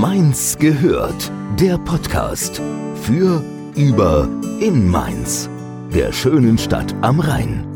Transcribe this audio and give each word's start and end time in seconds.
Mainz 0.00 0.56
gehört. 0.56 1.32
Der 1.58 1.76
Podcast 1.76 2.62
für, 3.02 3.42
über, 3.74 4.28
in 4.60 4.88
Mainz. 4.88 5.50
Der 5.92 6.12
schönen 6.12 6.56
Stadt 6.56 6.94
am 7.00 7.18
Rhein. 7.18 7.66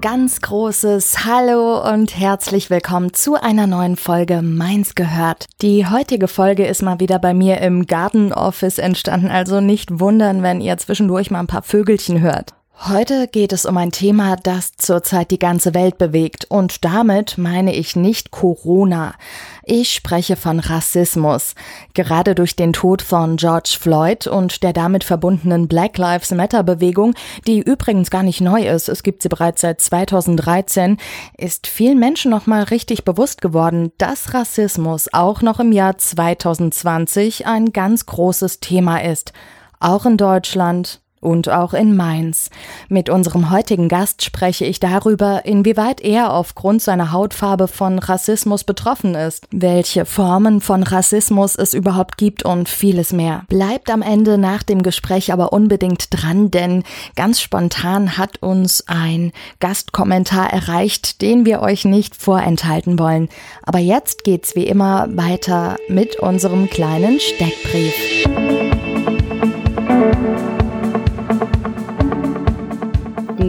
Ganz 0.00 0.40
großes 0.40 1.26
Hallo 1.26 1.86
und 1.86 2.16
herzlich 2.16 2.70
willkommen 2.70 3.12
zu 3.12 3.34
einer 3.34 3.66
neuen 3.66 3.96
Folge 3.96 4.40
Mainz 4.40 4.94
gehört. 4.94 5.44
Die 5.60 5.86
heutige 5.86 6.26
Folge 6.26 6.66
ist 6.66 6.80
mal 6.80 7.00
wieder 7.00 7.18
bei 7.18 7.34
mir 7.34 7.60
im 7.60 7.84
Garden 7.84 8.32
Office 8.32 8.78
entstanden, 8.78 9.28
also 9.28 9.60
nicht 9.60 10.00
wundern, 10.00 10.42
wenn 10.42 10.62
ihr 10.62 10.78
zwischendurch 10.78 11.30
mal 11.30 11.40
ein 11.40 11.48
paar 11.48 11.62
Vögelchen 11.62 12.22
hört. 12.22 12.54
Heute 12.88 13.28
geht 13.28 13.52
es 13.52 13.66
um 13.66 13.76
ein 13.76 13.92
Thema, 13.92 14.36
das 14.36 14.72
zurzeit 14.78 15.30
die 15.30 15.38
ganze 15.38 15.74
Welt 15.74 15.98
bewegt. 15.98 16.46
Und 16.48 16.82
damit 16.82 17.36
meine 17.36 17.74
ich 17.74 17.94
nicht 17.94 18.30
Corona. 18.30 19.16
Ich 19.64 19.92
spreche 19.92 20.34
von 20.34 20.60
Rassismus. 20.60 21.54
Gerade 21.92 22.34
durch 22.34 22.56
den 22.56 22.72
Tod 22.72 23.02
von 23.02 23.36
George 23.36 23.76
Floyd 23.78 24.26
und 24.26 24.62
der 24.62 24.72
damit 24.72 25.04
verbundenen 25.04 25.68
Black 25.68 25.98
Lives 25.98 26.30
Matter 26.30 26.62
Bewegung, 26.62 27.12
die 27.46 27.60
übrigens 27.60 28.10
gar 28.10 28.22
nicht 28.22 28.40
neu 28.40 28.66
ist, 28.66 28.88
es 28.88 29.02
gibt 29.02 29.20
sie 29.20 29.28
bereits 29.28 29.60
seit 29.60 29.82
2013, 29.82 30.96
ist 31.36 31.66
vielen 31.66 31.98
Menschen 31.98 32.30
nochmal 32.30 32.62
richtig 32.62 33.04
bewusst 33.04 33.42
geworden, 33.42 33.92
dass 33.98 34.32
Rassismus 34.32 35.12
auch 35.12 35.42
noch 35.42 35.60
im 35.60 35.72
Jahr 35.72 35.98
2020 35.98 37.46
ein 37.46 37.74
ganz 37.74 38.06
großes 38.06 38.60
Thema 38.60 39.04
ist. 39.04 39.34
Auch 39.80 40.06
in 40.06 40.16
Deutschland, 40.16 41.02
und 41.20 41.48
auch 41.48 41.74
in 41.74 41.94
Mainz. 41.94 42.50
Mit 42.88 43.10
unserem 43.10 43.50
heutigen 43.50 43.88
Gast 43.88 44.24
spreche 44.24 44.64
ich 44.64 44.80
darüber, 44.80 45.44
inwieweit 45.44 46.00
er 46.00 46.32
aufgrund 46.32 46.82
seiner 46.82 47.12
Hautfarbe 47.12 47.68
von 47.68 47.98
Rassismus 47.98 48.64
betroffen 48.64 49.14
ist, 49.14 49.46
welche 49.50 50.06
Formen 50.06 50.60
von 50.60 50.82
Rassismus 50.82 51.56
es 51.56 51.74
überhaupt 51.74 52.16
gibt 52.16 52.44
und 52.44 52.68
vieles 52.68 53.12
mehr. 53.12 53.44
Bleibt 53.48 53.90
am 53.90 54.02
Ende 54.02 54.38
nach 54.38 54.62
dem 54.62 54.82
Gespräch 54.82 55.32
aber 55.32 55.52
unbedingt 55.52 56.08
dran, 56.10 56.50
denn 56.50 56.84
ganz 57.16 57.40
spontan 57.40 58.16
hat 58.16 58.42
uns 58.42 58.84
ein 58.86 59.32
Gastkommentar 59.60 60.52
erreicht, 60.52 61.20
den 61.20 61.44
wir 61.44 61.60
euch 61.60 61.84
nicht 61.84 62.16
vorenthalten 62.16 62.98
wollen. 62.98 63.28
Aber 63.62 63.78
jetzt 63.78 64.24
geht's 64.24 64.56
wie 64.56 64.66
immer 64.66 65.08
weiter 65.10 65.76
mit 65.88 66.16
unserem 66.16 66.70
kleinen 66.70 67.20
Steckbrief. 67.20 68.59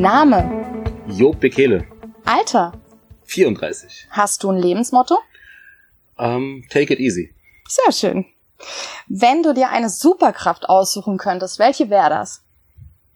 Name? 0.02 0.96
Job 1.08 1.40
Bekele. 1.40 1.86
Alter? 2.26 2.74
34. 3.26 4.08
Hast 4.10 4.42
du 4.42 4.50
ein 4.50 4.58
Lebensmotto? 4.58 5.14
Um, 6.18 6.26
ähm, 6.26 6.64
take 6.72 6.92
it 6.92 7.00
easy. 7.00 7.36
Sehr 7.68 7.92
schön. 7.92 8.26
Wenn 9.08 9.44
du 9.44 9.54
dir 9.54 9.70
eine 9.70 9.92
Superkraft 9.92 10.68
aussuchen 10.68 11.20
könntest, 11.20 11.60
welche 11.60 11.92
wäre 11.92 12.10
das? 12.10 12.44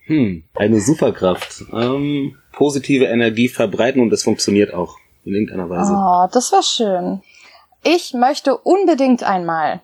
Hm, 0.06 0.44
eine 0.54 0.80
Superkraft. 0.80 1.64
Ähm, 1.74 2.38
positive 2.52 3.06
Energie 3.06 3.48
verbreiten 3.48 4.00
und 4.00 4.12
das 4.12 4.22
funktioniert 4.22 4.72
auch 4.72 4.96
in 5.24 5.34
irgendeiner 5.34 5.68
Weise. 5.68 5.92
Oh, 5.92 6.30
das 6.32 6.52
war 6.52 6.62
schön. 6.62 7.24
Ich 7.84 8.14
möchte 8.14 8.58
unbedingt 8.58 9.24
einmal. 9.24 9.82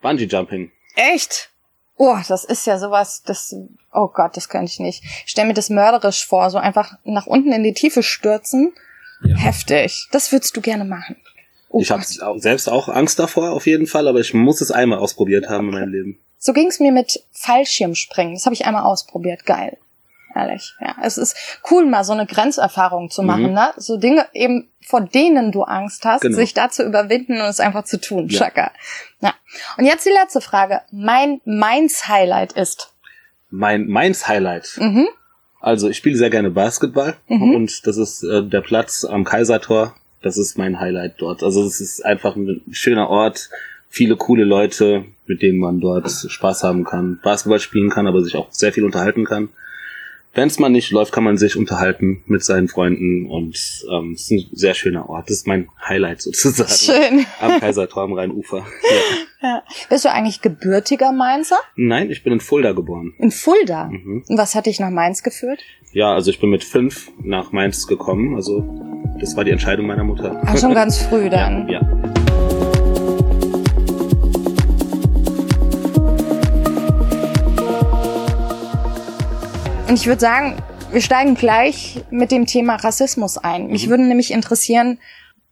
Bungee 0.00 0.24
Jumping. 0.24 0.72
Echt? 0.96 1.50
Oh, 1.96 2.16
das 2.28 2.44
ist 2.44 2.66
ja 2.66 2.78
sowas, 2.78 3.22
das, 3.24 3.54
oh 3.92 4.08
Gott, 4.08 4.36
das 4.36 4.48
könnte 4.48 4.72
ich 4.72 4.80
nicht. 4.80 5.02
Ich 5.04 5.30
stell 5.30 5.46
mir 5.46 5.54
das 5.54 5.70
mörderisch 5.70 6.26
vor, 6.26 6.50
so 6.50 6.58
einfach 6.58 6.98
nach 7.04 7.26
unten 7.26 7.52
in 7.52 7.62
die 7.62 7.74
Tiefe 7.74 8.02
stürzen. 8.02 8.72
Ja. 9.22 9.36
Heftig. 9.36 10.08
Das 10.10 10.32
würdest 10.32 10.56
du 10.56 10.60
gerne 10.60 10.84
machen. 10.84 11.16
Oh 11.68 11.80
ich 11.80 11.90
habe 11.90 12.04
selbst 12.38 12.68
auch 12.68 12.88
Angst 12.88 13.18
davor, 13.18 13.52
auf 13.52 13.66
jeden 13.66 13.86
Fall, 13.86 14.08
aber 14.08 14.20
ich 14.20 14.34
muss 14.34 14.60
es 14.60 14.70
einmal 14.70 14.98
ausprobiert 14.98 15.48
haben 15.48 15.68
in 15.68 15.74
meinem 15.74 15.92
Leben. 15.92 16.18
So 16.38 16.52
ging's 16.52 16.78
mir 16.78 16.92
mit 16.92 17.24
Fallschirmspringen. 17.32 18.34
Das 18.34 18.44
habe 18.44 18.54
ich 18.54 18.66
einmal 18.66 18.82
ausprobiert. 18.82 19.46
Geil 19.46 19.78
ehrlich. 20.34 20.74
Ja, 20.80 20.96
es 21.02 21.18
ist 21.18 21.36
cool, 21.70 21.86
mal 21.86 22.04
so 22.04 22.12
eine 22.12 22.26
Grenzerfahrung 22.26 23.10
zu 23.10 23.22
machen, 23.22 23.48
mhm. 23.48 23.54
ne? 23.54 23.72
So 23.76 23.96
Dinge 23.96 24.26
eben, 24.32 24.68
vor 24.80 25.00
denen 25.00 25.52
du 25.52 25.62
Angst 25.62 26.04
hast, 26.04 26.22
genau. 26.22 26.36
sich 26.36 26.54
da 26.54 26.70
zu 26.70 26.84
überwinden 26.84 27.34
und 27.34 27.46
es 27.46 27.60
einfach 27.60 27.84
zu 27.84 28.00
tun. 28.00 28.28
Ja. 28.28 28.40
Chaka. 28.40 28.70
Ja. 29.20 29.34
Und 29.78 29.86
jetzt 29.86 30.04
die 30.04 30.10
letzte 30.10 30.40
Frage. 30.40 30.82
Mein 30.90 31.40
Mainz 31.44 32.08
Highlight 32.08 32.52
ist? 32.52 32.92
Mein 33.50 33.86
Mainz 33.86 34.28
Highlight? 34.28 34.76
Mhm. 34.78 35.08
Also 35.60 35.88
ich 35.88 35.96
spiele 35.96 36.16
sehr 36.16 36.30
gerne 36.30 36.50
Basketball 36.50 37.16
mhm. 37.28 37.54
und 37.54 37.86
das 37.86 37.96
ist 37.96 38.22
äh, 38.22 38.42
der 38.42 38.60
Platz 38.60 39.04
am 39.04 39.24
Kaisertor. 39.24 39.94
Das 40.20 40.36
ist 40.36 40.58
mein 40.58 40.80
Highlight 40.80 41.14
dort. 41.18 41.42
Also 41.42 41.64
es 41.64 41.80
ist 41.80 42.04
einfach 42.04 42.36
ein 42.36 42.62
schöner 42.70 43.08
Ort, 43.08 43.48
viele 43.88 44.16
coole 44.16 44.44
Leute, 44.44 45.04
mit 45.26 45.40
denen 45.40 45.58
man 45.58 45.80
dort 45.80 46.10
Spaß 46.10 46.64
haben 46.64 46.84
kann, 46.84 47.20
Basketball 47.22 47.60
spielen 47.60 47.90
kann, 47.90 48.06
aber 48.06 48.22
sich 48.22 48.34
auch 48.34 48.48
sehr 48.50 48.72
viel 48.72 48.84
unterhalten 48.84 49.24
kann 49.24 49.50
wenn 50.34 50.48
es 50.48 50.58
mal 50.58 50.68
nicht 50.68 50.90
läuft, 50.90 51.12
kann 51.12 51.24
man 51.24 51.36
sich 51.36 51.56
unterhalten 51.56 52.22
mit 52.26 52.44
seinen 52.44 52.68
Freunden 52.68 53.26
und 53.26 53.56
ähm, 53.90 54.12
es 54.12 54.22
ist 54.22 54.30
ein 54.30 54.46
sehr 54.52 54.74
schöner 54.74 55.08
Ort. 55.08 55.28
Das 55.28 55.36
ist 55.36 55.46
mein 55.46 55.68
Highlight 55.86 56.22
sozusagen. 56.22 56.70
Schön. 56.70 57.26
Am 57.40 57.60
Kaisertor 57.60 58.02
am 58.02 58.12
Rheinufer. 58.12 58.58
Ja. 59.40 59.48
ja. 59.48 59.62
Bist 59.88 60.04
du 60.04 60.10
eigentlich 60.10 60.42
gebürtiger 60.42 61.12
Mainzer? 61.12 61.58
Nein, 61.76 62.10
ich 62.10 62.22
bin 62.24 62.32
in 62.32 62.40
Fulda 62.40 62.72
geboren. 62.72 63.14
In 63.18 63.30
Fulda? 63.30 63.86
Mhm. 63.86 64.24
Und 64.28 64.38
was 64.38 64.54
hat 64.54 64.66
dich 64.66 64.80
nach 64.80 64.90
Mainz 64.90 65.22
geführt? 65.22 65.60
Ja, 65.92 66.12
also 66.12 66.30
ich 66.30 66.40
bin 66.40 66.50
mit 66.50 66.64
fünf 66.64 67.10
nach 67.22 67.52
Mainz 67.52 67.86
gekommen. 67.86 68.34
Also 68.34 68.64
das 69.20 69.36
war 69.36 69.44
die 69.44 69.52
Entscheidung 69.52 69.86
meiner 69.86 70.04
Mutter. 70.04 70.40
Ach, 70.44 70.58
schon 70.58 70.74
ganz 70.74 70.98
früh 70.98 71.30
dann. 71.30 71.68
ja. 71.68 71.80
ja. 71.80 72.13
Und 79.86 79.94
ich 79.94 80.06
würde 80.06 80.20
sagen, 80.20 80.56
wir 80.92 81.02
steigen 81.02 81.34
gleich 81.34 82.00
mit 82.10 82.30
dem 82.30 82.46
Thema 82.46 82.76
Rassismus 82.76 83.36
ein. 83.36 83.66
Mich 83.66 83.86
mhm. 83.86 83.90
würde 83.90 84.02
nämlich 84.04 84.30
interessieren, 84.30 84.98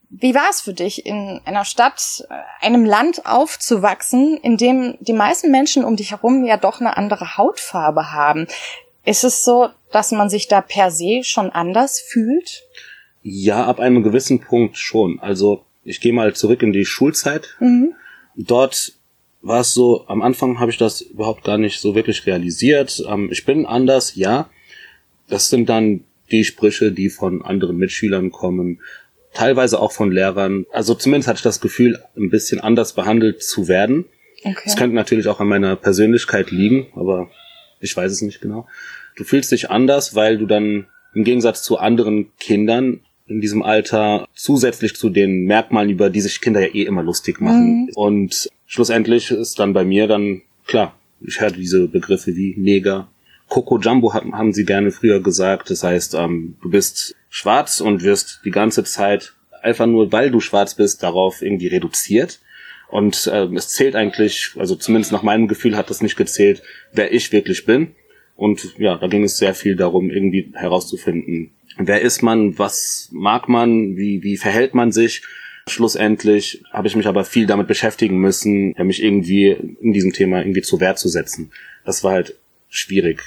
wie 0.09 0.35
war 0.35 0.49
es 0.51 0.61
für 0.61 0.73
dich, 0.75 1.07
in 1.07 1.41
einer 1.45 1.65
Stadt, 1.65 2.27
äh, 2.29 2.67
einem 2.67 2.85
Land 2.85 3.27
aufzuwachsen, 3.27 4.37
in 4.39 4.57
dem 4.57 4.97
die 5.01 5.13
meisten 5.13 5.51
Menschen 5.51 5.85
um 5.85 5.97
dich 5.97 6.11
herum 6.13 6.45
ja 6.45 6.57
doch 6.57 6.81
eine 6.81 6.97
andere 6.97 7.37
Hautfarbe 7.37 8.13
haben? 8.13 8.47
Ist 9.05 9.25
es 9.25 9.45
so, 9.45 9.69
dass 9.91 10.13
man 10.13 10.31
sich 10.31 10.49
da 10.49 10.61
per 10.61 10.91
se 10.91 11.23
schon 11.25 11.51
anders 11.51 12.01
fühlt? 12.01 12.63
Ja, 13.23 13.67
ab 13.67 13.81
einem 13.81 14.03
gewissen 14.03 14.41
Punkt 14.41 14.77
schon. 14.77 15.19
Also 15.21 15.65
ich 15.85 16.01
gehe 16.01 16.13
mal 16.13 16.35
zurück 16.35 16.63
in 16.63 16.73
die 16.73 16.85
Schulzeit. 16.85 17.57
Mhm. 17.61 17.95
Dort 18.37 18.93
war 19.43 19.61
es 19.61 19.75
so, 19.75 20.05
am 20.07 20.23
Anfang 20.23 20.61
habe 20.61 20.71
ich 20.71 20.79
das 20.79 21.01
überhaupt 21.01 21.45
gar 21.45 21.59
nicht 21.59 21.81
so 21.81 21.95
wirklich 21.95 22.27
realisiert. 22.27 23.03
Ähm, 23.09 23.29
ich 23.31 23.45
bin 23.45 23.67
anders, 23.67 24.15
ja. 24.15 24.49
Das 25.29 25.49
sind 25.49 25.69
dann 25.69 26.05
die 26.31 26.45
Sprüche, 26.45 26.93
die 26.93 27.11
von 27.11 27.43
anderen 27.43 27.77
Mitschülern 27.77 28.31
kommen, 28.31 28.81
teilweise 29.35 29.81
auch 29.81 29.93
von 29.93 30.11
Lehrern. 30.11 30.67
Also 30.73 30.95
zumindest 30.95 31.29
hatte 31.29 31.39
ich 31.39 31.43
das 31.43 31.61
Gefühl, 31.61 31.99
ein 32.17 32.31
bisschen 32.31 32.61
anders 32.61 32.95
behandelt 32.95 33.43
zu 33.43 33.69
werden. 33.69 34.07
Okay. 34.45 34.63
Das 34.65 34.77
könnte 34.77 34.97
natürlich 34.97 35.29
auch 35.29 35.41
an 35.41 35.49
meiner 35.49 35.77
Persönlichkeit 35.77 36.51
liegen, 36.51 36.87
aber 36.95 37.31
ich 37.81 37.97
weiß 37.97 38.11
es 38.11 38.23
nicht 38.23 38.41
genau. 38.41 38.67
Du 39.17 39.25
fühlst 39.25 39.53
dich 39.53 39.71
anders, 39.71 40.15
weil 40.15 40.39
du 40.39 40.47
dann 40.47 40.87
im 41.15 41.25
Gegensatz 41.25 41.63
zu 41.63 41.79
anderen 41.79 42.33
Kindern 42.39 43.01
in 43.27 43.41
diesem 43.41 43.63
Alter 43.63 44.27
zusätzlich 44.35 44.97
zu 44.97 45.11
den 45.11 45.45
Merkmalen, 45.45 45.91
über 45.91 46.11
die 46.11 46.21
sich 46.21 46.41
Kinder 46.41 46.61
ja 46.61 46.75
eh 46.75 46.83
immer 46.83 47.03
lustig 47.03 47.41
machen. 47.41 47.85
Mhm. 47.85 47.91
Und 47.95 48.49
schlussendlich 48.73 49.31
ist 49.31 49.59
dann 49.59 49.75
bei 49.75 49.85
mir 49.85 50.07
dann, 50.07 50.41
klar, 50.67 50.99
ich 51.21 51.41
höre 51.41 51.51
diese 51.51 51.89
Begriffe 51.89 52.35
wie 52.37 52.55
Neger. 52.57 53.07
Coco 53.49 53.79
Jumbo 53.79 54.15
haben 54.15 54.55
sie 54.55 54.65
gerne 54.65 54.91
früher 54.91 55.21
gesagt. 55.21 55.69
Das 55.69 55.85
heißt, 55.85 56.15
ähm, 56.15 56.57
du 56.63 56.71
bist 56.71 57.15
schwarz 57.29 57.83
und 57.83 58.03
wirst 58.03 58.41
die 58.47 58.51
ganze 58.51 58.83
Zeit 58.83 59.35
einfach 59.61 59.85
nur, 59.85 60.11
weil 60.11 60.31
du 60.31 60.41
schwarz 60.41 60.75
bist, 60.75 61.03
darauf 61.03 61.43
irgendwie 61.43 61.67
reduziert. 61.67 62.41
Und 62.89 63.27
äh, 63.27 63.45
es 63.55 63.69
zählt 63.69 63.95
eigentlich, 63.95 64.53
also 64.57 64.75
zumindest 64.75 65.13
nach 65.13 65.23
meinem 65.23 65.49
Gefühl 65.49 65.77
hat 65.77 65.91
das 65.91 66.01
nicht 66.01 66.17
gezählt, 66.17 66.63
wer 66.95 67.13
ich 67.13 67.31
wirklich 67.31 67.67
bin. 67.67 67.95
Und 68.37 68.79
ja, 68.79 68.97
da 68.97 69.07
ging 69.07 69.25
es 69.25 69.37
sehr 69.37 69.55
viel 69.55 69.77
darum, 69.77 70.09
irgendwie 70.09 70.51
herauszufinden, 70.55 71.51
wer 71.77 72.01
ist 72.01 72.23
man, 72.23 72.59
was 72.59 73.11
mag 73.13 73.51
man, 73.51 73.97
wie, 73.99 74.23
wie 74.23 74.39
verhält 74.39 74.75
man 74.75 74.93
sich. 74.93 75.23
Schlussendlich 75.69 76.63
habe 76.73 76.89
ich 76.89 76.97
mich 76.97 77.07
aber 77.07 77.25
viel 77.25 77.47
damit 77.47 77.69
beschäftigen 77.69 78.19
müssen, 78.19 78.75
mich 78.79 79.03
irgendwie 79.03 79.51
in 79.51 79.93
diesem 79.93 80.13
Thema 80.13 80.39
irgendwie 80.41 80.63
zu 80.63 80.81
Wehr 80.81 80.97
zu 80.97 81.09
setzen. 81.09 81.53
Das 81.85 82.03
war 82.03 82.13
halt 82.13 82.35
schwierig, 82.69 83.23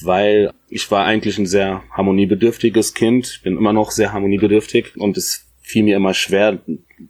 weil 0.00 0.52
ich 0.68 0.90
war 0.90 1.04
eigentlich 1.04 1.38
ein 1.38 1.46
sehr 1.46 1.82
harmoniebedürftiges 1.90 2.94
Kind, 2.94 3.40
bin 3.42 3.56
immer 3.56 3.72
noch 3.72 3.90
sehr 3.90 4.12
harmoniebedürftig 4.12 4.96
und 4.96 5.16
es 5.16 5.46
fiel 5.60 5.82
mir 5.82 5.96
immer 5.96 6.14
schwer, 6.14 6.58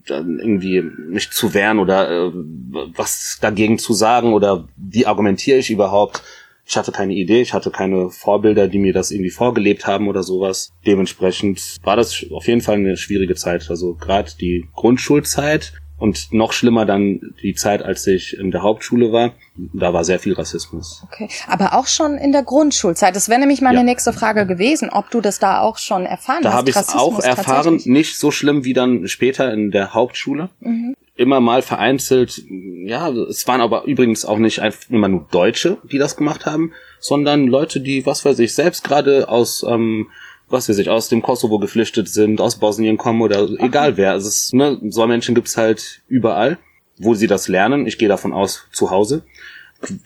dann 0.07 0.41
irgendwie 0.41 0.83
mich 0.83 1.31
zu 1.31 1.55
wehren 1.55 1.79
oder 1.79 2.11
äh, 2.11 2.33
was 2.35 3.39
dagegen 3.41 3.79
zu 3.79 3.95
sagen 3.95 4.33
oder 4.33 4.69
wie 4.77 5.07
argumentiere 5.07 5.59
ich 5.59 5.71
überhaupt 5.71 6.23
Ich 6.69 6.77
hatte 6.77 6.93
keine 6.93 7.15
Idee, 7.15 7.41
ich 7.41 7.55
hatte 7.55 7.71
keine 7.71 8.11
Vorbilder, 8.11 8.69
die 8.69 8.79
mir 8.79 8.93
das 8.93 9.11
irgendwie 9.11 9.31
vorgelebt 9.31 9.87
haben 9.87 10.07
oder 10.07 10.23
sowas. 10.23 10.71
Dementsprechend 10.87 11.79
war 11.83 11.97
das 11.97 12.27
auf 12.31 12.47
jeden 12.47 12.61
Fall 12.61 12.77
eine 12.77 12.99
schwierige 12.99 13.35
Zeit. 13.37 13.71
Also 13.71 13.95
gerade 13.95 14.33
die 14.39 14.67
Grundschulzeit 14.75 15.73
und 15.97 16.33
noch 16.33 16.53
schlimmer 16.53 16.85
dann 16.85 17.21
die 17.43 17.55
Zeit, 17.55 17.83
als 17.83 18.07
ich 18.07 18.39
in 18.39 18.51
der 18.51 18.63
Hauptschule 18.63 19.13
war. 19.13 19.33
Da 19.73 19.95
war 19.95 20.05
sehr 20.05 20.19
viel 20.19 20.35
Rassismus. 20.35 21.05
Okay, 21.11 21.29
aber 21.47 21.73
auch 21.73 21.87
schon 21.87 22.19
in 22.19 22.33
der 22.33 22.43
Grundschulzeit. 22.43 23.17
Das 23.17 23.31
wäre 23.31 23.41
nämlich 23.41 23.63
meine 23.63 23.79
ja. 23.79 23.85
nächste 23.85 24.13
Frage 24.13 24.47
gewesen, 24.47 24.91
ob 24.91 25.11
du 25.11 25.23
das 25.23 25.39
da 25.39 25.61
auch 25.61 25.79
schon 25.79 26.05
erfahren 26.05 26.43
da 26.43 26.51
hast. 26.51 26.55
Da 26.55 26.59
habe 26.59 26.71
ich 26.71 26.77
es 26.77 26.95
auch 26.95 27.19
erfahren, 27.19 27.81
nicht 27.87 28.19
so 28.19 28.31
schlimm 28.31 28.65
wie 28.65 28.75
dann 28.75 29.09
später 29.09 29.53
in 29.53 29.71
der 29.71 29.95
Hauptschule. 29.95 30.51
Mhm. 30.61 30.95
Immer 31.19 31.41
mal 31.41 31.61
vereinzelt, 31.61 32.43
ja, 32.49 33.11
es 33.11 33.47
waren 33.47 33.61
aber 33.61 33.85
übrigens 33.85 34.25
auch 34.25 34.39
nicht 34.39 34.61
einfach 34.61 34.89
immer 34.89 35.09
nur 35.09 35.27
Deutsche, 35.31 35.77
die 35.91 35.99
das 35.99 36.17
gemacht 36.17 36.47
haben, 36.47 36.73
sondern 37.01 37.49
Leute, 37.49 37.81
die, 37.81 38.07
was 38.07 38.25
weiß 38.25 38.39
ich, 38.39 38.55
selbst 38.55 38.85
gerade 38.85 39.29
aus 39.29 39.63
ähm, 39.69 40.09
was 40.51 40.69
weiß 40.69 40.79
ich, 40.79 40.89
aus 40.89 41.09
dem 41.09 41.23
Kosovo 41.23 41.59
geflüchtet 41.59 42.09
sind, 42.09 42.41
aus 42.41 42.57
Bosnien 42.57 42.97
kommen 42.97 43.21
oder 43.21 43.43
okay. 43.43 43.67
egal 43.67 43.97
wer. 43.97 44.13
Also 44.13 44.29
es, 44.29 44.53
ne, 44.53 44.79
so 44.89 45.07
Menschen 45.07 45.35
gibt's 45.35 45.57
halt 45.57 46.03
überall, 46.09 46.59
wo 46.97 47.15
sie 47.15 47.27
das 47.27 47.49
lernen. 47.49 47.87
Ich 47.87 47.99
gehe 47.99 48.09
davon 48.09 48.33
aus, 48.33 48.67
zu 48.73 48.91
Hause. 48.91 49.25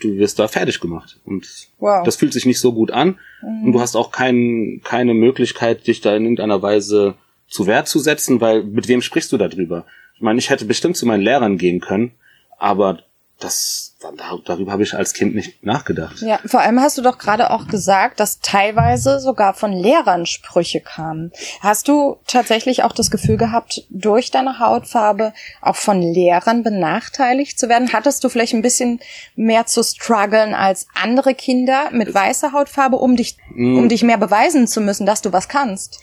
Du 0.01 0.17
wirst 0.17 0.39
da 0.39 0.49
fertig 0.49 0.81
gemacht. 0.81 1.21
Und 1.25 1.47
wow. 1.79 2.05
das 2.05 2.17
fühlt 2.17 2.33
sich 2.33 2.45
nicht 2.45 2.61
so 2.61 2.73
gut 2.73 2.91
an. 2.91 3.19
Mhm. 3.41 3.67
Und 3.67 3.73
du 3.73 3.81
hast 3.81 3.97
auch 3.97 4.11
kein, 4.11 4.81
keine 4.85 5.15
Möglichkeit, 5.15 5.87
dich 5.87 6.01
da 6.01 6.15
in 6.15 6.25
irgendeiner 6.25 6.61
Weise 6.61 7.15
zu 7.49 7.67
Wert 7.67 7.89
zu 7.89 7.99
setzen, 7.99 8.41
weil 8.41 8.65
mit 8.65 8.89
wem 8.89 9.01
sprichst 9.01 9.33
du 9.33 9.39
darüber? 9.39 9.87
Ich 10.23 10.25
meine, 10.25 10.39
ich 10.39 10.51
hätte 10.51 10.67
bestimmt 10.67 10.97
zu 10.97 11.05
meinen 11.05 11.25
Lehrern 11.25 11.59
gehen 11.59 11.81
können, 11.81 12.13
aber 12.57 13.01
das, 13.41 13.97
darüber 14.45 14.71
habe 14.71 14.85
ich 14.85 14.95
als 14.95 15.15
Kind 15.15 15.35
nicht 15.35 15.67
nachgedacht. 15.67 16.21
Ja, 16.21 16.39
vor 16.47 16.61
allem 16.61 16.79
hast 16.79 16.97
du 16.97 17.03
doch 17.03 17.19
gerade 17.19 17.51
auch 17.51 17.67
gesagt, 17.67 18.21
dass 18.21 18.39
teilweise 18.39 19.19
sogar 19.19 19.53
von 19.53 19.73
Lehrern 19.73 20.25
Sprüche 20.27 20.81
kamen. 20.81 21.33
Hast 21.59 21.89
du 21.89 22.19
tatsächlich 22.29 22.85
auch 22.85 22.93
das 22.93 23.11
Gefühl 23.11 23.37
gehabt, 23.37 23.85
durch 23.91 24.31
deine 24.31 24.61
Hautfarbe 24.61 25.33
auch 25.61 25.75
von 25.75 26.01
Lehrern 26.01 26.63
benachteiligt 26.63 27.59
zu 27.59 27.69
werden? 27.69 27.93
Hattest 27.93 28.23
du 28.23 28.29
vielleicht 28.29 28.55
ein 28.55 28.63
bisschen 28.63 29.01
mehr 29.35 29.67
zu 29.67 29.83
strugglen 29.83 30.55
als 30.55 30.87
andere 30.95 31.35
Kinder 31.35 31.91
mit 31.91 32.15
weißer 32.15 32.53
Hautfarbe, 32.53 32.95
um 32.95 33.17
dich, 33.17 33.39
mm. 33.57 33.77
um 33.77 33.89
dich 33.89 34.05
mehr 34.05 34.19
beweisen 34.19 34.69
zu 34.69 34.81
müssen, 34.81 35.05
dass 35.05 35.21
du 35.21 35.33
was 35.33 35.49
kannst? 35.49 36.01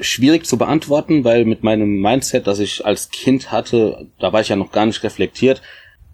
Schwierig 0.00 0.46
zu 0.46 0.58
beantworten, 0.58 1.24
weil 1.24 1.44
mit 1.44 1.62
meinem 1.62 2.00
Mindset, 2.00 2.46
das 2.46 2.58
ich 2.58 2.84
als 2.84 3.10
Kind 3.10 3.52
hatte, 3.52 4.06
da 4.18 4.32
war 4.32 4.40
ich 4.40 4.48
ja 4.48 4.56
noch 4.56 4.72
gar 4.72 4.86
nicht 4.86 5.02
reflektiert, 5.02 5.62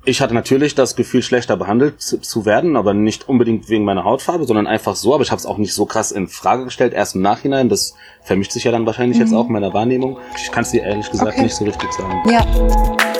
ich 0.05 0.21
hatte 0.21 0.35
natürlich 0.35 0.75
das 0.75 0.97
Gefühl, 0.97 1.23
schlechter 1.23 1.57
behandelt 1.57 2.01
zu 2.01 2.45
werden, 2.45 2.77
aber 2.77 2.93
nicht 2.93 3.29
unbedingt 3.29 3.69
wegen 3.69 3.85
meiner 3.85 4.03
Hautfarbe, 4.03 4.45
sondern 4.45 4.67
einfach 4.67 4.97
so. 4.97 5.15
Aber 5.15 5.23
ich 5.23 5.31
habe 5.31 5.39
es 5.39 5.47
auch 5.47 5.59
nicht 5.59 5.75
so 5.75 5.87
krass 5.87 6.11
in 6.11 6.27
Frage 6.27 6.65
gestellt, 6.65 6.93
erst 6.93 7.15
im 7.15 7.23
Nachhinein. 7.23 7.69
Das 7.69 7.95
vermischt 8.23 8.51
sich 8.51 8.65
ja 8.65 8.73
dann 8.73 8.85
wahrscheinlich 8.85 9.19
mhm. 9.19 9.25
jetzt 9.25 9.35
auch 9.35 9.47
in 9.47 9.53
meiner 9.53 9.73
Wahrnehmung. 9.73 10.19
Ich 10.37 10.51
kann 10.51 10.65
es 10.65 10.73
dir 10.73 10.83
ehrlich 10.83 11.09
gesagt 11.09 11.35
okay. 11.35 11.43
nicht 11.43 11.55
so 11.55 11.65
richtig 11.65 11.93
sagen. 11.93 12.21
Ja. 12.29 13.12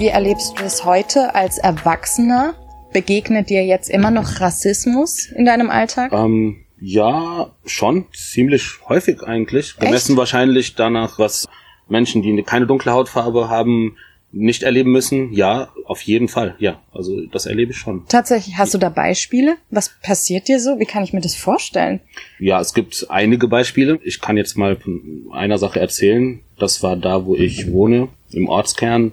Wie 0.00 0.08
erlebst 0.08 0.58
du 0.58 0.64
es 0.64 0.86
heute 0.86 1.34
als 1.34 1.58
Erwachsener? 1.58 2.54
Begegnet 2.90 3.50
dir 3.50 3.66
jetzt 3.66 3.90
immer 3.90 4.10
noch 4.10 4.40
Rassismus 4.40 5.26
in 5.26 5.44
deinem 5.44 5.68
Alltag? 5.68 6.10
Ähm 6.14 6.64
ja, 6.80 7.50
schon. 7.66 8.06
Ziemlich 8.14 8.80
häufig 8.88 9.22
eigentlich. 9.22 9.76
Gemessen 9.76 10.12
Echt? 10.12 10.18
wahrscheinlich 10.18 10.74
danach, 10.74 11.18
was 11.18 11.48
Menschen, 11.86 12.22
die 12.22 12.42
keine 12.44 12.66
dunkle 12.66 12.92
Hautfarbe 12.92 13.50
haben, 13.50 13.98
nicht 14.32 14.62
erleben 14.62 14.90
müssen. 14.90 15.34
Ja, 15.34 15.68
auf 15.84 16.00
jeden 16.00 16.28
Fall. 16.28 16.54
Ja, 16.58 16.80
also 16.94 17.20
das 17.26 17.44
erlebe 17.44 17.72
ich 17.72 17.76
schon. 17.76 18.06
Tatsächlich, 18.08 18.56
hast 18.56 18.72
du 18.72 18.78
da 18.78 18.88
Beispiele? 18.88 19.56
Was 19.68 19.90
passiert 20.02 20.48
dir 20.48 20.60
so? 20.60 20.78
Wie 20.78 20.86
kann 20.86 21.04
ich 21.04 21.12
mir 21.12 21.20
das 21.20 21.34
vorstellen? 21.34 22.00
Ja, 22.38 22.58
es 22.58 22.72
gibt 22.72 23.06
einige 23.10 23.48
Beispiele. 23.48 24.00
Ich 24.02 24.22
kann 24.22 24.38
jetzt 24.38 24.56
mal 24.56 24.76
von 24.76 25.26
einer 25.30 25.58
Sache 25.58 25.78
erzählen. 25.78 26.40
Das 26.58 26.82
war 26.82 26.96
da, 26.96 27.26
wo 27.26 27.34
ich 27.34 27.70
wohne, 27.70 28.08
im 28.32 28.48
Ortskern. 28.48 29.12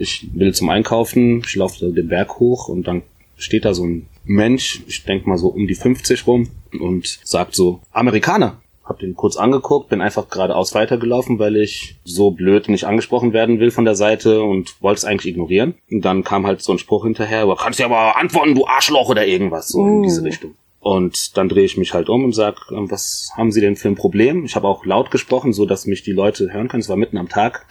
Ich 0.00 0.28
will 0.32 0.54
zum 0.54 0.70
Einkaufen, 0.70 1.42
ich 1.46 1.54
laufe 1.56 1.92
den 1.92 2.08
Berg 2.08 2.40
hoch 2.40 2.68
und 2.68 2.86
dann 2.86 3.02
steht 3.36 3.64
da 3.64 3.74
so 3.74 3.84
ein 3.84 4.06
Mensch, 4.24 4.82
ich 4.86 5.04
denk 5.04 5.26
mal 5.26 5.38
so 5.38 5.48
um 5.48 5.66
die 5.66 5.74
50 5.74 6.26
rum, 6.26 6.48
und 6.78 7.20
sagt 7.24 7.54
so, 7.54 7.80
Amerikaner. 7.92 8.60
Hab 8.84 8.98
den 8.98 9.14
kurz 9.14 9.36
angeguckt, 9.36 9.88
bin 9.88 10.00
einfach 10.00 10.28
geradeaus 10.28 10.74
weitergelaufen, 10.74 11.38
weil 11.38 11.56
ich 11.56 11.96
so 12.04 12.32
blöd 12.32 12.68
nicht 12.68 12.84
angesprochen 12.84 13.32
werden 13.32 13.60
will 13.60 13.70
von 13.70 13.84
der 13.84 13.94
Seite 13.94 14.42
und 14.42 14.82
wollte 14.82 14.98
es 14.98 15.04
eigentlich 15.04 15.32
ignorieren. 15.32 15.74
Und 15.90 16.04
dann 16.04 16.24
kam 16.24 16.44
halt 16.44 16.60
so 16.60 16.72
ein 16.72 16.78
Spruch 16.78 17.04
hinterher, 17.04 17.42
aber 17.42 17.56
kannst 17.56 17.78
ja 17.78 17.86
aber 17.86 18.16
antworten, 18.16 18.56
du 18.56 18.66
Arschloch 18.66 19.08
oder 19.08 19.26
irgendwas, 19.26 19.68
so 19.68 19.78
uh. 19.78 19.86
in 19.86 20.02
diese 20.02 20.24
Richtung. 20.24 20.54
Und 20.80 21.36
dann 21.36 21.48
drehe 21.48 21.64
ich 21.64 21.76
mich 21.76 21.92
halt 21.92 22.08
um 22.08 22.24
und 22.24 22.34
sag, 22.34 22.72
ähm, 22.72 22.90
was 22.90 23.30
haben 23.36 23.52
Sie 23.52 23.60
denn 23.60 23.76
für 23.76 23.88
ein 23.88 23.96
Problem? 23.96 24.44
Ich 24.44 24.56
habe 24.56 24.66
auch 24.66 24.84
laut 24.84 25.10
gesprochen, 25.10 25.52
so 25.52 25.66
dass 25.66 25.86
mich 25.86 26.02
die 26.02 26.12
Leute 26.12 26.52
hören 26.52 26.68
können. 26.68 26.80
Es 26.80 26.88
war 26.88 26.96
mitten 26.96 27.18
am 27.18 27.28
Tag. 27.28 27.66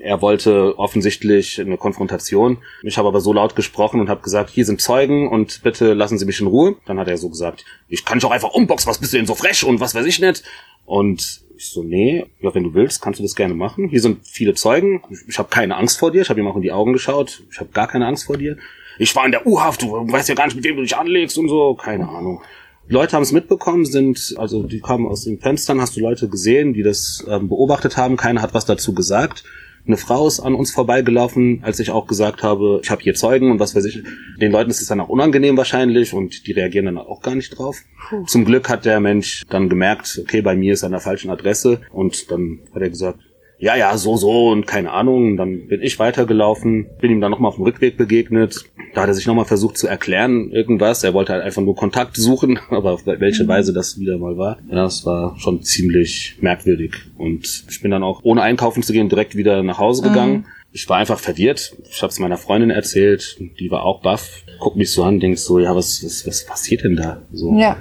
Er 0.00 0.20
wollte 0.22 0.78
offensichtlich 0.78 1.60
eine 1.60 1.76
Konfrontation. 1.76 2.58
Ich 2.82 2.98
habe 2.98 3.08
aber 3.08 3.20
so 3.20 3.32
laut 3.32 3.54
gesprochen 3.54 4.00
und 4.00 4.08
habe 4.08 4.22
gesagt, 4.22 4.50
hier 4.50 4.64
sind 4.64 4.80
Zeugen 4.80 5.28
und 5.28 5.62
bitte 5.62 5.94
lassen 5.94 6.18
Sie 6.18 6.24
mich 6.24 6.40
in 6.40 6.46
Ruhe. 6.46 6.76
Dann 6.86 6.98
hat 6.98 7.08
er 7.08 7.16
so 7.16 7.28
gesagt, 7.28 7.64
ich 7.88 8.04
kann 8.04 8.18
dich 8.18 8.26
auch 8.26 8.32
einfach 8.32 8.52
umboxen, 8.52 8.90
was 8.90 8.98
bist 8.98 9.12
du 9.12 9.18
denn 9.18 9.26
so 9.26 9.34
frech 9.34 9.64
und 9.64 9.80
was 9.80 9.94
weiß 9.94 10.06
ich 10.06 10.20
nicht. 10.20 10.42
Und 10.84 11.42
ich 11.56 11.68
so, 11.68 11.82
nee, 11.82 12.26
ja, 12.40 12.54
wenn 12.54 12.64
du 12.64 12.74
willst, 12.74 13.00
kannst 13.00 13.20
du 13.20 13.22
das 13.22 13.34
gerne 13.34 13.54
machen. 13.54 13.88
Hier 13.88 14.00
sind 14.00 14.26
viele 14.26 14.54
Zeugen. 14.54 15.02
Ich, 15.10 15.20
ich 15.28 15.38
habe 15.38 15.48
keine 15.48 15.76
Angst 15.76 15.98
vor 15.98 16.10
dir. 16.10 16.22
Ich 16.22 16.30
habe 16.30 16.40
ihm 16.40 16.46
auch 16.46 16.56
in 16.56 16.62
die 16.62 16.72
Augen 16.72 16.92
geschaut. 16.92 17.42
Ich 17.50 17.60
habe 17.60 17.70
gar 17.70 17.86
keine 17.86 18.06
Angst 18.06 18.24
vor 18.24 18.36
dir. 18.36 18.56
Ich 18.98 19.14
war 19.16 19.24
in 19.24 19.32
der 19.32 19.46
U-Haft, 19.46 19.82
du 19.82 19.90
weißt 19.92 20.28
ja 20.28 20.34
gar 20.34 20.46
nicht, 20.46 20.54
mit 20.54 20.64
wem 20.64 20.76
du 20.76 20.82
dich 20.82 20.96
anlegst 20.96 21.36
und 21.38 21.48
so. 21.48 21.74
Keine 21.74 22.08
Ahnung. 22.08 22.42
Leute 22.86 23.16
haben 23.16 23.22
es 23.22 23.32
mitbekommen, 23.32 23.86
sind, 23.86 24.34
also 24.36 24.62
die 24.62 24.80
kamen 24.80 25.06
aus 25.06 25.24
den 25.24 25.40
Fenstern, 25.40 25.80
hast 25.80 25.96
du 25.96 26.00
Leute 26.00 26.28
gesehen, 26.28 26.74
die 26.74 26.82
das 26.82 27.24
ähm, 27.28 27.48
beobachtet 27.48 27.96
haben. 27.96 28.16
Keiner 28.16 28.42
hat 28.42 28.52
was 28.52 28.66
dazu 28.66 28.94
gesagt. 28.94 29.42
Eine 29.86 29.98
Frau 29.98 30.26
ist 30.26 30.40
an 30.40 30.54
uns 30.54 30.70
vorbeigelaufen, 30.70 31.60
als 31.62 31.78
ich 31.78 31.90
auch 31.90 32.06
gesagt 32.06 32.42
habe, 32.42 32.80
ich 32.82 32.90
habe 32.90 33.02
hier 33.02 33.14
Zeugen 33.14 33.50
und 33.50 33.60
was 33.60 33.74
weiß 33.74 33.84
ich. 33.84 34.02
Den 34.40 34.50
Leuten 34.50 34.70
ist 34.70 34.80
es 34.80 34.88
dann 34.88 35.00
auch 35.00 35.10
unangenehm 35.10 35.58
wahrscheinlich 35.58 36.14
und 36.14 36.46
die 36.46 36.52
reagieren 36.52 36.86
dann 36.86 36.96
auch 36.98 37.20
gar 37.20 37.34
nicht 37.34 37.58
drauf. 37.58 37.76
Puh. 38.08 38.24
Zum 38.24 38.46
Glück 38.46 38.70
hat 38.70 38.86
der 38.86 39.00
Mensch 39.00 39.42
dann 39.50 39.68
gemerkt, 39.68 40.18
okay, 40.22 40.40
bei 40.40 40.56
mir 40.56 40.72
ist 40.72 40.84
er 40.84 40.86
an 40.86 40.92
der 40.92 41.00
falschen 41.00 41.30
Adresse 41.30 41.82
und 41.92 42.30
dann 42.30 42.60
hat 42.74 42.80
er 42.80 42.88
gesagt, 42.88 43.18
ja, 43.64 43.76
ja, 43.76 43.96
so, 43.96 44.18
so 44.18 44.50
und 44.50 44.66
keine 44.66 44.92
Ahnung. 44.92 45.38
Dann 45.38 45.68
bin 45.68 45.80
ich 45.80 45.98
weitergelaufen, 45.98 46.86
bin 47.00 47.10
ihm 47.10 47.22
dann 47.22 47.30
nochmal 47.30 47.48
auf 47.48 47.54
dem 47.54 47.64
Rückweg 47.64 47.96
begegnet. 47.96 48.66
Da 48.92 49.00
hat 49.00 49.08
er 49.08 49.14
sich 49.14 49.26
nochmal 49.26 49.46
versucht 49.46 49.78
zu 49.78 49.86
erklären, 49.86 50.50
irgendwas. 50.50 51.02
Er 51.02 51.14
wollte 51.14 51.32
halt 51.32 51.42
einfach 51.42 51.62
nur 51.62 51.74
Kontakt 51.74 52.14
suchen, 52.16 52.58
aber 52.68 52.92
auf 52.92 53.06
welche 53.06 53.44
mhm. 53.44 53.48
Weise 53.48 53.72
das 53.72 53.98
wieder 53.98 54.18
mal 54.18 54.36
war. 54.36 54.58
Ja, 54.68 54.74
das 54.74 55.06
war 55.06 55.34
schon 55.38 55.62
ziemlich 55.62 56.36
merkwürdig. 56.42 56.92
Und 57.16 57.64
ich 57.70 57.80
bin 57.80 57.90
dann 57.90 58.02
auch, 58.02 58.20
ohne 58.22 58.42
einkaufen 58.42 58.82
zu 58.82 58.92
gehen, 58.92 59.08
direkt 59.08 59.34
wieder 59.34 59.62
nach 59.62 59.78
Hause 59.78 60.02
mhm. 60.02 60.08
gegangen. 60.08 60.34
Mhm. 60.34 60.44
Ich 60.72 60.86
war 60.90 60.98
einfach 60.98 61.18
verwirrt. 61.18 61.74
Ich 61.90 62.02
habe 62.02 62.10
es 62.10 62.18
meiner 62.18 62.36
Freundin 62.36 62.68
erzählt. 62.68 63.38
Die 63.58 63.70
war 63.70 63.84
auch 63.84 64.02
baff. 64.02 64.42
Guckt 64.58 64.76
mich 64.76 64.90
so 64.90 65.04
an, 65.04 65.20
denkst 65.20 65.40
so, 65.40 65.58
ja, 65.58 65.74
was, 65.74 66.04
was, 66.04 66.26
was 66.26 66.44
passiert 66.44 66.84
denn 66.84 66.96
da? 66.96 67.22
So. 67.32 67.56
Ja. 67.58 67.78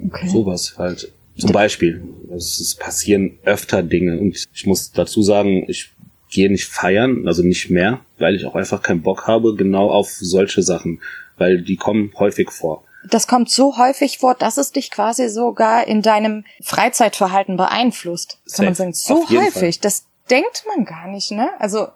Okay. 0.00 0.28
Sowas 0.28 0.74
halt. 0.78 1.10
Zum 1.36 1.52
Beispiel. 1.52 2.02
Es 2.34 2.74
passieren 2.74 3.38
öfter 3.44 3.82
Dinge. 3.82 4.18
Und 4.18 4.46
ich 4.52 4.66
muss 4.66 4.92
dazu 4.92 5.22
sagen, 5.22 5.64
ich 5.68 5.90
gehe 6.30 6.50
nicht 6.50 6.66
feiern, 6.66 7.26
also 7.26 7.42
nicht 7.42 7.70
mehr, 7.70 8.00
weil 8.18 8.34
ich 8.34 8.44
auch 8.44 8.54
einfach 8.54 8.82
keinen 8.82 9.02
Bock 9.02 9.26
habe, 9.26 9.54
genau 9.54 9.90
auf 9.90 10.10
solche 10.10 10.62
Sachen. 10.62 11.00
Weil 11.36 11.62
die 11.62 11.76
kommen 11.76 12.12
häufig 12.18 12.50
vor. 12.50 12.84
Das 13.10 13.26
kommt 13.26 13.50
so 13.50 13.76
häufig 13.76 14.18
vor, 14.18 14.34
dass 14.34 14.56
es 14.56 14.72
dich 14.72 14.90
quasi 14.90 15.28
sogar 15.28 15.86
in 15.86 16.00
deinem 16.00 16.44
Freizeitverhalten 16.62 17.56
beeinflusst. 17.56 18.38
Kann 18.44 18.46
Safe. 18.46 18.64
man 18.64 18.74
sagen. 18.74 18.92
So 18.94 19.28
häufig. 19.28 19.52
Fall. 19.52 19.82
Das 19.82 20.06
denkt 20.30 20.64
man 20.66 20.84
gar 20.84 21.08
nicht, 21.08 21.30
ne? 21.30 21.50
Also, 21.58 21.88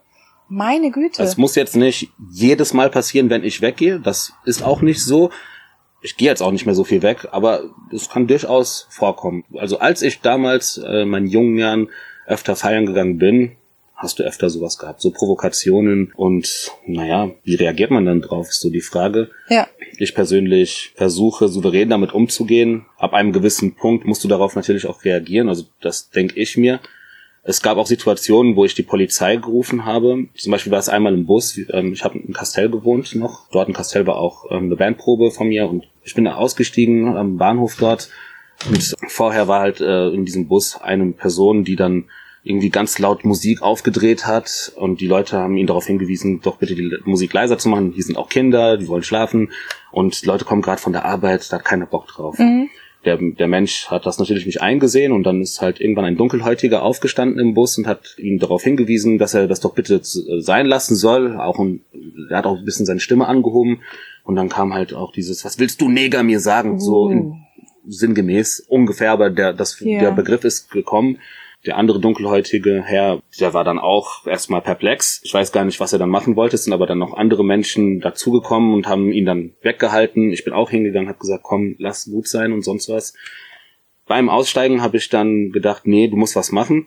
meine 0.49 0.91
Güte. 0.91 1.23
Es 1.23 1.37
muss 1.37 1.55
jetzt 1.55 1.77
nicht 1.77 2.11
jedes 2.31 2.75
Mal 2.75 2.91
passieren, 2.91 3.31
wenn 3.31 3.45
ich 3.45 3.61
weggehe. 3.63 4.01
Das 4.01 4.33
ist 4.45 4.63
auch 4.63 4.83
nicht 4.83 5.03
so 5.03 5.31
ich 6.01 6.17
gehe 6.17 6.29
jetzt 6.29 6.43
auch 6.43 6.53
nicht 6.53 6.67
mehr 6.67 6.75
so 6.75 6.85
viel 6.85 7.03
weg, 7.03 7.29
aber 7.33 7.65
es 7.93 8.09
kann 8.09 8.27
durchaus 8.27 8.87
vorkommen. 8.91 9.45
Also 9.55 9.79
als 9.79 10.03
ich 10.03 10.21
damals 10.21 10.79
äh, 10.79 11.03
in 11.03 11.09
meinen 11.09 11.27
jungen 11.27 11.59
Jahren 11.59 11.89
öfter 12.27 12.57
feiern 12.57 12.87
gegangen 12.87 13.19
bin, 13.19 13.53
hast 13.99 14.21
du 14.21 14.23
öfter 14.23 14.49
sowas 14.49 14.79
gehabt, 14.79 15.01
so 15.01 15.11
Provokationen 15.11 16.13
und 16.15 16.71
naja, 16.87 17.31
wie 17.43 17.57
reagiert 17.57 17.91
man 17.91 18.07
dann 18.07 18.23
drauf, 18.23 18.49
ist 18.49 18.61
so 18.61 18.71
die 18.71 18.81
Frage. 18.81 19.31
Ja. 19.49 19.67
Ich 19.97 20.15
persönlich 20.15 20.93
versuche 20.95 21.49
souverän 21.49 21.91
damit 21.91 22.13
umzugehen. 22.13 22.87
Ab 22.97 23.13
einem 23.13 23.33
gewissen 23.33 23.75
Punkt 23.75 24.05
musst 24.05 24.23
du 24.23 24.29
darauf 24.29 24.55
natürlich 24.55 24.87
auch 24.87 25.05
reagieren, 25.05 25.49
also 25.49 25.65
das 25.81 26.11
denke 26.11 26.39
ich 26.41 26.57
mir. 26.57 26.79
Es 27.49 27.63
gab 27.63 27.79
auch 27.79 27.87
Situationen, 27.87 28.57
wo 28.57 28.67
ich 28.67 28.75
die 28.75 28.83
Polizei 28.83 29.37
gerufen 29.37 29.87
habe. 29.87 30.27
Zum 30.37 30.53
Beispiel 30.53 30.71
war 30.71 30.81
es 30.81 30.91
einmal 30.91 31.15
im 31.15 31.25
Bus. 31.25 31.59
Ähm, 31.73 31.95
ich 31.95 32.05
habe 32.05 32.19
in 32.19 32.35
Kastell 32.35 32.69
gewohnt 32.69 33.15
noch. 33.15 33.49
Dort 33.51 33.69
in 33.69 33.75
Kastell 33.75 34.07
war 34.07 34.17
auch 34.17 34.51
ähm, 34.51 34.65
eine 34.65 34.77
Bandprobe 34.77 35.31
von 35.31 35.49
mir 35.49 35.67
und 35.67 35.89
ich 36.05 36.15
bin 36.15 36.27
da 36.27 36.35
ausgestiegen 36.35 37.17
am 37.17 37.39
Bahnhof 37.39 37.77
dort. 37.81 38.11
Und 38.69 38.95
vorher 39.09 39.49
war 39.49 39.61
halt 39.61 39.81
äh, 39.81 40.09
in 40.11 40.27
diesem 40.27 40.47
Bus 40.47 40.79
eine 40.79 41.13
Person, 41.13 41.65
die 41.65 41.75
dann 41.75 42.05
irgendwie 42.45 42.69
ganz 42.69 42.99
laut 42.99 43.25
Musik 43.25 43.63
aufgedreht 43.63 44.27
hat 44.27 44.71
und 44.77 45.01
die 45.01 45.07
Leute 45.07 45.39
haben 45.39 45.57
ihn 45.57 45.67
darauf 45.67 45.87
hingewiesen, 45.87 46.43
doch 46.43 46.57
bitte 46.57 46.75
die 46.75 46.99
Musik 47.07 47.33
leiser 47.33 47.57
zu 47.57 47.71
machen. 47.71 47.93
Hier 47.95 48.05
sind 48.05 48.19
auch 48.19 48.29
Kinder, 48.29 48.77
die 48.77 48.89
wollen 48.89 49.03
schlafen 49.03 49.53
und 49.91 50.21
die 50.21 50.27
Leute 50.27 50.45
kommen 50.45 50.61
gerade 50.61 50.83
von 50.83 50.93
der 50.93 51.07
Arbeit, 51.07 51.51
da 51.51 51.57
hat 51.57 51.65
keiner 51.65 51.87
Bock 51.87 52.09
drauf. 52.09 52.39
Mhm. 52.39 52.69
Der, 53.05 53.17
der 53.17 53.47
Mensch 53.47 53.87
hat 53.87 54.07
das 54.07 54.19
natürlich 54.19 54.45
nicht 54.45 54.61
eingesehen 54.61 55.13
und 55.13 55.23
dann 55.23 55.41
ist 55.41 55.61
halt 55.61 55.81
irgendwann 55.81 56.05
ein 56.05 56.17
Dunkelhäutiger 56.17 56.83
aufgestanden 56.83 57.39
im 57.39 57.55
Bus 57.55 57.79
und 57.79 57.87
hat 57.87 58.17
ihn 58.19 58.39
darauf 58.39 58.63
hingewiesen, 58.65 59.19
dass 59.19 59.35
er 59.35 59.47
das 59.47 59.61
doch 59.61 59.75
bitte 59.75 60.01
sein 60.03 60.67
lassen 60.67 60.97
soll. 60.97 61.37
Auch 61.37 61.61
ein, 61.61 61.83
er 62.29 62.39
hat 62.39 62.47
auch 62.47 62.59
ein 62.59 62.65
bisschen 62.65 62.87
seine 62.87 63.01
Stimme 63.01 63.27
angehoben 63.27 63.83
und 64.25 64.37
dann 64.37 64.49
kam 64.49 64.75
halt 64.75 64.95
auch 64.95 65.13
dieses, 65.13 65.45
was 65.45 65.59
willst 65.59 65.81
du 65.81 65.89
Neger 65.89 66.23
mir 66.25 66.41
sagen? 66.41 66.81
So 66.81 67.09
in, 67.09 67.47
sinngemäß 67.87 68.61
ungefähr, 68.69 69.13
aber 69.13 69.31
der, 69.31 69.53
das, 69.53 69.81
yeah. 69.81 70.01
der 70.01 70.11
Begriff 70.13 70.45
ist 70.45 70.71
gekommen. 70.71 71.19
Der 71.67 71.77
andere 71.77 71.99
dunkelhäutige 71.99 72.85
Herr, 72.85 73.21
der 73.41 73.53
war 73.53 73.65
dann 73.65 73.81
auch 73.81 74.27
erstmal 74.27 74.63
perplex. 74.63 75.21
Ich 75.25 75.35
weiß 75.35 75.51
gar 75.51 75.65
nicht, 75.65 75.81
was 75.81 75.93
er 75.93 75.99
dann 75.99 76.09
machen 76.09 76.37
wollte. 76.37 76.55
Es 76.55 76.65
sind 76.65 76.73
aber 76.73 76.87
dann 76.87 76.99
noch 76.99 77.15
andere 77.15 77.45
Menschen 77.45 78.01
dazugekommen 78.01 78.73
und 78.75 78.87
haben 78.87 79.11
ihn 79.11 79.27
dann 79.27 79.55
weggehalten. 79.63 80.33
Ich 80.33 80.45
bin 80.45 80.53
auch 80.53 80.71
hingegangen, 80.71 81.09
habe 81.09 81.19
gesagt, 81.19 81.43
komm, 81.43 81.75
lass 81.79 82.05
gut 82.05 82.29
sein 82.29 82.53
und 82.53 82.63
sonst 82.63 82.89
was. 82.89 83.15
Beim 84.07 84.29
Aussteigen 84.29 84.83
habe 84.83 84.99
ich 84.99 85.09
dann 85.09 85.51
gedacht, 85.51 85.87
nee, 85.87 86.07
du 86.07 86.17
musst 86.17 86.37
was 86.37 86.53
machen. 86.53 86.87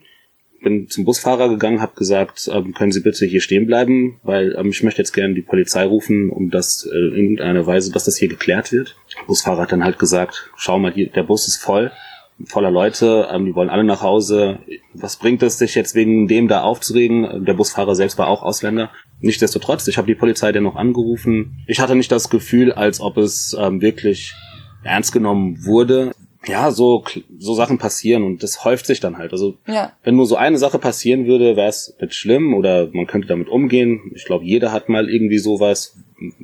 Bin 0.64 0.88
zum 0.88 1.06
Busfahrer 1.06 1.50
gegangen, 1.50 1.82
habe 1.82 1.96
gesagt, 1.96 2.50
ähm, 2.54 2.74
können 2.74 2.92
Sie 2.92 3.02
bitte 3.02 3.26
hier 3.26 3.42
stehen 3.42 3.66
bleiben, 3.66 4.20
weil 4.24 4.56
ähm, 4.58 4.70
ich 4.70 4.84
möchte 4.84 5.02
jetzt 5.02 5.12
gerne 5.12 5.34
die 5.34 5.42
Polizei 5.42 5.84
rufen, 5.84 6.30
um 6.30 6.50
das 6.50 6.88
äh, 6.92 6.96
in 6.96 7.16
irgendeiner 7.16 7.66
Weise, 7.66 7.92
dass 7.92 8.06
das 8.06 8.16
hier 8.16 8.28
geklärt 8.30 8.72
wird. 8.72 8.96
Der 9.18 9.26
Busfahrer 9.26 9.64
hat 9.64 9.72
dann 9.72 9.84
halt 9.84 10.00
gesagt, 10.00 10.52
schau 10.56 10.80
mal, 10.80 10.94
hier, 10.94 11.10
der 11.10 11.24
Bus 11.24 11.48
ist 11.48 11.58
voll 11.58 11.92
voller 12.46 12.72
Leute, 12.72 13.28
ähm, 13.32 13.46
die 13.46 13.56
wollen 13.56 13.70
alle 13.70 13.84
nach 13.84 14.02
Hause. 14.02 14.60
Was 14.94 15.18
bringt 15.18 15.44
es, 15.44 15.58
sich 15.58 15.76
jetzt 15.76 15.96
wegen 15.96 16.28
dem 16.28 16.48
da 16.48 16.62
aufzuregen? 16.62 17.46
Der 17.46 17.54
Busfahrer 17.54 17.96
selbst 17.96 18.18
war 18.18 18.28
auch 18.28 18.44
Ausländer. 18.44 18.92
Nichtsdestotrotz, 19.20 19.88
ich 19.88 19.98
habe 19.98 20.08
die 20.08 20.16
Polizei 20.16 20.52
dennoch 20.52 20.76
angerufen. 20.76 21.64
Ich 21.68 21.80
hatte 21.80 21.96
nicht 21.96 22.12
das 22.12 22.30
Gefühl, 22.30 22.72
als 22.72 23.02
ob 23.02 23.18
es 23.18 23.56
ähm, 23.60 23.82
wirklich 23.82 24.34
ernst 24.84 25.12
genommen 25.12 25.66
wurde. 25.66 26.12
Ja, 26.48 26.72
so, 26.72 27.04
so 27.38 27.54
Sachen 27.54 27.78
passieren 27.78 28.24
und 28.24 28.42
das 28.42 28.66
häuft 28.66 28.88
sich 28.88 29.00
dann 29.00 29.18
halt. 29.18 29.32
Also, 29.32 29.58
ja. 29.68 29.94
wenn 30.04 30.16
nur 30.16 30.26
so 30.26 30.36
eine 30.36 30.58
Sache 30.58 30.80
passieren 30.80 31.28
würde, 31.28 31.56
wäre 31.56 31.70
es 31.70 31.96
nicht 32.02 32.16
schlimm 32.16 32.56
oder 32.56 32.90
man 32.94 33.06
könnte 33.06 33.28
damit 33.28 33.48
umgehen. 33.48 34.12
Ich 34.16 34.26
glaube, 34.26 34.44
jeder 34.44 34.72
hat 34.72 34.90
mal 34.90 35.08
irgendwie 35.08 35.38
sowas, 35.38 35.96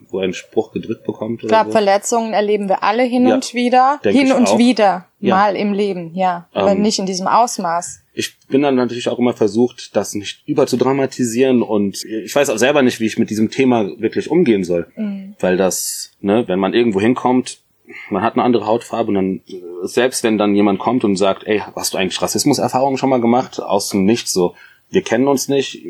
wo 0.10 0.20
er 0.20 0.26
einen 0.26 0.34
Spruch 0.34 0.72
gedrückt 0.72 1.04
bekommt. 1.04 1.44
Oder 1.44 1.50
Klar, 1.50 1.66
so. 1.66 1.72
Verletzungen 1.72 2.34
erleben 2.34 2.70
wir 2.70 2.84
alle 2.84 3.04
hin 3.04 3.28
ja, 3.28 3.36
und 3.36 3.54
wieder. 3.54 4.00
Hin 4.04 4.32
und 4.32 4.48
auch. 4.48 4.58
wieder. 4.58 5.08
Ja. 5.20 5.36
Mal 5.36 5.56
im 5.56 5.74
Leben, 5.74 6.14
ja. 6.14 6.48
Aber 6.54 6.72
ähm, 6.72 6.82
nicht 6.82 7.00
in 7.00 7.08
diesem 7.08 7.28
Ausmaß. 7.28 8.02
Ich 8.14 8.38
bin 8.48 8.62
dann 8.62 8.76
natürlich 8.76 9.10
auch 9.10 9.18
immer 9.18 9.34
versucht, 9.34 9.96
das 9.96 10.14
nicht 10.14 10.44
überzudramatisieren 10.48 11.64
und 11.64 12.04
ich 12.04 12.36
weiß 12.36 12.52
auch 12.52 12.58
selber 12.58 12.84
nicht, 12.84 13.00
wie 13.00 13.06
ich 13.06 13.18
mit 13.18 13.32
diesem 13.32 13.50
Thema 13.50 14.00
wirklich 14.00 14.30
umgehen 14.30 14.64
soll. 14.64 14.88
Mhm. 14.96 15.36
Weil 15.40 15.58
das, 15.58 16.12
ne, 16.22 16.44
wenn 16.48 16.60
man 16.60 16.74
irgendwo 16.74 17.02
hinkommt, 17.02 17.62
man 18.10 18.24
hat 18.24 18.34
eine 18.34 18.44
andere 18.44 18.66
Hautfarbe 18.66 19.10
und 19.10 19.16
dann, 19.16 19.42
selbst 19.84 20.24
wenn 20.24 20.38
dann 20.38 20.56
jemand 20.56 20.80
kommt 20.80 21.04
und 21.04 21.16
sagt, 21.16 21.46
ey, 21.46 21.62
hast 21.76 21.94
du 21.94 21.98
eigentlich 21.98 22.22
Rassismuserfahrungen 22.22 22.98
schon 22.98 23.10
mal 23.10 23.22
gemacht? 23.22 23.62
Aus 23.62 23.90
dem 23.90 24.06
Nichts 24.06 24.34
so. 24.34 24.56
Wir 24.90 25.02
kennen 25.02 25.28
uns 25.28 25.48
nicht, 25.48 25.82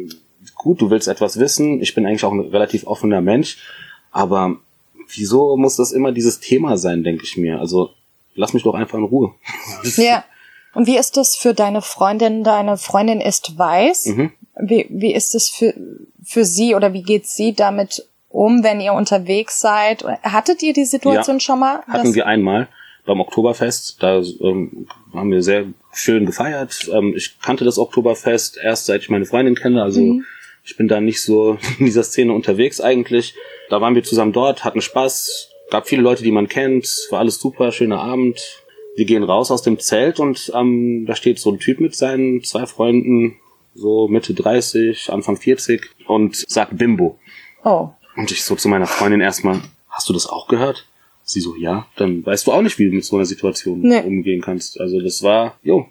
gut, 0.55 0.81
du 0.81 0.89
willst 0.89 1.07
etwas 1.07 1.39
wissen, 1.39 1.81
ich 1.81 1.95
bin 1.95 2.05
eigentlich 2.05 2.23
auch 2.23 2.31
ein 2.31 2.39
relativ 2.39 2.85
offener 2.85 3.21
Mensch, 3.21 3.57
aber 4.11 4.57
wieso 5.09 5.57
muss 5.57 5.75
das 5.75 5.91
immer 5.91 6.11
dieses 6.11 6.39
Thema 6.39 6.77
sein, 6.77 7.03
denke 7.03 7.23
ich 7.23 7.37
mir. 7.37 7.59
Also 7.59 7.91
lass 8.35 8.53
mich 8.53 8.63
doch 8.63 8.75
einfach 8.75 8.97
in 8.97 9.03
Ruhe. 9.03 9.33
ja. 9.97 10.23
Und 10.73 10.85
wie 10.85 10.97
ist 10.97 11.17
das 11.17 11.35
für 11.35 11.53
deine 11.53 11.81
Freundin? 11.81 12.43
Deine 12.43 12.77
Freundin 12.77 13.21
ist 13.21 13.57
weiß. 13.57 14.07
Mhm. 14.07 14.31
Wie, 14.59 14.85
wie 14.89 15.13
ist 15.13 15.33
es 15.33 15.49
für, 15.49 15.73
für 16.23 16.45
sie 16.45 16.75
oder 16.75 16.93
wie 16.93 17.03
geht 17.03 17.27
sie 17.27 17.53
damit 17.53 18.07
um, 18.37 18.63
wenn 18.63 18.79
ihr 18.79 18.93
unterwegs 18.93 19.61
seid? 19.61 20.03
Hattet 20.23 20.61
ihr 20.63 20.73
die 20.73 20.85
Situation 20.85 21.37
ja, 21.37 21.39
schon 21.39 21.59
mal? 21.59 21.81
Hatten 21.87 22.15
wir 22.15 22.25
einmal 22.27 22.67
beim 23.05 23.19
Oktoberfest. 23.19 24.01
Da 24.01 24.17
ähm, 24.19 24.87
haben 25.13 25.31
wir 25.31 25.41
sehr 25.41 25.65
schön 25.93 26.25
gefeiert. 26.25 26.89
Ähm, 26.93 27.13
ich 27.15 27.39
kannte 27.39 27.65
das 27.65 27.79
Oktoberfest 27.79 28.57
erst 28.61 28.85
seit 28.85 29.01
ich 29.01 29.09
meine 29.09 29.25
Freundin 29.25 29.55
kenne. 29.55 29.81
Also 29.81 30.01
mhm. 30.01 30.25
Ich 30.67 30.75
bin 30.75 30.89
da 30.89 30.99
nicht 30.99 31.21
so 31.21 31.57
in 31.79 31.85
dieser 31.85 32.03
Szene 32.03 32.33
unterwegs 32.33 32.81
eigentlich. 32.81 33.33
Da 33.69 33.81
waren 33.81 33.95
wir 33.95 34.03
zusammen 34.03 34.33
dort, 34.33 34.65
hatten 34.65 34.81
Spaß, 34.81 35.49
gab 35.71 35.87
viele 35.87 36.01
Leute, 36.01 36.23
die 36.23 36.31
man 36.31 36.49
kennt, 36.49 37.07
war 37.09 37.19
alles 37.19 37.39
super, 37.39 37.71
schöner 37.71 38.01
Abend. 38.01 38.63
Wir 38.95 39.05
gehen 39.05 39.23
raus 39.23 39.49
aus 39.51 39.61
dem 39.61 39.79
Zelt 39.79 40.19
und 40.19 40.51
ähm, 40.53 41.05
da 41.07 41.15
steht 41.15 41.39
so 41.39 41.51
ein 41.51 41.59
Typ 41.59 41.79
mit 41.79 41.95
seinen 41.95 42.43
zwei 42.43 42.65
Freunden, 42.65 43.37
so 43.75 44.07
Mitte 44.07 44.33
30, 44.33 45.11
Anfang 45.11 45.37
40 45.37 45.89
und 46.07 46.35
sagt 46.49 46.77
Bimbo. 46.77 47.17
Oh. 47.63 47.89
Und 48.17 48.31
ich 48.31 48.43
so 48.43 48.55
zu 48.55 48.67
meiner 48.67 48.87
Freundin 48.87 49.21
erstmal, 49.21 49.61
hast 49.89 50.09
du 50.09 50.13
das 50.13 50.27
auch 50.27 50.47
gehört? 50.47 50.87
Sie 51.23 51.41
so, 51.41 51.55
ja, 51.55 51.85
dann 51.97 52.25
weißt 52.25 52.47
du 52.47 52.51
auch 52.51 52.61
nicht, 52.61 52.79
wie 52.79 52.85
du 52.85 52.95
mit 52.95 53.05
so 53.05 53.15
einer 53.15 53.25
Situation 53.25 53.81
nee. 53.81 54.01
umgehen 54.01 54.41
kannst. 54.41 54.79
Also 54.79 54.99
das 55.01 55.23
war, 55.23 55.57
jo, 55.61 55.87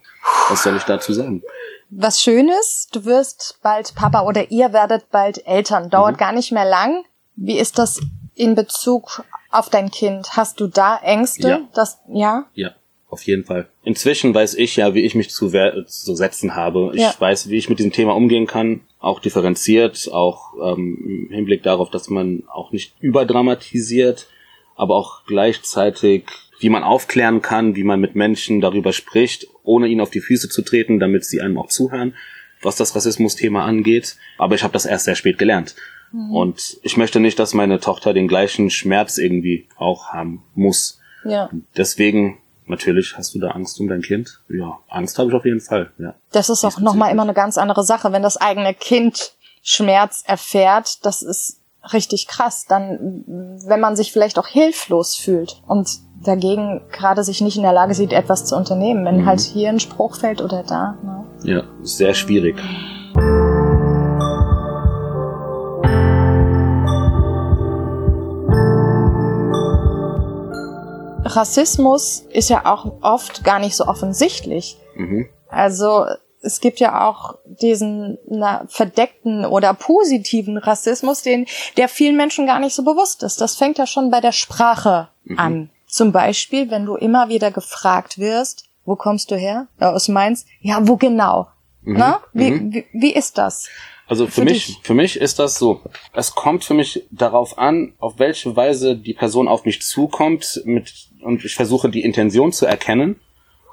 was 0.48 0.62
soll 0.62 0.76
ich 0.76 0.82
dazu 0.84 1.12
sagen? 1.12 1.42
was 1.90 2.22
Schönes. 2.22 2.88
Du 2.92 3.04
wirst 3.04 3.58
bald 3.62 3.94
Papa 3.94 4.22
oder 4.22 4.50
ihr 4.50 4.72
werdet 4.72 5.10
bald 5.10 5.46
Eltern. 5.46 5.90
Dauert 5.90 6.14
mhm. 6.14 6.18
gar 6.18 6.32
nicht 6.32 6.52
mehr 6.52 6.64
lang. 6.64 7.04
Wie 7.36 7.58
ist 7.58 7.78
das 7.78 8.00
in 8.34 8.54
Bezug 8.54 9.24
auf 9.50 9.70
dein 9.70 9.90
Kind? 9.90 10.36
Hast 10.36 10.60
du 10.60 10.66
da 10.66 10.98
Ängste? 10.98 11.48
Ja. 11.48 11.60
Dass, 11.74 12.00
ja? 12.08 12.46
Ja, 12.54 12.70
auf 13.16 13.22
jeden 13.22 13.44
Fall. 13.44 13.66
Inzwischen 13.82 14.34
weiß 14.34 14.54
ich 14.54 14.76
ja, 14.76 14.94
wie 14.94 15.00
ich 15.00 15.14
mich 15.14 15.30
zu, 15.30 15.50
zu 15.50 16.14
setzen 16.14 16.54
habe. 16.54 16.92
Ich 16.94 17.00
ja. 17.00 17.14
weiß, 17.18 17.48
wie 17.48 17.56
ich 17.56 17.70
mit 17.70 17.78
diesem 17.78 17.92
Thema 17.92 18.14
umgehen 18.14 18.46
kann. 18.46 18.82
Auch 18.98 19.20
differenziert, 19.20 20.10
auch 20.12 20.52
ähm, 20.62 21.28
im 21.28 21.34
Hinblick 21.34 21.62
darauf, 21.62 21.90
dass 21.90 22.10
man 22.10 22.42
auch 22.52 22.72
nicht 22.72 22.94
überdramatisiert, 23.00 24.26
aber 24.76 24.96
auch 24.96 25.24
gleichzeitig 25.26 26.24
wie 26.58 26.70
man 26.70 26.82
aufklären 26.82 27.42
kann, 27.42 27.76
wie 27.76 27.84
man 27.84 28.00
mit 28.00 28.14
Menschen 28.14 28.60
darüber 28.60 28.92
spricht, 28.92 29.46
ohne 29.62 29.88
ihnen 29.88 30.00
auf 30.00 30.10
die 30.10 30.20
Füße 30.20 30.48
zu 30.48 30.62
treten, 30.62 30.98
damit 30.98 31.24
sie 31.24 31.40
einem 31.40 31.58
auch 31.58 31.68
zuhören, 31.68 32.14
was 32.62 32.76
das 32.76 32.94
Rassismus-Thema 32.94 33.64
angeht. 33.64 34.16
Aber 34.38 34.54
ich 34.54 34.62
habe 34.62 34.72
das 34.72 34.86
erst 34.86 35.04
sehr 35.04 35.16
spät 35.16 35.38
gelernt. 35.38 35.74
Mhm. 36.12 36.30
Und 36.30 36.78
ich 36.82 36.96
möchte 36.96 37.20
nicht, 37.20 37.38
dass 37.38 37.54
meine 37.54 37.80
Tochter 37.80 38.14
den 38.14 38.28
gleichen 38.28 38.70
Schmerz 38.70 39.18
irgendwie 39.18 39.66
auch 39.76 40.08
haben 40.08 40.42
muss. 40.54 41.00
Ja. 41.24 41.50
Deswegen 41.76 42.38
Natürlich 42.66 43.16
hast 43.16 43.34
du 43.34 43.38
da 43.38 43.50
Angst 43.50 43.80
um 43.80 43.88
dein 43.88 44.02
Kind. 44.02 44.40
Ja, 44.48 44.78
Angst 44.88 45.18
habe 45.18 45.30
ich 45.30 45.34
auf 45.34 45.44
jeden 45.44 45.60
Fall. 45.60 45.90
Ja. 45.98 46.14
Das 46.32 46.50
ist 46.50 46.64
auch 46.64 46.78
nochmal 46.80 47.12
immer 47.12 47.22
eine 47.22 47.34
ganz 47.34 47.58
andere 47.58 47.84
Sache, 47.84 48.12
wenn 48.12 48.22
das 48.22 48.36
eigene 48.36 48.74
Kind 48.74 49.34
Schmerz 49.62 50.22
erfährt. 50.26 51.04
Das 51.04 51.22
ist 51.22 51.60
richtig 51.92 52.26
krass. 52.26 52.66
Dann, 52.68 53.24
wenn 53.66 53.80
man 53.80 53.96
sich 53.96 54.12
vielleicht 54.12 54.38
auch 54.38 54.48
hilflos 54.48 55.16
fühlt 55.16 55.62
und 55.66 55.88
dagegen 56.24 56.82
gerade 56.92 57.22
sich 57.22 57.40
nicht 57.40 57.56
in 57.56 57.62
der 57.62 57.72
Lage 57.72 57.94
sieht, 57.94 58.12
etwas 58.12 58.44
zu 58.44 58.56
unternehmen, 58.56 59.04
wenn 59.04 59.22
mhm. 59.22 59.26
halt 59.26 59.40
hier 59.40 59.68
ein 59.68 59.80
Spruch 59.80 60.16
fällt 60.16 60.40
oder 60.40 60.62
da. 60.62 60.98
Ne? 61.02 61.24
Ja, 61.44 61.62
sehr 61.82 62.14
schwierig. 62.14 62.56
Rassismus 71.36 72.24
ist 72.30 72.50
ja 72.50 72.64
auch 72.66 73.02
oft 73.02 73.44
gar 73.44 73.58
nicht 73.58 73.76
so 73.76 73.86
offensichtlich. 73.86 74.78
Mhm. 74.94 75.28
Also 75.48 76.06
es 76.40 76.60
gibt 76.60 76.80
ja 76.80 77.06
auch 77.06 77.38
diesen 77.44 78.18
na, 78.28 78.64
verdeckten 78.68 79.44
oder 79.44 79.74
positiven 79.74 80.58
Rassismus, 80.58 81.22
den 81.22 81.46
der 81.76 81.88
vielen 81.88 82.16
Menschen 82.16 82.46
gar 82.46 82.60
nicht 82.60 82.74
so 82.74 82.84
bewusst 82.84 83.22
ist. 83.22 83.40
Das 83.40 83.56
fängt 83.56 83.78
ja 83.78 83.86
schon 83.86 84.10
bei 84.10 84.20
der 84.20 84.32
Sprache 84.32 85.08
mhm. 85.24 85.38
an. 85.38 85.70
Zum 85.86 86.12
Beispiel, 86.12 86.70
wenn 86.70 86.86
du 86.86 86.96
immer 86.96 87.28
wieder 87.28 87.50
gefragt 87.50 88.18
wirst, 88.18 88.64
wo 88.84 88.96
kommst 88.96 89.30
du 89.30 89.36
her? 89.36 89.66
Ja, 89.80 89.92
aus 89.92 90.08
Mainz. 90.08 90.46
Ja, 90.60 90.86
wo 90.86 90.96
genau? 90.96 91.48
Mhm. 91.82 91.96
Na? 91.96 92.20
Wie, 92.32 92.50
mhm. 92.50 92.72
wie, 92.72 92.86
wie 92.92 93.14
ist 93.14 93.38
das? 93.38 93.68
Also 94.06 94.26
für, 94.26 94.32
für 94.32 94.44
mich, 94.44 94.66
dich? 94.66 94.78
für 94.82 94.94
mich 94.94 95.20
ist 95.20 95.38
das 95.38 95.58
so. 95.58 95.80
Es 96.12 96.34
kommt 96.34 96.64
für 96.64 96.74
mich 96.74 97.04
darauf 97.10 97.58
an, 97.58 97.94
auf 97.98 98.18
welche 98.18 98.54
Weise 98.54 98.96
die 98.96 99.14
Person 99.14 99.48
auf 99.48 99.64
mich 99.64 99.82
zukommt 99.82 100.62
mit, 100.64 101.08
und 101.22 101.44
ich 101.44 101.54
versuche 101.54 101.88
die 101.88 102.02
Intention 102.02 102.52
zu 102.52 102.66
erkennen. 102.66 103.16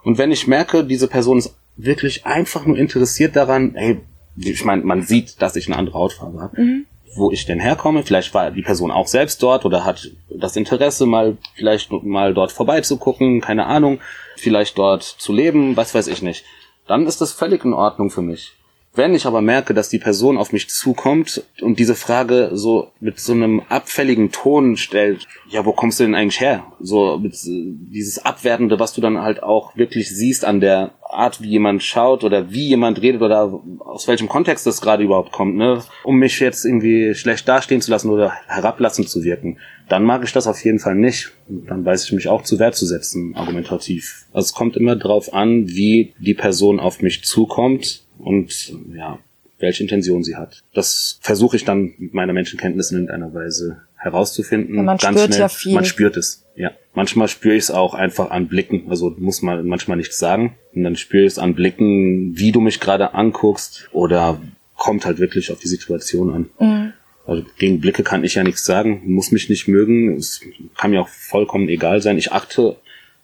Und 0.03 0.17
wenn 0.17 0.31
ich 0.31 0.47
merke, 0.47 0.83
diese 0.83 1.07
Person 1.07 1.37
ist 1.37 1.55
wirklich 1.77 2.25
einfach 2.25 2.65
nur 2.65 2.77
interessiert 2.77 3.35
daran, 3.35 3.73
hey, 3.75 4.01
ich 4.35 4.65
meine, 4.65 4.83
man 4.83 5.03
sieht, 5.03 5.41
dass 5.41 5.55
ich 5.55 5.67
eine 5.67 5.77
andere 5.77 5.97
Hautfarbe 5.97 6.41
habe. 6.41 6.61
Mhm 6.61 6.85
wo 7.15 7.31
ich 7.31 7.45
denn 7.45 7.59
herkomme. 7.59 8.03
Vielleicht 8.03 8.33
war 8.33 8.51
die 8.51 8.61
Person 8.61 8.91
auch 8.91 9.07
selbst 9.07 9.41
dort 9.43 9.65
oder 9.65 9.85
hat 9.85 10.11
das 10.29 10.55
Interesse, 10.55 11.05
mal 11.05 11.37
vielleicht 11.55 11.91
mal 11.91 12.33
dort 12.33 12.51
vorbeizugucken, 12.51 13.41
keine 13.41 13.65
Ahnung, 13.65 13.99
vielleicht 14.35 14.77
dort 14.77 15.03
zu 15.03 15.33
leben, 15.33 15.77
was 15.77 15.93
weiß 15.93 16.07
ich 16.07 16.21
nicht. 16.21 16.43
Dann 16.87 17.07
ist 17.07 17.21
das 17.21 17.31
völlig 17.31 17.63
in 17.63 17.73
Ordnung 17.73 18.09
für 18.09 18.21
mich. 18.21 18.53
Wenn 18.95 19.15
ich 19.15 19.25
aber 19.25 19.41
merke, 19.41 19.73
dass 19.73 19.89
die 19.89 19.97
Person 19.97 20.37
auf 20.37 20.53
mich 20.53 20.69
zukommt 20.69 21.43
und 21.61 21.79
diese 21.79 21.95
Frage 21.95 22.51
so 22.53 22.91
mit 22.99 23.19
so 23.19 23.33
einem 23.33 23.61
abfälligen 23.67 24.31
Ton 24.31 24.77
stellt, 24.77 25.27
ja, 25.49 25.65
wo 25.65 25.71
kommst 25.71 25.99
du 25.99 26.03
denn 26.03 26.13
eigentlich 26.13 26.39
her? 26.39 26.63
So 26.79 27.17
mit 27.17 27.33
äh, 27.33 27.73
dieses 27.91 28.23
Abwertende, 28.23 28.79
was 28.79 28.93
du 28.93 29.01
dann 29.01 29.19
halt 29.19 29.41
auch 29.41 29.75
wirklich 29.75 30.15
siehst 30.15 30.45
an 30.45 30.59
der 30.59 30.91
Art, 31.01 31.41
wie 31.41 31.49
jemand 31.49 31.81
schaut 31.81 32.23
oder 32.23 32.51
wie 32.51 32.67
jemand 32.67 33.01
redet 33.01 33.23
oder 33.23 33.59
aus 33.79 34.07
welchem 34.07 34.29
Kontext 34.29 34.67
das 34.67 34.79
gerade 34.79 35.03
überhaupt 35.03 35.31
kommt, 35.31 35.55
ne? 35.55 35.83
Um 36.03 36.17
mich 36.17 36.39
jetzt 36.39 36.63
irgendwie 36.63 37.15
schlecht 37.15 37.47
dastehen 37.47 37.81
zu 37.81 37.89
lassen 37.89 38.11
oder 38.11 38.33
herablassend 38.47 39.09
zu 39.09 39.23
wirken, 39.23 39.57
dann 39.89 40.03
mag 40.03 40.23
ich 40.23 40.33
das 40.33 40.45
auf 40.45 40.63
jeden 40.63 40.79
Fall 40.79 40.95
nicht. 40.95 41.31
Dann 41.47 41.83
weiß 41.83 42.05
ich 42.05 42.11
mich 42.13 42.27
auch 42.27 42.43
zu 42.43 42.59
Wert 42.59 42.75
zu 42.75 42.85
setzen, 42.85 43.35
argumentativ. 43.35 44.25
Also 44.33 44.45
es 44.45 44.53
kommt 44.53 44.77
immer 44.77 44.95
drauf 44.95 45.33
an, 45.33 45.67
wie 45.67 46.13
die 46.19 46.35
Person 46.35 46.79
auf 46.79 47.01
mich 47.01 47.23
zukommt 47.23 48.02
und 48.17 48.73
ja, 48.93 49.19
welche 49.59 49.83
Intention 49.83 50.23
sie 50.23 50.35
hat. 50.35 50.63
Das 50.73 51.19
versuche 51.21 51.55
ich 51.55 51.65
dann 51.65 51.93
mit 51.97 52.13
meiner 52.13 52.33
Menschenkenntnis 52.33 52.91
in 52.91 52.97
irgendeiner 52.97 53.33
Weise 53.33 53.81
herauszufinden. 53.95 54.75
Ja, 54.75 54.83
man 54.83 54.97
Ganz 54.97 55.17
spürt 55.17 55.27
schnell. 55.27 55.39
ja 55.39 55.49
viel. 55.49 55.73
Man 55.73 55.85
spürt 55.85 56.17
es, 56.17 56.45
ja. 56.55 56.71
Manchmal 56.93 57.27
spüre 57.27 57.55
ich 57.55 57.63
es 57.63 57.71
auch 57.71 57.93
einfach 57.93 58.29
an 58.29 58.47
Blicken. 58.47 58.89
Also 58.89 59.15
muss 59.17 59.41
man 59.41 59.65
manchmal 59.65 59.97
nichts 59.97 60.19
sagen. 60.19 60.55
Und 60.75 60.83
dann 60.83 60.95
spüre 60.95 61.23
ich 61.23 61.33
es 61.33 61.39
an 61.39 61.55
Blicken, 61.55 62.37
wie 62.37 62.51
du 62.51 62.59
mich 62.59 62.79
gerade 62.79 63.13
anguckst 63.13 63.89
oder 63.93 64.41
kommt 64.75 65.05
halt 65.05 65.19
wirklich 65.19 65.51
auf 65.51 65.59
die 65.59 65.67
Situation 65.67 66.33
an. 66.33 66.49
Mhm. 66.59 66.93
Also 67.25 67.45
gegen 67.57 67.79
Blicke 67.79 68.03
kann 68.03 68.25
ich 68.25 68.35
ja 68.35 68.43
nichts 68.43 68.65
sagen, 68.65 69.01
muss 69.05 69.31
mich 69.31 69.49
nicht 69.49 69.69
mögen. 69.69 70.17
Es 70.17 70.41
kann 70.77 70.91
mir 70.91 71.01
auch 71.01 71.07
vollkommen 71.07 71.69
egal 71.69 72.01
sein. 72.01 72.17
Ich 72.17 72.33
achte 72.33 72.75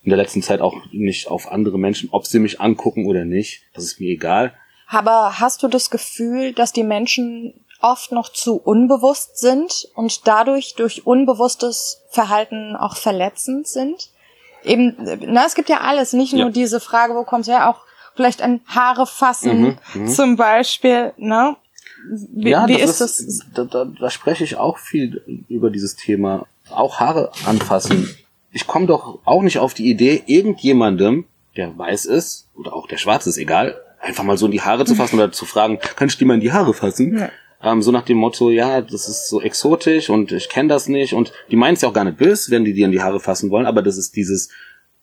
in 0.04 0.10
der 0.10 0.18
letzten 0.18 0.42
Zeit 0.42 0.62
auch 0.62 0.86
nicht 0.94 1.28
auf 1.28 1.52
andere 1.52 1.78
Menschen, 1.78 2.08
ob 2.12 2.26
sie 2.26 2.40
mich 2.40 2.62
angucken 2.62 3.06
oder 3.06 3.26
nicht. 3.26 3.64
Das 3.74 3.84
ist 3.84 4.00
mir 4.00 4.10
egal. 4.10 4.54
Aber 4.90 5.40
hast 5.40 5.62
du 5.64 5.68
das 5.68 5.90
Gefühl, 5.90 6.54
dass 6.54 6.74
die 6.74 6.84
Menschen 6.84 7.54
oft 7.82 8.12
noch 8.12 8.30
zu 8.30 8.58
unbewusst 8.58 9.38
sind 9.38 9.88
und 9.96 10.28
dadurch 10.28 10.74
durch 10.76 11.06
unbewusstes 11.06 12.02
Verhalten 12.10 12.76
auch 12.76 12.96
verletzend 12.98 13.68
sind? 13.68 14.10
Eben, 14.64 14.96
na, 15.22 15.46
es 15.46 15.56
gibt 15.56 15.70
ja 15.70 15.82
alles, 15.82 16.12
nicht 16.14 16.34
nur 16.34 16.48
Ja. 16.48 16.50
diese 16.50 16.80
Frage, 16.80 17.16
wo 17.16 17.24
kommt's 17.24 17.48
her, 17.48 17.70
auch 17.70 17.82
vielleicht 18.16 18.42
ein 18.42 18.60
Haare 18.68 19.06
fassen 19.08 19.62
Mhm, 19.62 19.78
mhm. 19.94 20.08
zum 20.08 20.36
Beispiel, 20.36 21.14
ne? 21.18 21.56
Wie, 22.34 22.54
wie 22.56 22.80
ist 22.82 23.00
das? 23.02 23.24
Da, 23.54 23.64
da, 23.66 23.86
da 23.86 24.10
spreche 24.10 24.44
ich 24.44 24.56
auch 24.58 24.78
viel 24.78 25.44
über 25.50 25.70
dieses 25.70 25.96
Thema. 25.96 26.46
Auch 26.70 27.00
Haare 27.00 27.32
anfassen. 27.46 28.14
Ich 28.52 28.68
komme 28.68 28.88
doch 28.88 29.20
auch 29.26 29.42
nicht 29.44 29.60
auf 29.60 29.74
die 29.74 29.90
Idee, 29.90 30.24
irgendjemandem, 30.26 31.26
der 31.56 31.78
weiß 31.78 32.06
ist, 32.06 32.48
oder 32.58 32.74
auch 32.74 32.88
der 32.88 32.98
schwarz 32.98 33.28
ist, 33.28 33.38
egal, 33.38 33.80
einfach 34.00 34.24
mal 34.24 34.38
so 34.38 34.46
in 34.46 34.52
die 34.52 34.62
Haare 34.62 34.86
zu 34.86 34.96
fassen 34.96 35.16
oder 35.16 35.32
zu 35.32 35.46
fragen, 35.46 35.80
kann 35.80 36.08
ich 36.08 36.18
dir 36.18 36.26
mal 36.26 36.36
in 36.36 36.42
die 36.42 36.52
Haare 36.52 36.74
fassen? 36.74 37.18
Ja. 37.18 37.30
Ähm, 37.62 37.82
so 37.82 37.92
nach 37.92 38.04
dem 38.04 38.18
Motto, 38.18 38.50
ja, 38.50 38.82
das 38.82 39.10
ist 39.10 39.28
so 39.28 39.42
exotisch 39.42 40.10
und 40.10 40.32
ich 40.32 40.48
kenne 40.48 40.70
das 40.70 40.88
nicht 40.88 41.14
und 41.14 41.34
die 41.52 41.58
meinen 41.58 41.74
es 41.74 41.82
ja 41.82 41.90
auch 41.90 41.94
gar 41.94 42.06
nicht 42.06 42.18
böse, 42.18 42.52
wenn 42.52 42.64
die 42.64 42.74
dir 42.74 42.86
in 42.86 42.92
die 42.92 43.02
Haare 43.02 43.20
fassen 43.20 43.50
wollen, 43.50 43.66
aber 43.66 43.82
das 43.82 43.98
ist 43.98 44.16
dieses, 44.16 44.50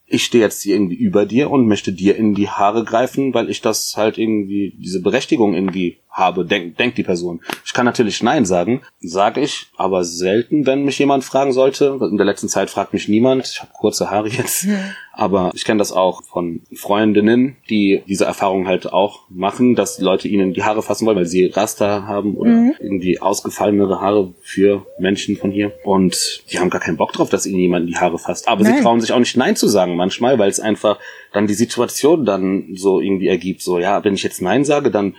ich 0.06 0.24
stehe 0.24 0.42
jetzt 0.42 0.62
hier 0.62 0.76
irgendwie 0.76 0.96
über 0.96 1.26
dir 1.26 1.50
und 1.50 1.66
möchte 1.66 1.92
dir 1.92 2.16
in 2.16 2.34
die 2.34 2.48
Haare 2.48 2.84
greifen, 2.84 3.34
weil 3.34 3.50
ich 3.50 3.60
das 3.60 3.96
halt 3.96 4.16
irgendwie, 4.16 4.74
diese 4.78 5.02
Berechtigung 5.02 5.54
irgendwie 5.54 5.98
habe, 6.16 6.46
denkt 6.46 6.80
denk 6.80 6.94
die 6.94 7.02
Person. 7.02 7.40
Ich 7.64 7.74
kann 7.74 7.84
natürlich 7.84 8.22
Nein 8.22 8.46
sagen, 8.46 8.80
sage 9.00 9.42
ich, 9.42 9.66
aber 9.76 10.02
selten, 10.02 10.64
wenn 10.64 10.84
mich 10.84 10.98
jemand 10.98 11.24
fragen 11.24 11.52
sollte. 11.52 11.98
In 12.10 12.16
der 12.16 12.24
letzten 12.24 12.48
Zeit 12.48 12.70
fragt 12.70 12.94
mich 12.94 13.06
niemand, 13.06 13.46
ich 13.46 13.60
habe 13.60 13.70
kurze 13.74 14.10
Haare 14.10 14.28
jetzt, 14.28 14.66
aber 15.12 15.50
ich 15.54 15.64
kenne 15.64 15.78
das 15.78 15.92
auch 15.92 16.22
von 16.24 16.62
Freundinnen, 16.74 17.56
die 17.68 18.02
diese 18.08 18.24
Erfahrung 18.24 18.66
halt 18.66 18.90
auch 18.90 19.24
machen, 19.28 19.74
dass 19.74 20.00
Leute 20.00 20.26
ihnen 20.26 20.54
die 20.54 20.64
Haare 20.64 20.82
fassen 20.82 21.06
wollen, 21.06 21.18
weil 21.18 21.26
sie 21.26 21.46
Raster 21.46 22.06
haben 22.06 22.34
oder 22.34 22.72
irgendwie 22.80 23.20
ausgefallenere 23.20 24.00
Haare 24.00 24.32
für 24.40 24.86
Menschen 24.98 25.36
von 25.36 25.50
hier. 25.50 25.72
Und 25.84 26.44
die 26.50 26.58
haben 26.58 26.70
gar 26.70 26.80
keinen 26.80 26.96
Bock 26.96 27.12
drauf, 27.12 27.28
dass 27.28 27.44
ihnen 27.44 27.60
jemand 27.60 27.90
die 27.90 27.96
Haare 27.96 28.18
fasst. 28.18 28.48
Aber 28.48 28.64
sie 28.64 28.70
Nein. 28.70 28.82
trauen 28.82 29.00
sich 29.02 29.12
auch 29.12 29.18
nicht 29.18 29.36
Nein 29.36 29.54
zu 29.54 29.68
sagen 29.68 29.96
manchmal, 29.96 30.38
weil 30.38 30.48
es 30.48 30.60
einfach 30.60 30.98
dann 31.34 31.46
die 31.46 31.54
Situation 31.54 32.24
dann 32.24 32.68
so 32.74 33.00
irgendwie 33.00 33.28
ergibt. 33.28 33.60
So, 33.60 33.78
ja, 33.78 34.02
wenn 34.02 34.14
ich 34.14 34.22
jetzt 34.22 34.40
Nein 34.40 34.64
sage, 34.64 34.90
dann 34.90 35.14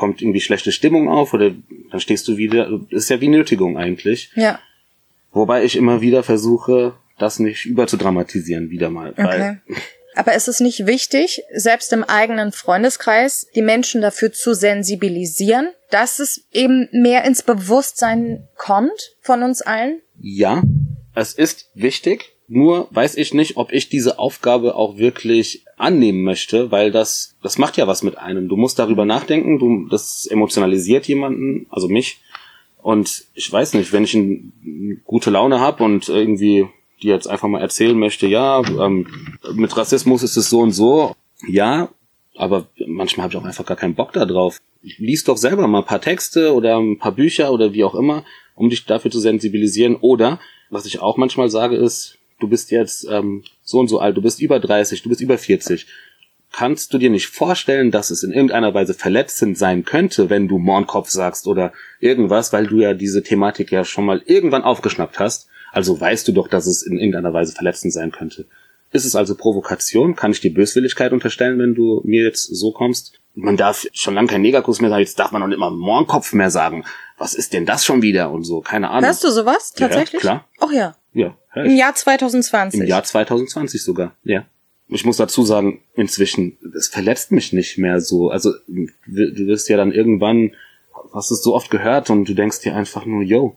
kommt 0.00 0.20
irgendwie 0.20 0.40
schlechte 0.40 0.72
Stimmung 0.72 1.08
auf 1.08 1.32
oder 1.32 1.52
dann 1.90 2.00
stehst 2.00 2.26
du 2.26 2.36
wieder, 2.36 2.68
das 2.90 3.04
ist 3.04 3.10
ja 3.10 3.20
wie 3.20 3.28
Nötigung 3.28 3.78
eigentlich. 3.78 4.32
Ja, 4.34 4.58
Wobei 5.32 5.64
ich 5.64 5.76
immer 5.76 6.00
wieder 6.00 6.22
versuche, 6.22 6.94
das 7.18 7.38
nicht 7.38 7.66
überzudramatisieren, 7.66 8.70
wieder 8.70 8.90
mal. 8.90 9.10
okay. 9.12 9.58
Aber 10.16 10.34
ist 10.34 10.48
es 10.48 10.58
nicht 10.58 10.86
wichtig, 10.86 11.42
selbst 11.54 11.92
im 11.92 12.02
eigenen 12.02 12.50
Freundeskreis 12.50 13.46
die 13.54 13.62
Menschen 13.62 14.00
dafür 14.00 14.32
zu 14.32 14.54
sensibilisieren, 14.54 15.68
dass 15.90 16.18
es 16.18 16.44
eben 16.52 16.88
mehr 16.90 17.24
ins 17.24 17.42
Bewusstsein 17.42 18.48
kommt 18.56 19.14
von 19.20 19.42
uns 19.42 19.62
allen? 19.62 20.00
ja, 20.22 20.62
es 21.14 21.32
ist 21.32 21.70
wichtig, 21.74 22.32
nur 22.46 22.88
weiß 22.90 23.16
ich 23.16 23.34
nicht, 23.34 23.56
ob 23.56 23.72
ich 23.72 23.88
diese 23.88 24.18
Aufgabe 24.18 24.74
auch 24.74 24.96
wirklich 24.96 25.64
annehmen 25.80 26.22
möchte, 26.22 26.70
weil 26.70 26.90
das, 26.90 27.36
das 27.42 27.58
macht 27.58 27.76
ja 27.76 27.86
was 27.86 28.02
mit 28.02 28.18
einem. 28.18 28.48
Du 28.48 28.56
musst 28.56 28.78
darüber 28.78 29.04
nachdenken, 29.04 29.58
du, 29.58 29.88
das 29.88 30.26
emotionalisiert 30.26 31.06
jemanden, 31.08 31.66
also 31.70 31.88
mich. 31.88 32.20
Und 32.82 33.24
ich 33.34 33.50
weiß 33.50 33.74
nicht, 33.74 33.92
wenn 33.92 34.04
ich 34.04 34.14
ein, 34.14 35.00
gute 35.04 35.30
Laune 35.30 35.60
habe 35.60 35.82
und 35.84 36.08
irgendwie 36.08 36.66
dir 37.02 37.14
jetzt 37.14 37.26
einfach 37.26 37.48
mal 37.48 37.60
erzählen 37.60 37.98
möchte, 37.98 38.26
ja, 38.26 38.62
ähm, 38.84 39.06
mit 39.54 39.76
Rassismus 39.76 40.22
ist 40.22 40.36
es 40.36 40.50
so 40.50 40.60
und 40.60 40.72
so, 40.72 41.14
ja, 41.46 41.88
aber 42.36 42.66
manchmal 42.86 43.24
habe 43.24 43.34
ich 43.34 43.38
auch 43.38 43.44
einfach 43.44 43.66
gar 43.66 43.76
keinen 43.76 43.94
Bock 43.94 44.12
da 44.12 44.24
drauf. 44.24 44.60
Lies 44.82 45.24
doch 45.24 45.36
selber 45.36 45.66
mal 45.66 45.80
ein 45.80 45.86
paar 45.86 46.00
Texte 46.00 46.54
oder 46.54 46.78
ein 46.78 46.98
paar 46.98 47.12
Bücher 47.12 47.52
oder 47.52 47.72
wie 47.74 47.84
auch 47.84 47.94
immer, 47.94 48.24
um 48.54 48.70
dich 48.70 48.86
dafür 48.86 49.10
zu 49.10 49.20
sensibilisieren. 49.20 49.96
Oder, 49.96 50.40
was 50.70 50.86
ich 50.86 51.00
auch 51.00 51.18
manchmal 51.18 51.50
sage, 51.50 51.76
ist, 51.76 52.19
du 52.40 52.48
bist 52.48 52.70
jetzt 52.70 53.06
ähm, 53.10 53.44
so 53.62 53.78
und 53.78 53.88
so 53.88 53.98
alt, 54.00 54.16
du 54.16 54.22
bist 54.22 54.40
über 54.40 54.58
30, 54.60 55.02
du 55.02 55.08
bist 55.08 55.20
über 55.20 55.38
40. 55.38 55.86
Kannst 56.52 56.92
du 56.92 56.98
dir 56.98 57.10
nicht 57.10 57.28
vorstellen, 57.28 57.92
dass 57.92 58.10
es 58.10 58.24
in 58.24 58.32
irgendeiner 58.32 58.74
Weise 58.74 58.92
verletzend 58.94 59.56
sein 59.56 59.84
könnte, 59.84 60.30
wenn 60.30 60.48
du 60.48 60.58
Mohrenkopf 60.58 61.08
sagst 61.08 61.46
oder 61.46 61.72
irgendwas, 62.00 62.52
weil 62.52 62.66
du 62.66 62.80
ja 62.80 62.92
diese 62.92 63.22
Thematik 63.22 63.70
ja 63.70 63.84
schon 63.84 64.04
mal 64.04 64.20
irgendwann 64.26 64.62
aufgeschnappt 64.64 65.20
hast? 65.20 65.48
Also 65.70 66.00
weißt 66.00 66.26
du 66.26 66.32
doch, 66.32 66.48
dass 66.48 66.66
es 66.66 66.82
in 66.82 66.98
irgendeiner 66.98 67.32
Weise 67.32 67.52
verletzend 67.52 67.92
sein 67.92 68.10
könnte. 68.10 68.46
Ist 68.92 69.04
es 69.04 69.14
also 69.14 69.36
Provokation? 69.36 70.16
Kann 70.16 70.32
ich 70.32 70.40
dir 70.40 70.52
Böswilligkeit 70.52 71.12
unterstellen, 71.12 71.60
wenn 71.60 71.76
du 71.76 72.02
mir 72.04 72.24
jetzt 72.24 72.42
so 72.44 72.72
kommst? 72.72 73.20
Man 73.36 73.56
darf 73.56 73.86
schon 73.92 74.14
lange 74.14 74.26
kein 74.26 74.42
Negerkuss 74.42 74.80
mehr 74.80 74.90
sagen, 74.90 75.02
jetzt 75.02 75.20
darf 75.20 75.30
man 75.30 75.44
auch 75.44 75.46
nicht 75.46 75.60
mal 75.60 75.70
Mohrenkopf 75.70 76.32
mehr 76.32 76.50
sagen. 76.50 76.84
Was 77.16 77.34
ist 77.34 77.52
denn 77.52 77.66
das 77.66 77.84
schon 77.84 78.02
wieder 78.02 78.32
und 78.32 78.42
so? 78.42 78.60
Keine 78.60 78.90
Ahnung. 78.90 79.04
Hörst 79.04 79.22
du 79.22 79.30
sowas 79.30 79.72
Ja, 79.78 79.86
tatsächlich? 79.86 80.20
klar. 80.20 80.48
Ach 80.58 80.72
ja. 80.72 80.96
Ja, 81.12 81.36
Im. 81.54 81.76
Jahr 81.76 81.94
2020. 81.94 82.80
Im 82.80 82.86
Jahr 82.86 83.04
2020 83.04 83.82
sogar, 83.82 84.14
ja. 84.24 84.44
Ich 84.88 85.04
muss 85.04 85.18
dazu 85.18 85.44
sagen, 85.44 85.80
inzwischen, 85.94 86.58
es 86.76 86.88
verletzt 86.88 87.30
mich 87.30 87.52
nicht 87.52 87.78
mehr 87.78 88.00
so. 88.00 88.30
Also, 88.30 88.52
du 88.66 88.86
du 89.06 89.46
wirst 89.46 89.68
ja 89.68 89.76
dann 89.76 89.92
irgendwann, 89.92 90.52
hast 91.12 91.30
es 91.30 91.42
so 91.42 91.54
oft 91.54 91.70
gehört 91.70 92.10
und 92.10 92.28
du 92.28 92.34
denkst 92.34 92.60
dir 92.60 92.74
einfach 92.74 93.06
nur, 93.06 93.22
yo, 93.22 93.56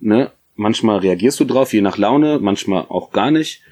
ne? 0.00 0.30
Manchmal 0.56 0.98
reagierst 0.98 1.40
du 1.40 1.44
drauf, 1.44 1.72
je 1.72 1.80
nach 1.80 1.98
Laune, 1.98 2.38
manchmal 2.40 2.86
auch 2.88 3.10
gar 3.10 3.32
nicht. 3.32 3.62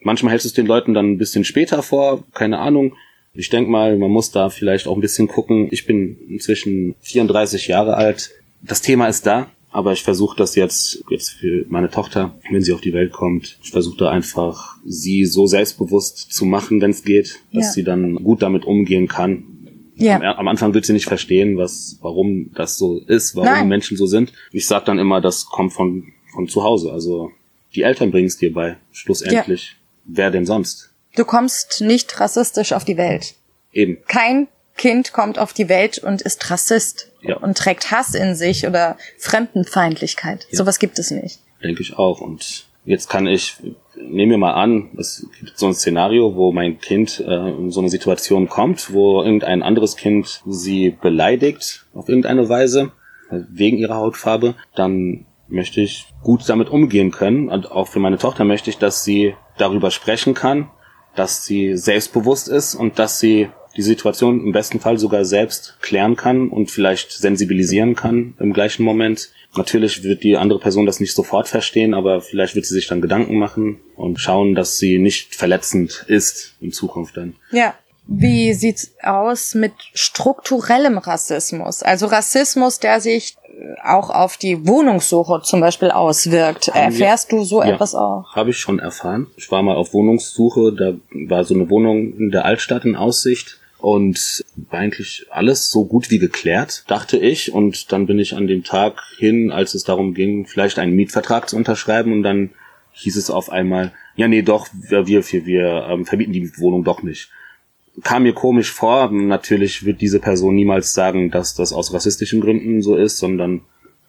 Manchmal 0.00 0.32
hältst 0.32 0.44
du 0.44 0.48
es 0.48 0.54
den 0.54 0.66
Leuten 0.66 0.92
dann 0.92 1.12
ein 1.12 1.18
bisschen 1.18 1.44
später 1.44 1.82
vor, 1.82 2.24
keine 2.34 2.58
Ahnung. 2.58 2.96
Ich 3.32 3.50
denk 3.50 3.68
mal, 3.68 3.96
man 3.96 4.10
muss 4.10 4.32
da 4.32 4.50
vielleicht 4.50 4.86
auch 4.86 4.96
ein 4.96 5.00
bisschen 5.00 5.28
gucken. 5.28 5.68
Ich 5.70 5.86
bin 5.86 6.18
inzwischen 6.28 6.94
34 7.00 7.68
Jahre 7.68 7.96
alt. 7.96 8.30
Das 8.62 8.80
Thema 8.80 9.08
ist 9.08 9.26
da, 9.26 9.48
aber 9.74 9.92
ich 9.92 10.04
versuche 10.04 10.36
das 10.36 10.54
jetzt, 10.54 11.02
jetzt 11.10 11.30
für 11.30 11.66
meine 11.68 11.90
Tochter, 11.90 12.38
wenn 12.48 12.62
sie 12.62 12.72
auf 12.72 12.80
die 12.80 12.92
Welt 12.92 13.12
kommt, 13.12 13.58
ich 13.62 13.72
versuche 13.72 13.96
da 13.98 14.08
einfach, 14.10 14.76
sie 14.86 15.24
so 15.24 15.48
selbstbewusst 15.48 16.32
zu 16.32 16.44
machen, 16.44 16.80
wenn 16.80 16.92
es 16.92 17.02
geht, 17.02 17.40
dass 17.52 17.64
Ja. 17.66 17.72
sie 17.72 17.82
dann 17.82 18.14
gut 18.22 18.40
damit 18.42 18.64
umgehen 18.64 19.08
kann. 19.08 19.44
Ja. 19.96 20.14
Am, 20.16 20.22
am 20.22 20.48
Anfang 20.48 20.74
wird 20.74 20.86
sie 20.86 20.92
nicht 20.92 21.06
verstehen, 21.06 21.56
was, 21.56 21.98
warum 22.02 22.52
das 22.54 22.78
so 22.78 23.00
ist, 23.00 23.34
warum 23.34 23.48
Nein. 23.50 23.68
Menschen 23.68 23.96
so 23.96 24.06
sind. 24.06 24.32
Ich 24.52 24.66
sag 24.68 24.84
dann 24.84 25.00
immer, 25.00 25.20
das 25.20 25.46
kommt 25.46 25.72
von, 25.72 26.04
von 26.32 26.46
zu 26.46 26.62
Hause. 26.62 26.92
Also 26.92 27.32
die 27.74 27.82
Eltern 27.82 28.12
bringen 28.12 28.28
es 28.28 28.38
dir 28.38 28.52
bei, 28.52 28.76
schlussendlich. 28.92 29.74
Wer 30.04 30.30
denn 30.30 30.46
sonst? 30.46 30.90
Du 31.16 31.24
kommst 31.24 31.80
nicht 31.80 32.20
rassistisch 32.20 32.72
auf 32.72 32.84
die 32.84 32.96
Welt. 32.96 33.34
Eben. 33.72 33.98
Kein 34.06 34.46
Kind 34.76 35.12
kommt 35.12 35.38
auf 35.40 35.52
die 35.52 35.68
Welt 35.68 35.98
und 35.98 36.22
ist 36.22 36.48
Rassist 36.50 37.10
Ja. 37.26 37.36
und 37.38 37.56
trägt 37.56 37.90
Hass 37.90 38.14
in 38.14 38.34
sich 38.34 38.66
oder 38.66 38.96
Fremdenfeindlichkeit. 39.18 40.46
Ja. 40.50 40.58
Sowas 40.58 40.78
gibt 40.78 40.98
es 40.98 41.10
nicht. 41.10 41.40
Denke 41.62 41.82
ich 41.82 41.98
auch. 41.98 42.20
Und 42.20 42.66
jetzt 42.84 43.08
kann 43.08 43.26
ich, 43.26 43.56
nehmen 43.96 44.30
wir 44.30 44.38
mal 44.38 44.54
an, 44.54 44.90
es 44.98 45.26
gibt 45.38 45.58
so 45.58 45.66
ein 45.66 45.74
Szenario, 45.74 46.36
wo 46.36 46.52
mein 46.52 46.78
Kind 46.78 47.20
äh, 47.20 47.50
in 47.50 47.70
so 47.70 47.80
eine 47.80 47.88
Situation 47.88 48.48
kommt, 48.48 48.92
wo 48.92 49.22
irgendein 49.22 49.62
anderes 49.62 49.96
Kind 49.96 50.42
sie 50.46 50.90
beleidigt 50.90 51.86
auf 51.94 52.08
irgendeine 52.08 52.48
Weise, 52.48 52.92
äh, 53.30 53.40
wegen 53.50 53.78
ihrer 53.78 53.96
Hautfarbe, 53.96 54.54
dann 54.74 55.26
möchte 55.48 55.80
ich 55.80 56.06
gut 56.22 56.48
damit 56.48 56.68
umgehen 56.68 57.10
können. 57.10 57.48
Und 57.48 57.70
auch 57.70 57.88
für 57.88 58.00
meine 58.00 58.18
Tochter 58.18 58.44
möchte 58.44 58.70
ich, 58.70 58.78
dass 58.78 59.04
sie 59.04 59.34
darüber 59.58 59.90
sprechen 59.90 60.34
kann, 60.34 60.70
dass 61.14 61.44
sie 61.44 61.76
selbstbewusst 61.76 62.48
ist 62.48 62.74
und 62.74 62.98
dass 62.98 63.20
sie 63.20 63.48
die 63.76 63.82
Situation 63.82 64.40
im 64.40 64.52
besten 64.52 64.80
Fall 64.80 64.98
sogar 64.98 65.24
selbst 65.24 65.76
klären 65.80 66.16
kann 66.16 66.48
und 66.48 66.70
vielleicht 66.70 67.12
sensibilisieren 67.12 67.94
kann 67.94 68.34
im 68.38 68.52
gleichen 68.52 68.84
Moment. 68.84 69.30
Natürlich 69.56 70.02
wird 70.02 70.22
die 70.22 70.36
andere 70.36 70.58
Person 70.58 70.86
das 70.86 71.00
nicht 71.00 71.14
sofort 71.14 71.48
verstehen, 71.48 71.94
aber 71.94 72.20
vielleicht 72.20 72.54
wird 72.54 72.66
sie 72.66 72.74
sich 72.74 72.86
dann 72.86 73.00
Gedanken 73.00 73.38
machen 73.38 73.80
und 73.96 74.18
schauen, 74.20 74.54
dass 74.54 74.78
sie 74.78 74.98
nicht 74.98 75.34
verletzend 75.34 76.04
ist 76.08 76.54
in 76.60 76.72
Zukunft 76.72 77.16
dann. 77.16 77.34
Ja. 77.50 77.74
Wie 78.06 78.52
sieht's 78.52 78.92
aus 79.02 79.54
mit 79.54 79.72
strukturellem 79.94 80.98
Rassismus? 80.98 81.82
Also 81.82 82.04
Rassismus, 82.04 82.78
der 82.78 83.00
sich 83.00 83.34
auch 83.82 84.10
auf 84.10 84.36
die 84.36 84.66
Wohnungssuche 84.66 85.40
zum 85.42 85.60
Beispiel 85.60 85.90
auswirkt. 85.90 86.68
Haben 86.68 86.92
Erfährst 86.92 87.30
wir, 87.30 87.38
du 87.38 87.44
so 87.44 87.62
ja, 87.62 87.70
etwas 87.70 87.94
auch? 87.94 88.34
Habe 88.34 88.50
ich 88.50 88.58
schon 88.58 88.78
erfahren. 88.78 89.28
Ich 89.36 89.50
war 89.50 89.62
mal 89.62 89.76
auf 89.76 89.94
Wohnungssuche, 89.94 90.72
da 90.72 90.94
war 91.28 91.44
so 91.44 91.54
eine 91.54 91.70
Wohnung 91.70 92.14
in 92.18 92.30
der 92.30 92.44
Altstadt 92.44 92.84
in 92.84 92.96
Aussicht 92.96 93.58
und 93.84 94.46
war 94.70 94.80
eigentlich 94.80 95.26
alles 95.28 95.70
so 95.70 95.84
gut 95.84 96.10
wie 96.10 96.18
geklärt, 96.18 96.84
dachte 96.88 97.18
ich. 97.18 97.52
Und 97.52 97.92
dann 97.92 98.06
bin 98.06 98.18
ich 98.18 98.34
an 98.34 98.46
dem 98.46 98.64
Tag 98.64 99.02
hin, 99.18 99.52
als 99.52 99.74
es 99.74 99.84
darum 99.84 100.14
ging, 100.14 100.46
vielleicht 100.46 100.78
einen 100.78 100.96
Mietvertrag 100.96 101.50
zu 101.50 101.56
unterschreiben 101.56 102.10
und 102.12 102.22
dann 102.22 102.50
hieß 102.92 103.16
es 103.16 103.28
auf 103.28 103.50
einmal, 103.50 103.92
ja 104.16 104.26
nee, 104.26 104.40
doch, 104.40 104.68
wir, 104.72 105.06
wir, 105.06 105.22
wir, 105.28 105.86
ähm, 105.90 106.06
verbieten 106.06 106.32
die 106.32 106.50
Wohnung 106.58 106.82
doch 106.82 107.02
nicht 107.02 107.28
kam 108.02 108.24
mir 108.24 108.32
komisch 108.32 108.72
vor. 108.72 109.08
Natürlich 109.12 109.84
wird 109.84 110.00
diese 110.00 110.18
Person 110.18 110.56
niemals 110.56 110.94
sagen, 110.94 111.30
dass 111.30 111.54
das 111.54 111.72
aus 111.72 111.94
rassistischen 111.94 112.40
Gründen 112.40 112.82
so 112.82 112.96
ist, 112.96 113.18
sondern 113.18 113.60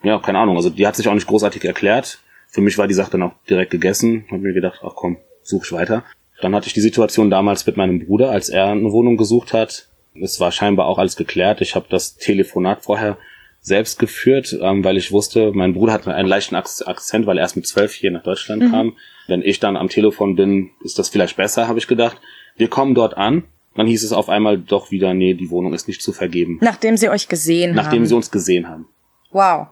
ja, 0.01 0.17
keine 0.17 0.39
Ahnung. 0.39 0.55
Also 0.55 0.71
die 0.71 0.87
hat 0.87 0.95
sich 0.95 1.07
auch 1.07 1.13
nicht 1.13 1.27
großartig 1.27 1.63
erklärt. 1.65 2.17
Für 2.47 2.61
mich 2.61 2.79
war 2.79 2.87
die 2.87 2.95
Sache 2.95 3.11
dann 3.11 3.21
auch 3.21 3.33
direkt 3.47 3.69
gegessen. 3.69 4.25
Hab 4.31 4.39
mir 4.39 4.53
gedacht, 4.53 4.79
ach 4.83 4.93
komm, 4.95 5.17
such 5.43 5.65
ich 5.65 5.71
weiter. 5.71 6.03
Dann 6.41 6.53
hatte 6.53 6.67
ich 6.67 6.73
die 6.73 6.81
Situation 6.81 7.29
damals 7.29 7.65
mit 7.65 7.77
meinem 7.77 8.05
Bruder, 8.05 8.31
als 8.31 8.49
er 8.49 8.67
eine 8.67 8.91
Wohnung 8.91 9.17
gesucht 9.17 9.53
hat. 9.53 9.87
Es 10.19 10.39
war 10.39 10.51
scheinbar 10.51 10.87
auch 10.87 10.97
alles 10.97 11.15
geklärt. 11.15 11.61
Ich 11.61 11.75
habe 11.75 11.85
das 11.89 12.17
Telefonat 12.17 12.83
vorher 12.83 13.17
selbst 13.61 13.97
geführt, 13.99 14.57
ähm, 14.61 14.83
weil 14.83 14.97
ich 14.97 15.11
wusste, 15.11 15.51
mein 15.53 15.73
Bruder 15.73 15.93
hat 15.93 16.07
einen 16.07 16.27
leichten 16.27 16.55
Akzent, 16.55 17.25
weil 17.25 17.37
er 17.37 17.41
erst 17.41 17.55
mit 17.55 17.65
zwölf 17.65 17.93
hier 17.93 18.11
nach 18.11 18.23
Deutschland 18.23 18.63
mhm. 18.63 18.71
kam. 18.71 18.93
Wenn 19.27 19.41
ich 19.41 19.59
dann 19.59 19.75
am 19.75 19.89
Telefon 19.89 20.35
bin, 20.35 20.69
ist 20.83 20.99
das 20.99 21.09
vielleicht 21.09 21.35
besser, 21.35 21.67
habe 21.67 21.79
ich 21.79 21.87
gedacht. 21.87 22.17
Wir 22.57 22.69
kommen 22.69 22.93
dort 22.93 23.17
an 23.17 23.43
dann 23.75 23.87
hieß 23.87 24.03
es 24.03 24.13
auf 24.13 24.29
einmal 24.29 24.57
doch 24.57 24.91
wieder, 24.91 25.13
nee, 25.13 25.33
die 25.33 25.49
Wohnung 25.49 25.73
ist 25.73 25.87
nicht 25.87 26.01
zu 26.01 26.13
vergeben. 26.13 26.57
Nachdem 26.61 26.95
sie 26.97 27.09
euch 27.09 27.27
gesehen 27.27 27.71
Nachdem 27.71 27.77
haben. 27.77 27.85
Nachdem 27.85 28.05
sie 28.05 28.15
uns 28.15 28.31
gesehen 28.31 28.67
haben. 28.67 28.87
Wow. 29.31 29.67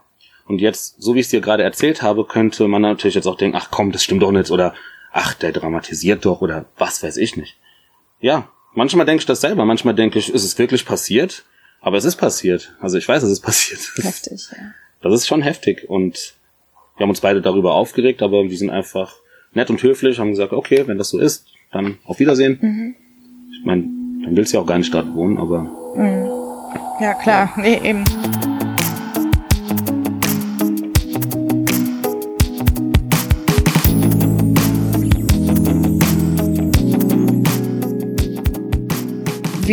Und 0.45 0.59
jetzt, 0.59 1.01
so 1.01 1.15
wie 1.15 1.19
ich 1.19 1.27
es 1.27 1.29
dir 1.29 1.39
gerade 1.39 1.63
erzählt 1.63 2.01
habe, 2.01 2.25
könnte 2.25 2.67
man 2.67 2.81
natürlich 2.81 3.15
jetzt 3.15 3.27
auch 3.27 3.37
denken, 3.37 3.57
ach 3.57 3.69
komm, 3.71 3.93
das 3.93 4.03
stimmt 4.03 4.21
doch 4.21 4.31
nicht, 4.31 4.51
oder 4.51 4.73
ach, 5.13 5.33
der 5.35 5.51
dramatisiert 5.51 6.25
doch, 6.25 6.41
oder 6.41 6.65
was 6.77 7.01
weiß 7.01 7.17
ich 7.17 7.37
nicht. 7.37 7.55
Ja, 8.19 8.49
manchmal 8.73 9.05
denke 9.05 9.21
ich 9.21 9.25
das 9.25 9.41
selber, 9.41 9.63
manchmal 9.63 9.95
denke 9.95 10.19
ich, 10.19 10.33
ist 10.33 10.43
es 10.43 10.57
wirklich 10.57 10.85
passiert? 10.85 11.45
Aber 11.79 11.97
es 11.97 12.05
ist 12.05 12.15
passiert. 12.15 12.75
Also 12.79 12.97
ich 12.97 13.07
weiß, 13.07 13.23
es 13.23 13.31
ist 13.31 13.41
passiert. 13.41 13.79
Heftig, 13.97 14.47
ja. 14.51 14.57
Das 15.01 15.13
ist 15.13 15.27
schon 15.27 15.41
heftig 15.41 15.89
und 15.89 16.35
wir 16.97 17.03
haben 17.03 17.09
uns 17.09 17.21
beide 17.21 17.41
darüber 17.41 17.75
aufgeregt, 17.75 18.21
aber 18.21 18.43
wir 18.43 18.57
sind 18.57 18.69
einfach 18.69 19.15
nett 19.53 19.69
und 19.69 19.81
höflich, 19.83 20.19
haben 20.19 20.31
gesagt, 20.31 20.53
okay, 20.53 20.87
wenn 20.87 20.97
das 20.97 21.09
so 21.09 21.19
ist, 21.19 21.45
dann 21.71 21.97
auf 22.05 22.19
Wiedersehen. 22.19 22.57
Mhm. 22.61 22.95
Ich 23.51 23.65
meine, 23.65 23.83
dann 24.23 24.35
willst 24.35 24.53
du 24.53 24.57
ja 24.57 24.63
auch 24.63 24.67
gar 24.67 24.77
nicht 24.77 24.93
dort 24.93 25.13
wohnen, 25.13 25.37
aber. 25.37 25.63
Mhm. 25.95 26.25
Ja, 27.01 27.13
klar. 27.15 27.53
Ja. 27.57 27.61
Nee, 27.61 27.81
eben. 27.83 28.03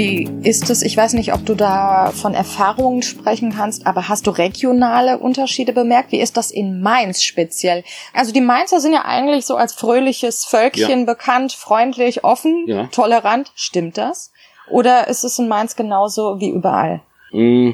Wie 0.01 0.31
ist 0.49 0.71
es? 0.71 0.81
Ich 0.81 0.97
weiß 0.97 1.13
nicht, 1.13 1.35
ob 1.35 1.45
du 1.45 1.55
da 1.55 2.11
von 2.13 2.33
Erfahrungen 2.33 3.03
sprechen 3.03 3.53
kannst, 3.53 3.87
aber 3.87 4.09
hast 4.09 4.27
du 4.27 4.31
regionale 4.31 5.19
Unterschiede 5.19 5.75
bemerkt? 5.75 6.11
Wie 6.11 6.21
ist 6.21 6.39
das 6.39 6.51
in 6.51 6.81
Mainz 6.81 7.23
speziell? 7.23 7.85
Also 8.15 8.33
die 8.33 8.41
Mainzer 8.41 8.81
sind 8.81 8.95
ja 8.95 9.05
eigentlich 9.05 9.45
so 9.45 9.57
als 9.57 9.75
fröhliches 9.75 10.47
Völkchen 10.47 11.01
ja. 11.01 11.05
bekannt, 11.05 11.53
freundlich, 11.53 12.25
offen, 12.25 12.65
ja. 12.67 12.87
tolerant. 12.87 13.53
Stimmt 13.55 13.99
das? 13.99 14.33
Oder 14.71 15.09
ist 15.09 15.23
es 15.23 15.39
in 15.39 15.49
Mainz 15.49 15.77
genauso 15.77 16.41
wie 16.41 16.49
überall? 16.49 17.03
Mm, 17.33 17.73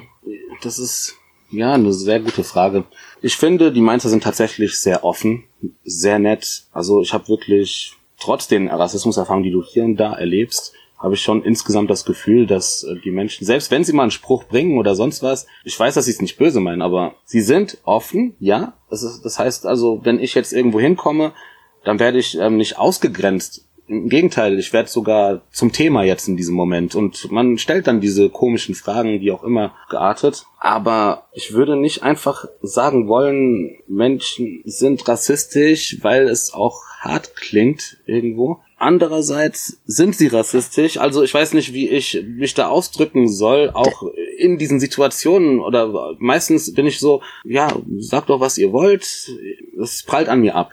das 0.62 0.80
ist 0.80 1.14
ja 1.52 1.74
eine 1.74 1.92
sehr 1.92 2.18
gute 2.18 2.42
Frage. 2.42 2.86
Ich 3.22 3.36
finde, 3.36 3.70
die 3.70 3.80
Mainzer 3.80 4.08
sind 4.08 4.24
tatsächlich 4.24 4.80
sehr 4.80 5.04
offen, 5.04 5.44
sehr 5.84 6.18
nett. 6.18 6.64
Also 6.72 7.02
ich 7.02 7.12
habe 7.12 7.28
wirklich 7.28 7.92
trotz 8.18 8.48
den 8.48 8.66
Rassismuserfahrungen, 8.66 9.44
die 9.44 9.52
du 9.52 9.62
hier 9.62 9.84
und 9.84 9.96
da 9.96 10.14
erlebst, 10.14 10.72
habe 11.07 11.14
ich 11.14 11.23
schon 11.23 11.45
insgesamt 11.45 11.88
das 11.88 12.05
Gefühl, 12.05 12.47
dass 12.47 12.83
äh, 12.83 12.97
die 13.05 13.12
Menschen, 13.12 13.47
selbst 13.47 13.71
wenn 13.71 13.85
sie 13.85 13.92
mal 13.92 14.03
einen 14.03 14.11
Spruch 14.11 14.45
bringen 14.45 14.77
oder 14.77 14.97
sonst 14.97 15.23
was, 15.23 15.47
ich 15.62 15.79
weiß, 15.79 15.95
dass 15.95 16.07
sie 16.07 16.11
es 16.11 16.21
nicht 16.21 16.37
böse 16.37 16.59
meinen, 16.59 16.83
aber 16.83 17.14
sie 17.25 17.40
sind 17.40 17.79
offen, 17.85 18.35
ja. 18.40 18.75
Das, 18.90 19.05
ist, 19.05 19.23
das 19.23 19.38
heißt 19.38 19.66
also, 19.66 20.01
wenn 20.03 20.19
ich 20.19 20.35
jetzt 20.35 20.53
irgendwo 20.53 20.81
hinkomme, 20.81 21.33
dann 21.85 22.01
werde 22.01 22.19
ich 22.19 22.37
ähm, 22.38 22.57
nicht 22.57 22.77
ausgegrenzt. 22.77 23.69
Im 23.87 24.09
Gegenteil, 24.09 24.59
ich 24.59 24.73
werde 24.73 24.88
sogar 24.88 25.42
zum 25.53 25.71
Thema 25.71 26.03
jetzt 26.03 26.27
in 26.27 26.37
diesem 26.37 26.57
Moment. 26.57 26.97
Und 26.97 27.31
man 27.31 27.57
stellt 27.57 27.87
dann 27.87 28.01
diese 28.01 28.29
komischen 28.29 28.75
Fragen, 28.75 29.21
wie 29.21 29.31
auch 29.31 29.45
immer, 29.45 29.77
geartet. 29.88 30.45
Aber 30.59 31.29
ich 31.33 31.53
würde 31.53 31.77
nicht 31.77 32.03
einfach 32.03 32.47
sagen 32.62 33.07
wollen, 33.07 33.79
Menschen 33.87 34.61
sind 34.64 35.07
rassistisch, 35.07 35.99
weil 36.03 36.29
es 36.29 36.53
auch 36.53 36.83
hart 36.99 37.37
klingt 37.37 37.99
irgendwo. 38.07 38.59
Andererseits 38.78 39.80
sind 39.86 40.14
sie 40.16 40.26
rassistisch. 40.26 40.98
Also 40.98 41.22
ich 41.22 41.32
weiß 41.32 41.54
nicht, 41.54 41.72
wie 41.72 41.88
ich 41.88 42.22
mich 42.26 42.52
da 42.52 42.68
ausdrücken 42.68 43.26
soll, 43.26 43.70
auch 43.70 44.02
in 44.36 44.58
diesen 44.58 44.80
Situationen. 44.80 45.60
Oder 45.60 46.14
meistens 46.18 46.74
bin 46.74 46.86
ich 46.86 46.98
so, 46.98 47.22
ja, 47.44 47.74
sagt 47.98 48.28
doch, 48.28 48.40
was 48.40 48.58
ihr 48.58 48.72
wollt. 48.72 49.30
Es 49.80 50.02
prallt 50.02 50.28
an 50.28 50.42
mir 50.42 50.54
ab. 50.54 50.72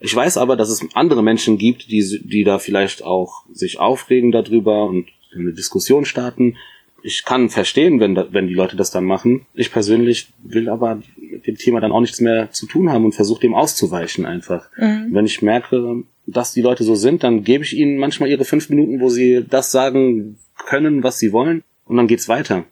Ich 0.00 0.14
weiß 0.14 0.38
aber, 0.38 0.56
dass 0.56 0.70
es 0.70 0.86
andere 0.94 1.22
Menschen 1.22 1.58
gibt, 1.58 1.90
die, 1.90 2.20
die 2.24 2.44
da 2.44 2.58
vielleicht 2.58 3.04
auch 3.04 3.44
sich 3.52 3.78
aufregen 3.78 4.32
darüber 4.32 4.84
und 4.84 5.06
eine 5.34 5.52
Diskussion 5.52 6.06
starten. 6.06 6.56
Ich 7.02 7.24
kann 7.24 7.50
verstehen, 7.50 8.00
wenn, 8.00 8.14
da, 8.14 8.28
wenn 8.30 8.48
die 8.48 8.54
Leute 8.54 8.76
das 8.76 8.90
dann 8.90 9.04
machen. 9.04 9.44
Ich 9.52 9.70
persönlich 9.70 10.28
will 10.42 10.70
aber 10.70 11.02
mit 11.18 11.46
dem 11.46 11.56
Thema 11.56 11.80
dann 11.80 11.92
auch 11.92 12.00
nichts 12.00 12.20
mehr 12.20 12.50
zu 12.50 12.66
tun 12.66 12.90
haben 12.90 13.04
und 13.04 13.14
versuche 13.14 13.42
dem 13.42 13.54
auszuweichen 13.54 14.24
einfach. 14.24 14.70
Mhm. 14.78 15.08
Wenn 15.12 15.26
ich 15.26 15.42
merke, 15.42 16.02
dass 16.26 16.52
die 16.52 16.62
Leute 16.62 16.84
so 16.84 16.94
sind, 16.94 17.22
dann 17.22 17.44
gebe 17.44 17.64
ich 17.64 17.76
ihnen 17.76 17.98
manchmal 17.98 18.30
ihre 18.30 18.44
fünf 18.44 18.68
Minuten, 18.68 19.00
wo 19.00 19.08
sie 19.08 19.44
das 19.48 19.70
sagen 19.70 20.38
können, 20.66 21.02
was 21.02 21.18
sie 21.18 21.32
wollen, 21.32 21.62
und 21.84 21.96
dann 21.96 22.08
geht's 22.08 22.28
weiter. 22.28 22.64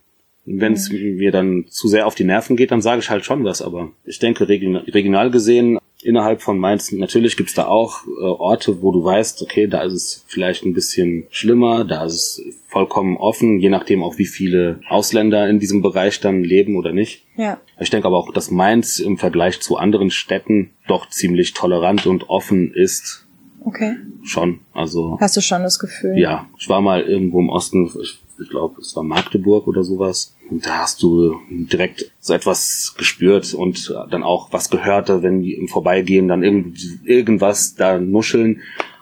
Wenn 0.45 0.75
es 0.75 0.91
mhm. 0.91 1.17
mir 1.17 1.33
dann 1.33 1.65
zu 1.69 1.89
sehr 1.89 2.07
auf 2.07 2.15
die 2.15 2.25
Nerven 2.25 2.57
geht, 2.57 2.71
dann 2.71 2.83
sage 2.83 3.01
ich 3.01 3.11
halt 3.11 3.25
schon 3.25 3.45
was. 3.45 3.63
Aber 3.63 3.93
ich 4.05 4.19
denke, 4.19 4.47
regional 4.49 5.31
gesehen, 5.31 5.79
innerhalb 6.03 6.43
von 6.43 6.59
Mainz, 6.59 6.93
natürlich 6.93 7.37
gibt's 7.37 7.55
da 7.55 7.67
auch 7.67 8.07
äh, 8.07 8.25
Orte, 8.25 8.83
wo 8.83 8.93
du 8.93 9.03
weißt, 9.03 9.41
okay, 9.41 9.67
da 9.67 9.83
ist 9.83 9.95
es 9.95 10.25
vielleicht 10.29 10.65
ein 10.65 10.75
bisschen 10.75 11.27
schlimmer, 11.31 11.85
da 11.85 12.05
ist 12.05 12.13
es 12.13 12.43
vollkommen 12.69 13.17
offen, 13.17 13.59
je 13.59 13.71
nachdem 13.71 14.03
auch, 14.03 14.19
wie 14.19 14.27
viele 14.27 14.81
Ausländer 14.89 15.49
in 15.49 15.61
diesem 15.61 15.81
Bereich 15.81 16.21
dann 16.21 16.45
leben 16.45 16.77
oder 16.77 16.93
nicht. 16.93 17.23
Ja. 17.37 17.59
Ich 17.81 17.89
denke 17.89 18.07
aber 18.07 18.19
auch, 18.19 18.33
dass 18.33 18.51
Mainz 18.51 18.99
im 18.99 19.17
Vergleich 19.17 19.61
zu 19.61 19.79
anderen 19.79 20.11
Städten 20.11 20.71
doch 20.87 21.09
ziemlich 21.09 21.55
tolerant 21.55 22.07
und 22.07 22.29
offen 22.29 22.73
ist 22.75 23.24
Okay. 23.65 23.97
Schon, 24.23 24.61
also. 24.73 25.19
Hast 25.21 25.37
du 25.37 25.41
schon 25.41 25.63
das 25.63 25.79
Gefühl? 25.79 26.19
Ja, 26.19 26.47
ich 26.59 26.69
war 26.69 26.81
mal 26.81 27.03
irgendwo 27.03 27.41
im 27.41 27.49
Osten, 27.49 27.91
ich, 28.01 28.19
ich 28.39 28.51
glaube, 28.51 28.81
es 28.81 28.95
war 28.95 29.03
Magdeburg 29.03 29.67
oder 29.67 29.83
sowas. 29.83 30.35
Und 30.51 30.67
da 30.67 30.79
hast 30.79 31.03
du 31.03 31.37
direkt 31.49 32.13
so 32.21 32.35
etwas 32.35 32.95
gespürt 32.99 33.55
und 33.55 33.95
dann 34.11 34.23
auch 34.23 34.53
was 34.53 34.69
gehört, 34.69 35.09
wenn 35.23 35.41
die 35.43 35.55
im 35.55 35.69
Vorbeigehen 35.69 36.29
dann 36.29 36.43
irgend, 36.43 36.79
irgendwas 37.05 37.75
da 37.75 37.99
nuscheln. 37.99 38.61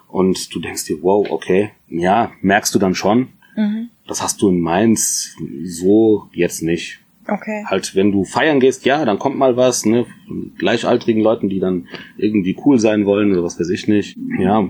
Und 0.09 0.55
du 0.55 0.61
denkst 0.61 0.85
dir, 0.85 1.03
wow, 1.03 1.27
okay, 1.31 1.71
ja, 1.89 2.33
merkst 2.43 2.75
du 2.75 2.79
dann 2.79 2.95
schon. 2.95 3.29
Mhm. 3.57 3.89
Das 4.07 4.23
hast 4.23 4.43
du 4.43 4.49
in 4.49 4.61
Mainz 4.61 5.35
so 5.65 6.29
jetzt 6.33 6.63
nicht. 6.63 7.02
Okay. 7.29 7.65
Halt, 7.67 7.95
wenn 7.95 8.13
du 8.13 8.25
feiern 8.25 8.61
gehst, 8.61 8.85
ja, 8.85 9.05
dann 9.05 9.19
kommt 9.19 9.39
mal 9.39 9.57
was, 9.57 9.85
ne, 9.85 10.07
von 10.27 10.53
gleichaltrigen 10.59 11.23
Leuten, 11.23 11.49
die 11.49 11.61
dann 11.61 11.87
irgendwie 12.17 12.57
cool 12.65 12.79
sein 12.79 13.07
wollen 13.07 13.33
oder 13.33 13.45
was 13.45 13.61
weiß 13.61 13.69
ich 13.69 13.87
nicht. 13.87 14.19
Ja, 14.39 14.69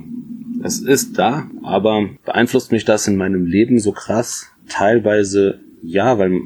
es 0.62 0.80
ist 0.80 1.18
da, 1.18 1.46
aber 1.62 2.10
beeinflusst 2.24 2.72
mich 2.72 2.84
das 2.84 3.08
in 3.08 3.16
meinem 3.16 3.46
Leben 3.46 3.78
so 3.78 3.92
krass? 3.92 4.52
Teilweise 4.68 5.60
ja, 5.82 6.18
weil 6.18 6.40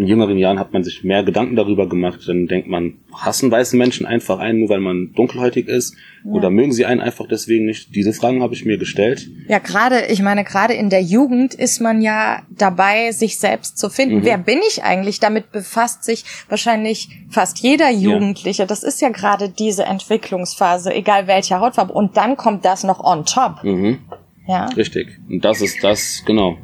in 0.00 0.06
jüngeren 0.06 0.38
Jahren 0.38 0.58
hat 0.58 0.72
man 0.72 0.82
sich 0.82 1.04
mehr 1.04 1.22
Gedanken 1.22 1.56
darüber 1.56 1.86
gemacht. 1.86 2.20
Dann 2.26 2.46
denkt 2.46 2.68
man, 2.68 2.94
hassen 3.12 3.50
weiße 3.50 3.76
Menschen 3.76 4.06
einfach 4.06 4.38
einen, 4.38 4.60
nur 4.60 4.70
weil 4.70 4.80
man 4.80 5.12
dunkelhäutig 5.14 5.68
ist? 5.68 5.94
Ja. 6.24 6.32
Oder 6.32 6.48
mögen 6.48 6.72
sie 6.72 6.86
einen 6.86 7.02
einfach 7.02 7.26
deswegen 7.28 7.66
nicht? 7.66 7.94
Diese 7.94 8.14
Fragen 8.14 8.42
habe 8.42 8.54
ich 8.54 8.64
mir 8.64 8.78
gestellt. 8.78 9.28
Ja, 9.46 9.58
gerade, 9.58 10.06
ich 10.06 10.22
meine, 10.22 10.42
gerade 10.44 10.72
in 10.72 10.88
der 10.88 11.02
Jugend 11.02 11.52
ist 11.52 11.80
man 11.80 12.00
ja 12.00 12.42
dabei, 12.48 13.12
sich 13.12 13.38
selbst 13.38 13.76
zu 13.76 13.90
finden. 13.90 14.20
Mhm. 14.20 14.24
Wer 14.24 14.38
bin 14.38 14.60
ich 14.66 14.82
eigentlich? 14.82 15.20
Damit 15.20 15.52
befasst 15.52 16.04
sich 16.04 16.24
wahrscheinlich 16.48 17.10
fast 17.28 17.58
jeder 17.58 17.90
Jugendliche. 17.90 18.62
Ja. 18.62 18.66
Das 18.66 18.82
ist 18.82 19.02
ja 19.02 19.10
gerade 19.10 19.50
diese 19.50 19.84
Entwicklungsphase, 19.84 20.94
egal 20.94 21.26
welcher 21.26 21.60
Hautfarbe. 21.60 21.92
Und 21.92 22.16
dann 22.16 22.38
kommt 22.38 22.64
das 22.64 22.84
noch 22.84 23.04
on 23.04 23.26
top. 23.26 23.62
Mhm. 23.64 23.98
Ja. 24.48 24.64
Richtig. 24.76 25.08
Und 25.28 25.44
das 25.44 25.60
ist 25.60 25.84
das, 25.84 26.22
genau. 26.24 26.56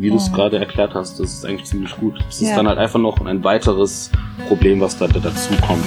Wie 0.00 0.08
du 0.10 0.16
es 0.16 0.30
Mhm. 0.30 0.34
gerade 0.34 0.58
erklärt 0.58 0.94
hast, 0.94 1.20
das 1.20 1.30
ist 1.34 1.44
eigentlich 1.44 1.66
ziemlich 1.66 1.94
gut. 1.96 2.18
Es 2.28 2.40
ist 2.40 2.48
Ja. 2.48 2.56
dann 2.56 2.66
halt 2.68 2.78
einfach 2.78 2.98
noch 2.98 3.24
ein 3.24 3.44
weiteres 3.44 4.10
Problem, 4.48 4.80
was 4.80 4.96
da, 4.96 5.06
da 5.06 5.18
dazu 5.20 5.52
kommt. 5.66 5.84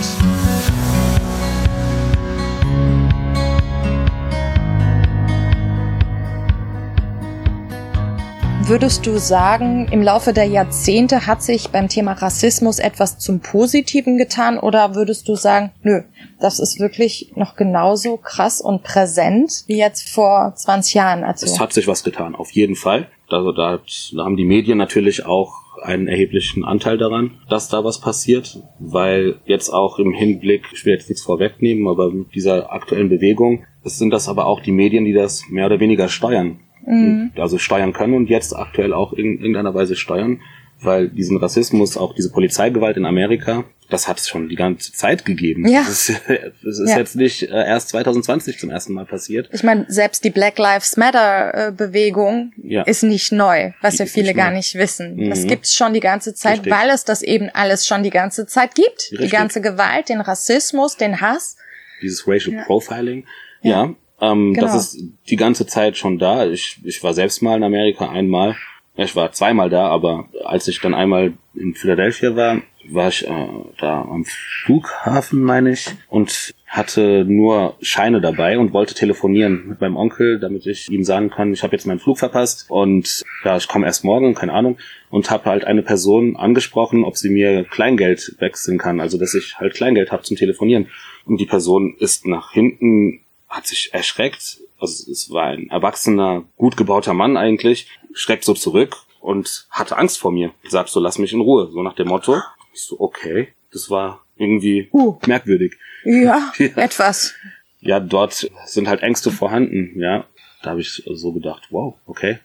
Würdest 8.65 9.05
du 9.05 9.17
sagen, 9.19 9.89
im 9.91 10.01
Laufe 10.01 10.31
der 10.31 10.45
Jahrzehnte 10.45 11.27
hat 11.27 11.43
sich 11.43 11.69
beim 11.69 11.89
Thema 11.89 12.13
Rassismus 12.13 12.79
etwas 12.79 13.19
zum 13.19 13.41
Positiven 13.41 14.17
getan 14.17 14.57
oder 14.57 14.95
würdest 14.95 15.27
du 15.27 15.35
sagen, 15.35 15.71
nö, 15.81 16.03
das 16.39 16.59
ist 16.59 16.79
wirklich 16.79 17.33
noch 17.35 17.57
genauso 17.57 18.15
krass 18.15 18.61
und 18.61 18.81
präsent 18.83 19.63
wie 19.67 19.77
jetzt 19.77 20.09
vor 20.09 20.53
20 20.55 20.93
Jahren? 20.93 21.25
Also, 21.25 21.45
Es 21.45 21.59
hat 21.59 21.73
sich 21.73 21.87
was 21.87 22.05
getan, 22.05 22.35
auf 22.35 22.51
jeden 22.51 22.75
Fall. 22.77 23.07
Also 23.33 23.51
da, 23.51 23.79
da 24.13 24.23
haben 24.23 24.37
die 24.37 24.45
Medien 24.45 24.77
natürlich 24.77 25.25
auch 25.25 25.63
einen 25.81 26.07
erheblichen 26.07 26.63
Anteil 26.63 26.97
daran, 26.97 27.31
dass 27.49 27.69
da 27.69 27.83
was 27.83 27.99
passiert, 27.99 28.59
weil 28.79 29.35
jetzt 29.45 29.69
auch 29.69 29.99
im 29.99 30.13
Hinblick, 30.13 30.67
ich 30.73 30.85
will 30.85 30.93
jetzt 30.93 31.09
nichts 31.09 31.23
vorwegnehmen, 31.23 31.87
aber 31.87 32.09
mit 32.09 32.33
dieser 32.35 32.71
aktuellen 32.71 33.09
Bewegung, 33.09 33.65
es 33.83 33.97
sind 33.97 34.11
das 34.11 34.29
aber 34.29 34.45
auch 34.45 34.61
die 34.61 34.71
Medien, 34.71 35.05
die 35.05 35.13
das 35.13 35.49
mehr 35.49 35.65
oder 35.65 35.79
weniger 35.79 36.07
steuern. 36.07 36.59
Mhm. 36.85 37.31
Also 37.35 37.57
steuern 37.57 37.93
können 37.93 38.13
und 38.13 38.29
jetzt 38.29 38.55
aktuell 38.55 38.93
auch 38.93 39.13
in 39.13 39.37
irgendeiner 39.39 39.73
Weise 39.73 39.95
steuern, 39.95 40.41
weil 40.85 41.09
diesen 41.09 41.37
Rassismus, 41.37 41.97
auch 41.97 42.13
diese 42.13 42.31
Polizeigewalt 42.31 42.97
in 42.97 43.05
Amerika, 43.05 43.63
das 43.89 44.07
hat 44.07 44.19
es 44.19 44.27
schon 44.29 44.49
die 44.49 44.55
ganze 44.55 44.91
Zeit 44.93 45.25
gegeben. 45.25 45.67
Ja. 45.67 45.81
Das 45.81 46.09
ist, 46.09 46.21
das 46.63 46.79
ist 46.79 46.89
Ja. 46.89 46.97
jetzt 46.97 47.15
nicht 47.15 47.43
äh, 47.43 47.47
erst 47.47 47.89
2020 47.89 48.57
zum 48.59 48.69
ersten 48.69 48.93
Mal 48.93 49.05
passiert. 49.05 49.49
Ich 49.51 49.63
meine, 49.63 49.85
selbst 49.89 50.23
die 50.23 50.29
Black 50.29 50.57
Lives 50.57 50.97
Matter 50.97 51.67
äh, 51.67 51.71
Bewegung 51.71 52.53
Ja. 52.63 52.83
ist 52.83 53.03
nicht 53.03 53.31
neu, 53.31 53.71
was 53.81 53.93
Die 53.95 53.99
ja 53.99 54.05
viele 54.07 54.27
nicht 54.27 54.37
gar 54.37 54.51
nicht 54.51 54.75
wissen. 54.75 55.29
Das 55.29 55.43
Mhm. 55.43 55.47
gibt's 55.49 55.73
schon 55.75 55.93
die 55.93 55.99
ganze 55.99 56.33
Zeit, 56.33 56.59
Richtig. 56.59 56.73
weil 56.73 56.89
es 56.89 57.03
das 57.05 57.21
eben 57.21 57.49
alles 57.53 57.85
schon 57.85 58.03
die 58.03 58.09
ganze 58.09 58.47
Zeit 58.47 58.73
gibt. 58.75 59.11
Die 59.11 59.15
Richtig. 59.17 59.31
ganze 59.31 59.61
Gewalt, 59.61 60.09
den 60.09 60.21
Rassismus, 60.21 60.97
den 60.97 61.21
Hass. 61.21 61.57
dieses 62.01 62.27
Racial 62.27 62.55
Ja. 62.57 62.63
Profiling. 62.63 63.25
Ja. 63.61 63.93
Ja, 64.19 64.31
ähm, 64.31 64.53
Genau. 64.53 64.65
das 64.67 64.75
ist 64.93 65.03
die 65.29 65.35
ganze 65.37 65.65
Zeit 65.67 65.97
schon 65.97 66.17
da. 66.19 66.45
Ich, 66.47 66.79
ich 66.83 67.01
war 67.03 67.13
selbst 67.13 67.41
mal 67.41 67.55
in 67.57 67.63
Amerika 67.63 68.09
einmal. 68.09 68.55
Ja, 68.95 69.05
Ich 69.05 69.15
war 69.15 69.31
zweimal 69.31 69.69
da, 69.69 69.87
aber 69.87 70.27
als 70.43 70.67
ich 70.67 70.79
dann 70.79 70.93
einmal 70.93 71.33
in 71.55 71.73
Philadelphia 71.73 72.35
war, 72.35 72.61
war 72.89 73.07
ich 73.07 73.25
äh, 73.25 73.47
da 73.79 74.01
am 74.01 74.25
Flughafen, 74.25 75.41
meine 75.41 75.71
ich, 75.71 75.87
und 76.09 76.53
hatte 76.67 77.23
nur 77.25 77.75
Scheine 77.81 78.19
dabei 78.19 78.57
und 78.59 78.73
wollte 78.73 78.93
telefonieren 78.93 79.67
mit 79.67 79.79
meinem 79.79 79.95
Onkel, 79.95 80.39
damit 80.39 80.65
ich 80.65 80.89
ihm 80.91 81.03
sagen 81.03 81.29
kann, 81.29 81.53
ich 81.53 81.63
habe 81.63 81.75
jetzt 81.75 81.85
meinen 81.85 81.99
Flug 81.99 82.19
verpasst 82.19 82.65
und 82.69 83.23
ja, 83.43 83.57
ich 83.57 83.67
komme 83.67 83.85
erst 83.85 84.03
morgen, 84.03 84.33
keine 84.35 84.53
Ahnung, 84.53 84.77
und 85.09 85.31
habe 85.31 85.45
halt 85.45 85.65
eine 85.65 85.81
Person 85.83 86.35
angesprochen, 86.35 87.03
ob 87.03 87.17
sie 87.17 87.29
mir 87.29 87.63
Kleingeld 87.63 88.35
wechseln 88.39 88.77
kann, 88.77 88.99
also 88.99 89.17
dass 89.17 89.33
ich 89.33 89.57
halt 89.59 89.75
Kleingeld 89.75 90.11
habe 90.11 90.23
zum 90.23 90.37
Telefonieren. 90.37 90.87
Und 91.25 91.39
die 91.39 91.45
Person 91.45 91.95
ist 91.99 92.27
nach 92.27 92.51
hinten, 92.51 93.21
hat 93.47 93.65
sich 93.65 93.93
erschreckt, 93.93 94.59
also 94.79 95.11
es 95.11 95.31
war 95.31 95.45
ein 95.45 95.69
erwachsener, 95.69 96.43
gut 96.57 96.75
gebauter 96.75 97.13
Mann 97.13 97.37
eigentlich, 97.37 97.87
schreckt 98.13 98.43
so 98.45 98.53
zurück 98.53 98.95
und 99.21 99.67
hatte 99.69 99.97
Angst 99.97 100.17
vor 100.17 100.31
mir. 100.31 100.51
Sagt 100.67 100.89
so, 100.89 100.99
lass 100.99 101.17
mich 101.17 101.33
in 101.33 101.41
Ruhe, 101.41 101.69
so 101.71 101.81
nach 101.81 101.95
dem 101.95 102.07
Motto. 102.07 102.41
Ich 102.73 102.81
so, 102.81 102.99
okay, 102.99 103.49
das 103.71 103.89
war 103.89 104.23
irgendwie 104.35 104.89
Uh. 104.91 105.17
merkwürdig. 105.25 105.73
Ja, 106.05 106.51
Ja. 106.57 106.67
etwas. 106.75 107.33
Ja, 107.79 107.99
dort 107.99 108.49
sind 108.65 108.87
halt 108.87 109.01
Ängste 109.03 109.31
vorhanden, 109.31 109.99
ja. 109.99 110.25
Da 110.63 110.71
habe 110.71 110.81
ich 110.81 111.03
so 111.05 111.33
gedacht, 111.33 111.67
wow, 111.71 111.95
okay. 112.05 112.39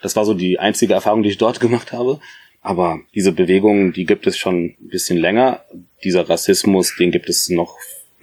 Das 0.00 0.14
war 0.16 0.24
so 0.24 0.34
die 0.34 0.58
einzige 0.58 0.94
Erfahrung, 0.94 1.22
die 1.22 1.30
ich 1.30 1.38
dort 1.38 1.60
gemacht 1.66 1.92
habe. 1.92 2.20
Aber 2.60 3.00
diese 3.14 3.32
Bewegung, 3.32 3.92
die 3.92 4.06
gibt 4.06 4.26
es 4.26 4.38
schon 4.38 4.64
ein 4.80 4.88
bisschen 4.88 5.18
länger. 5.18 5.64
Dieser 6.02 6.28
Rassismus, 6.28 6.94
den 6.98 7.10
gibt 7.10 7.28
es 7.28 7.48
noch, 7.50 7.76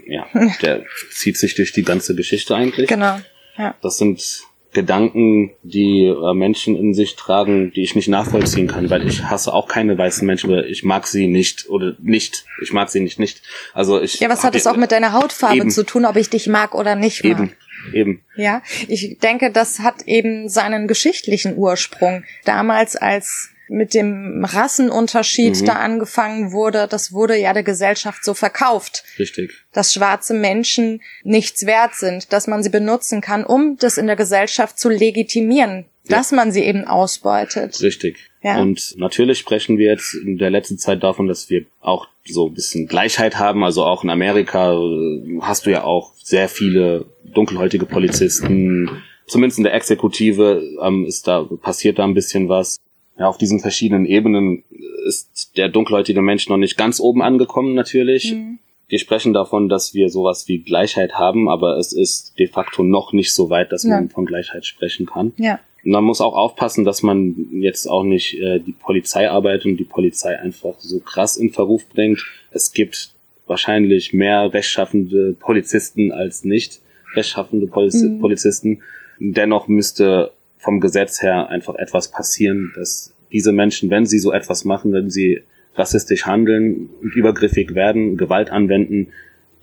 ja, 0.08 0.26
der 0.62 0.84
zieht 1.12 1.38
sich 1.38 1.54
durch 1.56 1.74
die 1.74 1.84
ganze 1.84 2.16
Geschichte 2.16 2.56
eigentlich. 2.56 2.88
Genau. 2.90 3.20
Ja. 3.58 3.76
Das 3.82 3.98
sind 3.98 4.42
Gedanken, 4.74 5.52
die 5.64 6.06
äh, 6.06 6.34
Menschen 6.34 6.78
in 6.78 6.94
sich 6.94 7.16
tragen, 7.16 7.72
die 7.76 7.84
ich 7.84 7.96
nicht 7.96 8.08
nachvollziehen 8.08 8.68
kann, 8.68 8.90
weil 8.90 9.06
ich 9.06 9.24
hasse 9.24 9.54
auch 9.54 9.68
keine 9.68 9.98
weißen 9.98 10.26
Menschen, 10.26 10.50
oder 10.50 10.66
ich 10.66 10.84
mag 10.84 11.08
sie 11.08 11.28
nicht 11.28 11.70
oder 11.70 11.96
nicht. 12.00 12.46
Ich 12.62 12.72
mag 12.72 12.90
sie 12.90 13.02
nicht 13.02 13.20
nicht. 13.20 13.42
Also 13.74 14.02
ich 14.02 14.20
Ja, 14.20 14.30
was 14.30 14.44
hat 14.44 14.56
es 14.56 14.68
auch 14.68 14.78
mit 14.78 14.92
deiner 14.92 15.14
Hautfarbe 15.14 15.58
Eben. 15.58 15.72
zu 15.72 15.84
tun, 15.84 16.06
ob 16.06 16.16
ich 16.16 16.30
dich 16.30 16.48
mag 16.48 16.74
oder 16.74 16.96
nicht 16.96 17.24
mag? 17.24 17.32
eben 17.32 17.54
eben 17.94 18.24
Ja, 18.36 18.62
ich 18.88 19.18
denke, 19.20 19.52
das 19.52 19.80
hat 19.80 20.04
eben 20.06 20.50
seinen 20.50 20.88
geschichtlichen 20.88 21.58
Ursprung. 21.58 22.24
Damals, 22.46 22.96
als 22.96 23.50
mit 23.72 23.94
dem 23.94 24.44
Rassenunterschied 24.46 25.62
Mhm. 25.62 25.66
da 25.66 25.74
angefangen 25.74 26.52
wurde, 26.52 26.88
das 26.90 27.14
wurde 27.14 27.38
ja 27.38 27.54
der 27.54 27.64
Gesellschaft 27.64 28.24
so 28.26 28.34
verkauft, 28.34 29.04
richtig. 29.18 29.52
dass 29.74 29.94
schwarze 29.94 30.34
Menschen 30.34 31.02
nichts 31.24 31.66
wert 31.66 31.96
sind, 31.96 32.34
dass 32.34 32.48
man 32.48 32.64
sie 32.64 32.70
benutzen 32.70 33.22
kann, 33.22 33.44
um 33.46 33.78
das 33.78 33.98
in 33.98 34.08
der 34.08 34.16
Gesellschaft 34.18 34.78
zu 34.78 34.90
legitimieren, 34.90 35.86
Ja. 36.04 36.18
dass 36.18 36.32
man 36.32 36.52
sie 36.52 36.64
eben 36.64 36.84
ausbeutet. 36.86 37.82
Richtig. 37.82 38.18
Ja. 38.44 38.60
Und 38.60 38.96
natürlich 38.98 39.38
sprechen 39.40 39.78
wir 39.78 39.88
jetzt 39.92 40.16
in 40.16 40.38
der 40.38 40.50
letzten 40.50 40.78
Zeit 40.78 41.02
davon, 41.04 41.28
dass 41.28 41.50
wir 41.50 41.66
auch 41.80 42.08
so 42.26 42.48
ein 42.48 42.54
bisschen 42.54 42.88
Gleichheit 42.88 43.38
haben. 43.40 43.64
Also 43.64 43.84
auch 43.86 44.04
in 44.04 44.10
Amerika 44.10 44.74
äh, 44.74 45.40
hast 45.42 45.66
du 45.66 45.70
ja 45.72 45.84
auch 45.84 46.14
sehr 46.24 46.50
viele 46.50 47.06
dunkelhäutige 47.24 47.86
Polizisten. 47.86 48.90
Zumindest 49.28 49.60
in 49.60 49.64
der 49.64 49.74
Exekutive 49.76 50.62
ähm, 50.84 51.06
ist 51.06 51.28
da 51.28 51.44
passiert 51.62 52.00
da 52.00 52.04
ein 52.04 52.14
bisschen 52.16 52.50
was. 52.50 52.78
Ja, 53.22 53.28
auf 53.28 53.38
diesen 53.38 53.60
verschiedenen 53.60 54.06
Ebenen 54.08 54.64
ist 55.06 55.52
der 55.56 55.70
dunkelhäutige 55.70 56.22
Mensch 56.24 56.50
noch 56.50 56.58
nicht 56.58 56.76
ganz 56.76 57.00
oben 57.00 57.22
angekommen 57.22 57.76
natürlich. 57.76 58.34
Mhm. 58.34 58.58
Wir 58.88 58.98
sprechen 58.98 59.32
davon, 59.32 59.70
dass 59.70 59.94
wir 59.94 60.10
sowas 60.10 60.48
wie 60.48 60.58
Gleichheit 60.58 61.14
haben, 61.14 61.48
aber 61.48 61.78
es 61.78 61.94
ist 61.94 62.34
de 62.40 62.48
facto 62.48 62.82
noch 62.84 63.14
nicht 63.14 63.32
so 63.34 63.52
weit, 63.52 63.72
dass 63.72 63.84
man 63.84 64.08
Ja. 64.08 64.10
von 64.14 64.26
Gleichheit 64.26 64.66
sprechen 64.66 65.06
kann. 65.06 65.34
Ja, 65.38 65.60
Und 65.86 65.92
man 65.92 66.04
muss 66.04 66.20
auch 66.20 66.34
aufpassen, 66.36 66.84
dass 66.84 67.04
man 67.04 67.36
jetzt 67.52 67.88
auch 67.88 68.04
nicht 68.04 68.40
äh, 68.40 68.60
die 68.60 68.72
Polizeiarbeit 68.74 69.66
und 69.66 69.78
die 69.78 69.84
Polizei 69.84 70.40
einfach 70.40 70.80
so 70.80 71.00
krass 71.00 71.38
in 71.38 71.52
Verruf 71.52 71.88
bringt. 71.90 72.20
Es 72.50 72.74
gibt 72.74 73.12
wahrscheinlich 73.46 74.14
mehr 74.14 74.52
rechtschaffende 74.52 75.34
Polizisten 75.40 76.12
als 76.12 76.44
nicht 76.44 76.80
rechtschaffende 77.16 77.68
Poliz 77.68 78.02
Mhm. 78.02 78.20
Polizisten. 78.20 78.82
Dennoch 79.20 79.68
müsste 79.68 80.32
vom 80.62 80.80
Gesetz 80.80 81.21
her 81.21 81.50
einfach 81.50 81.76
etwas 81.76 82.12
passieren, 82.12 82.71
dass 82.76 83.13
diese 83.32 83.52
Menschen, 83.52 83.89
wenn 83.89 84.06
sie 84.06 84.19
so 84.19 84.32
etwas 84.32 84.63
machen, 84.63 84.93
wenn 84.93 85.10
sie 85.10 85.41
rassistisch 85.76 86.26
handeln 86.26 86.89
und 87.02 87.15
übergriffig 87.15 87.74
werden, 87.74 88.17
Gewalt 88.17 88.52
anwenden, 88.52 89.08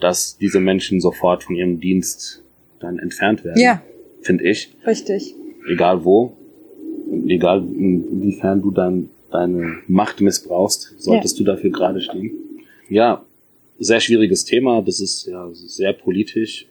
dass 0.01 0.39
diese 0.39 0.61
Menschen 0.61 1.01
sofort 1.01 1.45
von 1.45 1.55
ihrem 1.55 1.81
Dienst 1.81 2.43
dann 2.81 2.99
entfernt 2.99 3.45
werden. 3.45 3.61
Ja. 3.61 3.83
Finde 4.23 4.45
ich 4.45 4.75
richtig. 4.87 5.35
egal 5.69 6.05
wo, 6.05 6.37
egal 7.27 7.61
inwiefern 7.61 8.63
du 8.63 8.71
dann 8.71 9.09
deine 9.31 9.79
Macht 9.87 10.21
missbrauchst, 10.21 10.95
solltest 10.99 11.39
du 11.39 11.45
dafür 11.45 11.71
gerade 11.71 12.01
stehen. 12.01 12.33
Ja, 12.89 13.25
sehr 13.79 14.01
schwieriges 14.01 14.45
Thema, 14.45 14.83
das 14.83 15.01
ist 15.01 15.27
ja 15.27 15.49
sehr 15.53 15.93
politisch. 15.93 16.67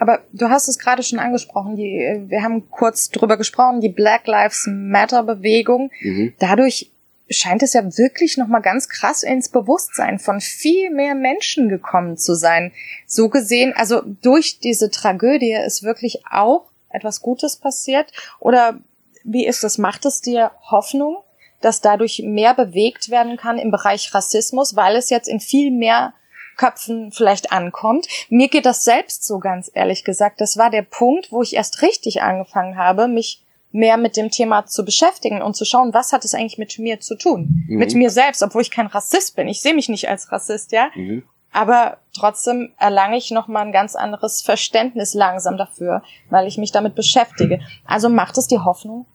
Aber 0.00 0.20
du 0.32 0.48
hast 0.48 0.66
es 0.66 0.78
gerade 0.78 1.02
schon 1.02 1.18
angesprochen, 1.18 1.76
die, 1.76 1.98
äh, 1.98 2.28
wir 2.28 2.42
haben 2.42 2.70
kurz 2.70 3.10
drüber 3.10 3.36
gesprochen, 3.36 3.80
die 3.80 3.90
Black 3.90 4.26
Lives 4.26 4.66
Matter 4.66 5.22
Bewegung. 5.22 5.90
Mhm. 6.00 6.32
Dadurch 6.38 6.90
scheint 7.28 7.62
es 7.62 7.74
ja 7.74 7.84
wirklich 7.96 8.38
nochmal 8.38 8.62
ganz 8.62 8.88
krass 8.88 9.22
ins 9.22 9.50
Bewusstsein 9.50 10.18
von 10.18 10.40
viel 10.40 10.90
mehr 10.90 11.14
Menschen 11.14 11.68
gekommen 11.68 12.16
zu 12.16 12.34
sein. 12.34 12.72
So 13.06 13.28
gesehen, 13.28 13.72
also 13.76 14.00
durch 14.22 14.58
diese 14.58 14.90
Tragödie 14.90 15.52
ist 15.52 15.82
wirklich 15.82 16.24
auch 16.28 16.70
etwas 16.88 17.20
Gutes 17.20 17.56
passiert? 17.56 18.10
Oder 18.40 18.80
wie 19.22 19.46
ist 19.46 19.62
das? 19.62 19.78
Macht 19.78 20.06
es 20.06 20.22
dir 20.22 20.50
Hoffnung, 20.70 21.18
dass 21.60 21.82
dadurch 21.82 22.22
mehr 22.24 22.54
bewegt 22.54 23.10
werden 23.10 23.36
kann 23.36 23.58
im 23.58 23.70
Bereich 23.70 24.14
Rassismus, 24.14 24.76
weil 24.76 24.96
es 24.96 25.10
jetzt 25.10 25.28
in 25.28 25.40
viel 25.40 25.70
mehr 25.70 26.14
Köpfen 26.60 27.10
vielleicht 27.10 27.52
ankommt. 27.52 28.06
Mir 28.28 28.48
geht 28.48 28.66
das 28.66 28.84
selbst 28.84 29.24
so 29.24 29.38
ganz 29.38 29.70
ehrlich 29.72 30.04
gesagt. 30.04 30.42
Das 30.42 30.58
war 30.58 30.68
der 30.68 30.82
Punkt, 30.82 31.32
wo 31.32 31.40
ich 31.40 31.56
erst 31.56 31.80
richtig 31.80 32.20
angefangen 32.20 32.76
habe, 32.76 33.08
mich 33.08 33.42
mehr 33.72 33.96
mit 33.96 34.14
dem 34.18 34.30
Thema 34.30 34.66
zu 34.66 34.84
beschäftigen 34.84 35.40
und 35.40 35.56
zu 35.56 35.64
schauen, 35.64 35.94
was 35.94 36.12
hat 36.12 36.22
es 36.26 36.34
eigentlich 36.34 36.58
mit 36.58 36.78
mir 36.78 37.00
zu 37.00 37.16
tun? 37.16 37.64
Mhm. 37.66 37.78
Mit 37.78 37.94
mir 37.94 38.10
selbst, 38.10 38.42
obwohl 38.42 38.60
ich 38.60 38.70
kein 38.70 38.88
Rassist 38.88 39.36
bin. 39.36 39.48
Ich 39.48 39.62
sehe 39.62 39.72
mich 39.72 39.88
nicht 39.88 40.10
als 40.10 40.30
Rassist, 40.30 40.72
ja. 40.72 40.90
Mhm. 40.94 41.22
Aber 41.50 41.96
trotzdem 42.12 42.72
erlange 42.78 43.16
ich 43.16 43.30
nochmal 43.30 43.64
ein 43.64 43.72
ganz 43.72 43.96
anderes 43.96 44.42
Verständnis 44.42 45.14
langsam 45.14 45.56
dafür, 45.56 46.02
weil 46.28 46.46
ich 46.46 46.58
mich 46.58 46.72
damit 46.72 46.94
beschäftige. 46.94 47.60
Also 47.86 48.10
macht 48.10 48.36
es 48.36 48.48
dir 48.48 48.66
Hoffnung? 48.66 49.06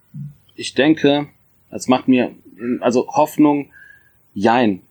Ich 0.56 0.74
denke, 0.74 1.28
es 1.70 1.88
macht 1.88 2.08
mir, 2.08 2.32
also 2.82 3.08
Hoffnung, 3.08 3.70
jein. 4.34 4.82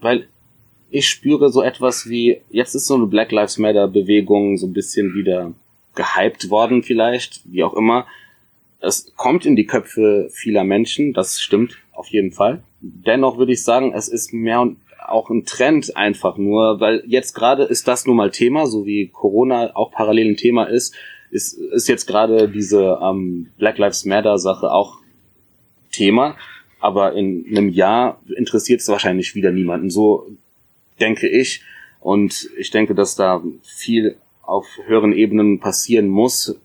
Weil 0.00 0.26
ich 0.92 1.08
spüre 1.08 1.50
so 1.50 1.62
etwas 1.62 2.08
wie, 2.08 2.42
jetzt 2.50 2.74
ist 2.74 2.86
so 2.86 2.94
eine 2.94 3.06
Black 3.06 3.32
Lives 3.32 3.56
Matter 3.58 3.88
Bewegung 3.88 4.58
so 4.58 4.66
ein 4.66 4.74
bisschen 4.74 5.14
wieder 5.14 5.52
gehypt 5.94 6.50
worden 6.50 6.82
vielleicht, 6.82 7.40
wie 7.44 7.64
auch 7.64 7.74
immer. 7.74 8.06
Es 8.80 9.12
kommt 9.16 9.46
in 9.46 9.56
die 9.56 9.66
Köpfe 9.66 10.28
vieler 10.32 10.64
Menschen, 10.64 11.14
das 11.14 11.40
stimmt 11.40 11.78
auf 11.92 12.08
jeden 12.08 12.32
Fall. 12.32 12.62
Dennoch 12.80 13.38
würde 13.38 13.52
ich 13.52 13.64
sagen, 13.64 13.92
es 13.94 14.08
ist 14.08 14.32
mehr 14.34 14.60
und 14.60 14.76
auch 15.06 15.30
ein 15.30 15.46
Trend 15.46 15.96
einfach 15.96 16.36
nur, 16.36 16.78
weil 16.80 17.02
jetzt 17.06 17.34
gerade 17.34 17.64
ist 17.64 17.88
das 17.88 18.06
nun 18.06 18.16
mal 18.16 18.30
Thema, 18.30 18.66
so 18.66 18.84
wie 18.84 19.08
Corona 19.08 19.74
auch 19.74 19.90
parallel 19.92 20.32
ein 20.32 20.36
Thema 20.36 20.64
ist, 20.64 20.94
ist, 21.30 21.54
ist 21.54 21.88
jetzt 21.88 22.06
gerade 22.06 22.48
diese 22.48 22.98
ähm, 23.02 23.48
Black 23.56 23.78
Lives 23.78 24.04
Matter 24.04 24.36
Sache 24.38 24.70
auch 24.70 24.98
Thema, 25.90 26.36
aber 26.80 27.14
in 27.14 27.46
einem 27.50 27.70
Jahr 27.70 28.20
interessiert 28.36 28.80
es 28.80 28.88
wahrscheinlich 28.88 29.34
wieder 29.34 29.52
niemanden. 29.52 29.88
So 29.88 30.26
denke 31.02 31.28
ich. 31.28 31.62
Und 32.00 32.48
ich 32.56 32.70
denke, 32.70 32.94
dass 32.94 33.14
da 33.16 33.42
viel 33.62 34.16
auf 34.42 34.66
höheren 34.86 35.12
Ebenen 35.12 35.60
passieren 35.60 36.08
muss. 36.08 36.56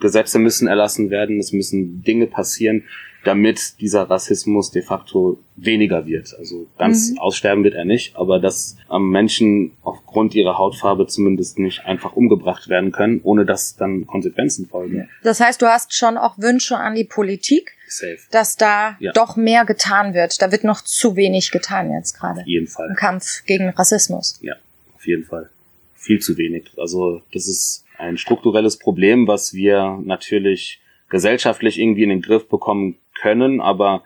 Gesetze 0.00 0.38
müssen 0.38 0.66
erlassen 0.66 1.10
werden, 1.10 1.38
es 1.38 1.52
müssen 1.52 2.02
Dinge 2.02 2.26
passieren, 2.26 2.84
damit 3.24 3.80
dieser 3.80 4.10
Rassismus 4.10 4.72
de 4.72 4.82
facto 4.82 5.38
weniger 5.54 6.06
wird. 6.06 6.34
Also 6.36 6.66
ganz 6.76 7.12
mhm. 7.12 7.18
aussterben 7.18 7.62
wird 7.62 7.74
er 7.74 7.84
nicht, 7.84 8.16
aber 8.16 8.40
dass 8.40 8.76
ähm, 8.90 9.10
Menschen 9.10 9.72
aufgrund 9.82 10.34
ihrer 10.34 10.58
Hautfarbe 10.58 11.06
zumindest 11.06 11.60
nicht 11.60 11.86
einfach 11.86 12.14
umgebracht 12.14 12.68
werden 12.68 12.90
können, 12.90 13.20
ohne 13.22 13.46
dass 13.46 13.76
dann 13.76 14.06
Konsequenzen 14.06 14.66
folgen. 14.66 15.08
Das 15.22 15.40
heißt, 15.40 15.62
du 15.62 15.66
hast 15.66 15.94
schon 15.94 16.16
auch 16.16 16.36
Wünsche 16.38 16.76
an 16.76 16.96
die 16.96 17.04
Politik, 17.04 17.76
Safe. 17.92 18.18
dass 18.30 18.56
da 18.56 18.96
ja. 19.00 19.12
doch 19.12 19.36
mehr 19.36 19.64
getan 19.64 20.14
wird. 20.14 20.40
Da 20.40 20.50
wird 20.50 20.64
noch 20.64 20.82
zu 20.82 21.16
wenig 21.16 21.50
getan 21.50 21.92
jetzt 21.92 22.18
gerade. 22.18 22.40
Auf 22.40 22.46
jeden 22.46 22.66
Fall. 22.66 22.88
Im 22.88 22.96
Kampf 22.96 23.44
gegen 23.46 23.68
Rassismus. 23.70 24.38
Ja, 24.42 24.54
auf 24.94 25.06
jeden 25.06 25.24
Fall. 25.24 25.50
Viel 25.94 26.20
zu 26.20 26.36
wenig. 26.36 26.70
Also 26.76 27.22
das 27.32 27.46
ist 27.46 27.84
ein 27.98 28.18
strukturelles 28.18 28.78
Problem, 28.78 29.28
was 29.28 29.54
wir 29.54 30.00
natürlich 30.04 30.80
gesellschaftlich 31.08 31.78
irgendwie 31.78 32.02
in 32.02 32.08
den 32.08 32.22
Griff 32.22 32.48
bekommen 32.48 32.96
können, 33.20 33.60
aber 33.60 34.02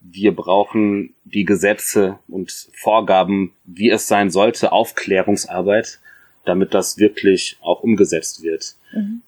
wir 0.00 0.34
brauchen 0.36 1.14
die 1.24 1.44
Gesetze 1.44 2.18
und 2.28 2.68
Vorgaben, 2.74 3.52
wie 3.64 3.90
es 3.90 4.06
sein 4.06 4.30
sollte, 4.30 4.72
Aufklärungsarbeit, 4.72 5.98
damit 6.44 6.74
das 6.74 6.98
wirklich 6.98 7.56
auch 7.60 7.82
umgesetzt 7.82 8.42
wird. 8.42 8.76
Mhm. 8.92 9.22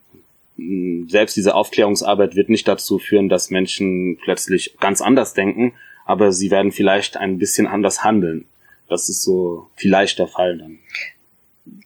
Selbst 0.57 1.37
diese 1.37 1.55
Aufklärungsarbeit 1.55 2.35
wird 2.35 2.49
nicht 2.49 2.67
dazu 2.67 2.99
führen, 2.99 3.29
dass 3.29 3.51
Menschen 3.51 4.19
plötzlich 4.23 4.77
ganz 4.81 5.01
anders 5.01 5.35
denken, 5.35 5.75
aber 6.07 6.33
sie 6.33 6.51
werden 6.51 6.73
vielleicht 6.73 7.17
ein 7.17 7.39
bisschen 7.39 7.67
anders 7.67 8.05
handeln. 8.05 8.47
Das 8.89 9.09
ist 9.09 9.23
so 9.23 9.69
vielleicht 9.75 10.19
der 10.19 10.29
Fall 10.29 10.59
dann. 10.59 10.79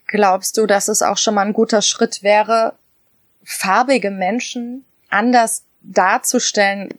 Glaubst 0.06 0.56
du, 0.58 0.66
dass 0.66 0.88
es 0.88 1.02
auch 1.02 1.16
schon 1.16 1.34
mal 1.34 1.46
ein 1.46 1.52
guter 1.52 1.82
Schritt 1.82 2.22
wäre, 2.22 2.74
farbige 3.42 4.10
Menschen 4.10 4.84
anders 5.08 5.64
darzustellen, 5.82 6.90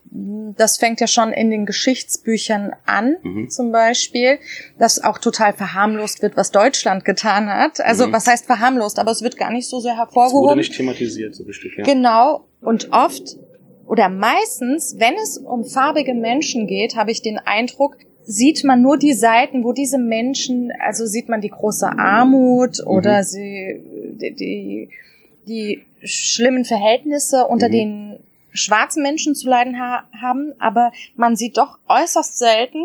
das 0.57 0.77
fängt 0.77 0.99
ja 0.99 1.07
schon 1.07 1.31
in 1.31 1.51
den 1.51 1.65
Geschichtsbüchern 1.65 2.73
an, 2.85 3.15
mhm. 3.21 3.49
zum 3.49 3.71
Beispiel, 3.71 4.39
dass 4.79 5.03
auch 5.03 5.17
total 5.19 5.53
verharmlost 5.53 6.21
wird, 6.21 6.35
was 6.35 6.51
Deutschland 6.51 7.05
getan 7.05 7.47
hat. 7.47 7.79
Also 7.79 8.07
mhm. 8.07 8.13
was 8.13 8.27
heißt 8.27 8.45
verharmlost, 8.45 8.99
aber 8.99 9.11
es 9.11 9.21
wird 9.21 9.37
gar 9.37 9.51
nicht 9.51 9.67
so 9.67 9.79
sehr 9.79 9.97
hervorgehoben. 9.97 10.45
Es 10.45 10.49
wurde 10.49 10.59
nicht 10.59 10.75
thematisiert, 10.75 11.35
so 11.35 11.45
bestimmt, 11.45 11.75
ja. 11.77 11.83
Genau. 11.83 12.45
Und 12.59 12.91
oft 12.91 13.37
oder 13.85 14.09
meistens, 14.09 14.95
wenn 14.99 15.15
es 15.15 15.37
um 15.37 15.65
farbige 15.65 16.13
Menschen 16.13 16.65
geht, 16.65 16.95
habe 16.95 17.11
ich 17.11 17.21
den 17.21 17.37
Eindruck, 17.37 17.97
sieht 18.23 18.63
man 18.63 18.81
nur 18.81 18.97
die 18.97 19.13
Seiten, 19.13 19.63
wo 19.63 19.73
diese 19.73 19.97
Menschen, 19.97 20.71
also 20.79 21.05
sieht 21.05 21.27
man 21.27 21.41
die 21.41 21.49
große 21.49 21.87
Armut 21.87 22.79
mhm. 22.79 22.87
oder 22.87 23.23
sie, 23.23 23.81
die, 24.13 24.33
die, 24.33 24.89
die 25.47 25.81
schlimmen 26.03 26.65
Verhältnisse 26.65 27.45
unter 27.47 27.67
mhm. 27.67 28.19
Schwarzen 28.53 29.03
Menschen 29.03 29.35
zu 29.35 29.49
leiden 29.49 29.79
ha 29.79 30.03
haben, 30.21 30.53
aber 30.59 30.91
man 31.15 31.35
sieht 31.35 31.57
doch 31.57 31.77
äußerst 31.87 32.37
selten 32.37 32.83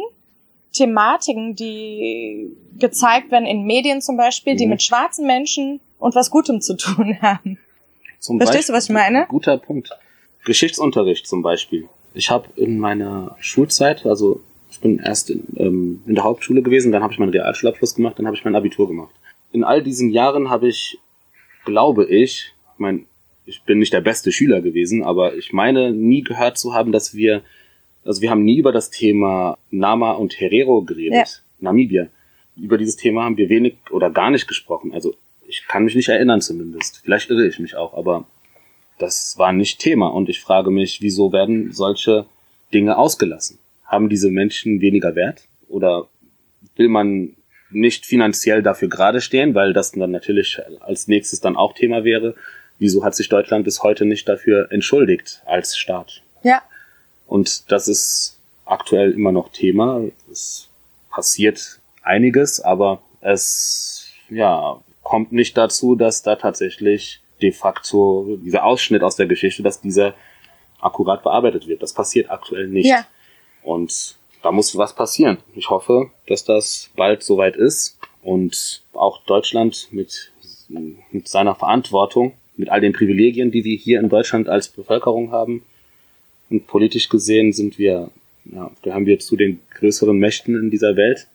Thematiken, 0.72 1.56
die 1.56 2.50
gezeigt 2.78 3.30
werden 3.30 3.46
in 3.46 3.64
Medien 3.64 4.02
zum 4.02 4.16
Beispiel, 4.16 4.54
mhm. 4.54 4.58
die 4.58 4.66
mit 4.66 4.82
schwarzen 4.82 5.26
Menschen 5.26 5.80
und 5.98 6.14
was 6.14 6.30
Gutem 6.30 6.60
zu 6.60 6.76
tun 6.76 7.18
haben. 7.22 7.58
Zum 8.18 8.38
Verstehst 8.38 8.68
Beispiel, 8.68 8.72
du, 8.72 8.76
was 8.76 8.84
ich 8.84 8.94
meine? 8.94 9.26
Guter 9.28 9.58
Punkt. 9.58 9.90
Geschichtsunterricht 10.44 11.26
zum 11.26 11.42
Beispiel. 11.42 11.88
Ich 12.14 12.30
habe 12.30 12.48
in 12.56 12.78
meiner 12.78 13.36
Schulzeit, 13.40 14.06
also 14.06 14.40
ich 14.70 14.80
bin 14.80 14.98
erst 14.98 15.30
in, 15.30 15.44
ähm, 15.56 16.02
in 16.06 16.14
der 16.14 16.24
Hauptschule 16.24 16.62
gewesen, 16.62 16.92
dann 16.92 17.02
habe 17.02 17.12
ich 17.12 17.18
meinen 17.18 17.30
Realschulabschluss 17.30 17.94
gemacht, 17.94 18.18
dann 18.18 18.26
habe 18.26 18.36
ich 18.36 18.44
mein 18.44 18.54
Abitur 18.54 18.88
gemacht. 18.88 19.14
In 19.52 19.64
all 19.64 19.82
diesen 19.82 20.10
Jahren 20.10 20.50
habe 20.50 20.68
ich, 20.68 20.98
glaube 21.64 22.06
ich, 22.06 22.52
mein 22.78 23.06
ich 23.46 23.62
bin 23.62 23.78
nicht 23.78 23.92
der 23.92 24.00
beste 24.00 24.32
Schüler 24.32 24.60
gewesen, 24.60 25.02
aber 25.02 25.36
ich 25.36 25.52
meine 25.52 25.92
nie 25.92 26.22
gehört 26.22 26.58
zu 26.58 26.74
haben, 26.74 26.92
dass 26.92 27.14
wir, 27.14 27.42
also 28.04 28.20
wir 28.20 28.30
haben 28.30 28.44
nie 28.44 28.58
über 28.58 28.72
das 28.72 28.90
Thema 28.90 29.56
Nama 29.70 30.12
und 30.12 30.38
Herero 30.40 30.82
geredet, 30.82 31.14
ja. 31.14 31.24
Namibia. 31.60 32.08
Über 32.56 32.76
dieses 32.76 32.96
Thema 32.96 33.24
haben 33.24 33.36
wir 33.36 33.48
wenig 33.48 33.76
oder 33.90 34.10
gar 34.10 34.30
nicht 34.30 34.48
gesprochen. 34.48 34.92
Also 34.92 35.14
ich 35.46 35.66
kann 35.68 35.84
mich 35.84 35.94
nicht 35.94 36.08
erinnern 36.08 36.40
zumindest. 36.40 37.00
Vielleicht 37.04 37.30
irre 37.30 37.46
ich 37.46 37.58
mich 37.58 37.76
auch, 37.76 37.94
aber 37.96 38.26
das 38.98 39.38
war 39.38 39.52
nicht 39.52 39.78
Thema. 39.78 40.08
Und 40.08 40.28
ich 40.28 40.40
frage 40.40 40.70
mich, 40.70 41.00
wieso 41.02 41.32
werden 41.32 41.72
solche 41.72 42.26
Dinge 42.72 42.96
ausgelassen? 42.98 43.58
Haben 43.84 44.08
diese 44.08 44.30
Menschen 44.30 44.80
weniger 44.80 45.14
Wert? 45.14 45.46
Oder 45.68 46.08
will 46.76 46.88
man 46.88 47.36
nicht 47.70 48.06
finanziell 48.06 48.62
dafür 48.62 48.88
gerade 48.88 49.20
stehen, 49.20 49.54
weil 49.54 49.72
das 49.72 49.92
dann 49.92 50.10
natürlich 50.10 50.58
als 50.80 51.08
nächstes 51.08 51.40
dann 51.40 51.56
auch 51.56 51.74
Thema 51.74 52.04
wäre? 52.04 52.34
Wieso 52.78 53.04
hat 53.04 53.14
sich 53.14 53.28
Deutschland 53.28 53.64
bis 53.64 53.82
heute 53.82 54.04
nicht 54.04 54.28
dafür 54.28 54.70
entschuldigt 54.70 55.42
als 55.46 55.76
Staat? 55.76 56.22
Ja. 56.42 56.62
Und 57.26 57.70
das 57.70 57.88
ist 57.88 58.38
aktuell 58.64 59.12
immer 59.12 59.32
noch 59.32 59.50
Thema. 59.50 60.02
Es 60.30 60.68
passiert 61.10 61.80
einiges, 62.02 62.60
aber 62.60 63.02
es 63.20 64.08
ja 64.28 64.80
kommt 65.02 65.30
nicht 65.30 65.56
dazu, 65.56 65.94
dass 65.94 66.22
da 66.22 66.34
tatsächlich 66.34 67.20
de 67.40 67.52
facto 67.52 68.38
dieser 68.42 68.64
Ausschnitt 68.64 69.02
aus 69.02 69.14
der 69.14 69.26
Geschichte, 69.26 69.62
dass 69.62 69.80
dieser 69.80 70.14
akkurat 70.80 71.22
bearbeitet 71.22 71.68
wird. 71.68 71.82
Das 71.82 71.92
passiert 71.92 72.30
aktuell 72.30 72.66
nicht. 72.66 72.86
Ja. 72.86 73.06
Und 73.62 74.16
da 74.42 74.50
muss 74.50 74.76
was 74.76 74.94
passieren. 74.94 75.38
Ich 75.54 75.70
hoffe, 75.70 76.10
dass 76.26 76.44
das 76.44 76.90
bald 76.96 77.22
soweit 77.22 77.56
ist 77.56 77.98
und 78.22 78.82
auch 78.94 79.22
Deutschland 79.24 79.88
mit, 79.92 80.32
mit 80.68 81.28
seiner 81.28 81.54
Verantwortung 81.54 82.32
mit 82.56 82.68
all 82.68 82.80
den 82.80 82.92
Privilegien, 82.92 83.50
die 83.50 83.64
wir 83.64 83.76
hier 83.76 84.00
in 84.00 84.08
Deutschland 84.08 84.48
als 84.48 84.68
Bevölkerung 84.68 85.30
haben. 85.30 85.62
Und 86.50 86.66
politisch 86.66 87.08
gesehen 87.08 87.52
sind 87.52 87.78
wir, 87.78 88.10
ja, 88.44 88.70
da 88.82 88.94
haben 88.94 89.06
wir 89.06 89.18
zu 89.18 89.36
den 89.36 89.60
größeren 89.74 90.16
Mächten 90.16 90.54
in 90.56 90.70
dieser 90.70 90.96
Welt, 90.96 91.26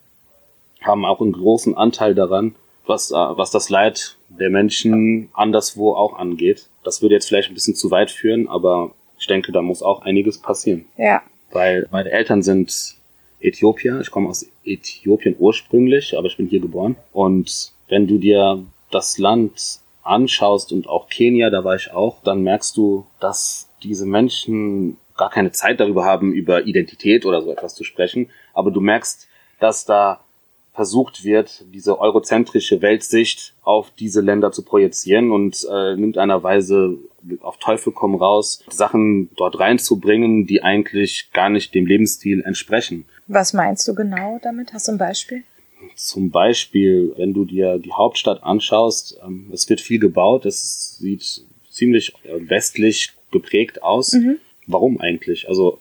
haben 0.80 1.04
auch 1.04 1.20
einen 1.20 1.32
großen 1.32 1.76
Anteil 1.76 2.14
daran, 2.14 2.54
was, 2.86 3.10
äh, 3.10 3.14
was 3.14 3.50
das 3.50 3.68
Leid 3.68 4.16
der 4.28 4.50
Menschen 4.50 5.28
anderswo 5.32 5.94
auch 5.94 6.18
angeht. 6.18 6.66
Das 6.82 7.02
würde 7.02 7.14
jetzt 7.14 7.28
vielleicht 7.28 7.50
ein 7.50 7.54
bisschen 7.54 7.76
zu 7.76 7.90
weit 7.90 8.10
führen, 8.10 8.48
aber 8.48 8.92
ich 9.18 9.26
denke, 9.26 9.52
da 9.52 9.62
muss 9.62 9.82
auch 9.82 10.02
einiges 10.02 10.38
passieren. 10.38 10.86
Ja. 10.96 11.22
Weil 11.52 11.86
meine 11.92 12.10
Eltern 12.10 12.42
sind 12.42 12.96
Äthiopier. 13.40 14.00
Ich 14.00 14.10
komme 14.10 14.28
aus 14.28 14.46
Äthiopien 14.64 15.36
ursprünglich, 15.38 16.16
aber 16.16 16.26
ich 16.26 16.36
bin 16.36 16.48
hier 16.48 16.60
geboren. 16.60 16.96
Und 17.12 17.72
wenn 17.88 18.06
du 18.06 18.18
dir 18.18 18.64
das 18.90 19.18
Land 19.18 19.80
anschaust 20.02 20.72
und 20.72 20.88
auch 20.88 21.08
Kenia, 21.08 21.50
da 21.50 21.64
war 21.64 21.76
ich 21.76 21.92
auch, 21.92 22.22
dann 22.22 22.42
merkst 22.42 22.76
du, 22.76 23.06
dass 23.20 23.68
diese 23.82 24.06
Menschen 24.06 24.96
gar 25.16 25.30
keine 25.30 25.52
Zeit 25.52 25.80
darüber 25.80 26.04
haben, 26.04 26.32
über 26.32 26.66
Identität 26.66 27.26
oder 27.26 27.42
so 27.42 27.52
etwas 27.52 27.74
zu 27.74 27.84
sprechen. 27.84 28.30
Aber 28.54 28.70
du 28.70 28.80
merkst, 28.80 29.28
dass 29.60 29.84
da 29.84 30.20
versucht 30.74 31.22
wird, 31.22 31.64
diese 31.72 32.00
eurozentrische 32.00 32.80
Weltsicht 32.80 33.52
auf 33.62 33.90
diese 33.98 34.22
Länder 34.22 34.52
zu 34.52 34.62
projizieren 34.62 35.30
und 35.30 35.66
äh, 35.70 35.96
nimmt 35.96 36.16
einer 36.16 36.42
Weise 36.42 36.96
auf 37.42 37.58
Teufel 37.58 37.92
komm 37.92 38.14
raus, 38.14 38.64
Sachen 38.68 39.30
dort 39.36 39.60
reinzubringen, 39.60 40.46
die 40.46 40.62
eigentlich 40.62 41.30
gar 41.32 41.50
nicht 41.50 41.74
dem 41.74 41.86
Lebensstil 41.86 42.42
entsprechen. 42.42 43.06
Was 43.26 43.52
meinst 43.52 43.86
du 43.86 43.94
genau 43.94 44.40
damit? 44.42 44.72
Hast 44.72 44.88
du 44.88 44.92
ein 44.92 44.98
Beispiel? 44.98 45.44
Zum 45.94 46.30
Beispiel, 46.30 47.12
wenn 47.16 47.32
du 47.32 47.44
dir 47.44 47.78
die 47.78 47.92
Hauptstadt 47.92 48.42
anschaust, 48.42 49.18
ähm, 49.24 49.50
es 49.52 49.68
wird 49.68 49.80
viel 49.80 49.98
gebaut, 49.98 50.46
es 50.46 50.98
sieht 50.98 51.42
ziemlich 51.70 52.12
westlich 52.24 53.12
geprägt 53.30 53.82
aus. 53.82 54.12
Mhm. 54.12 54.38
Warum 54.66 55.00
eigentlich? 55.00 55.48
Also 55.48 55.78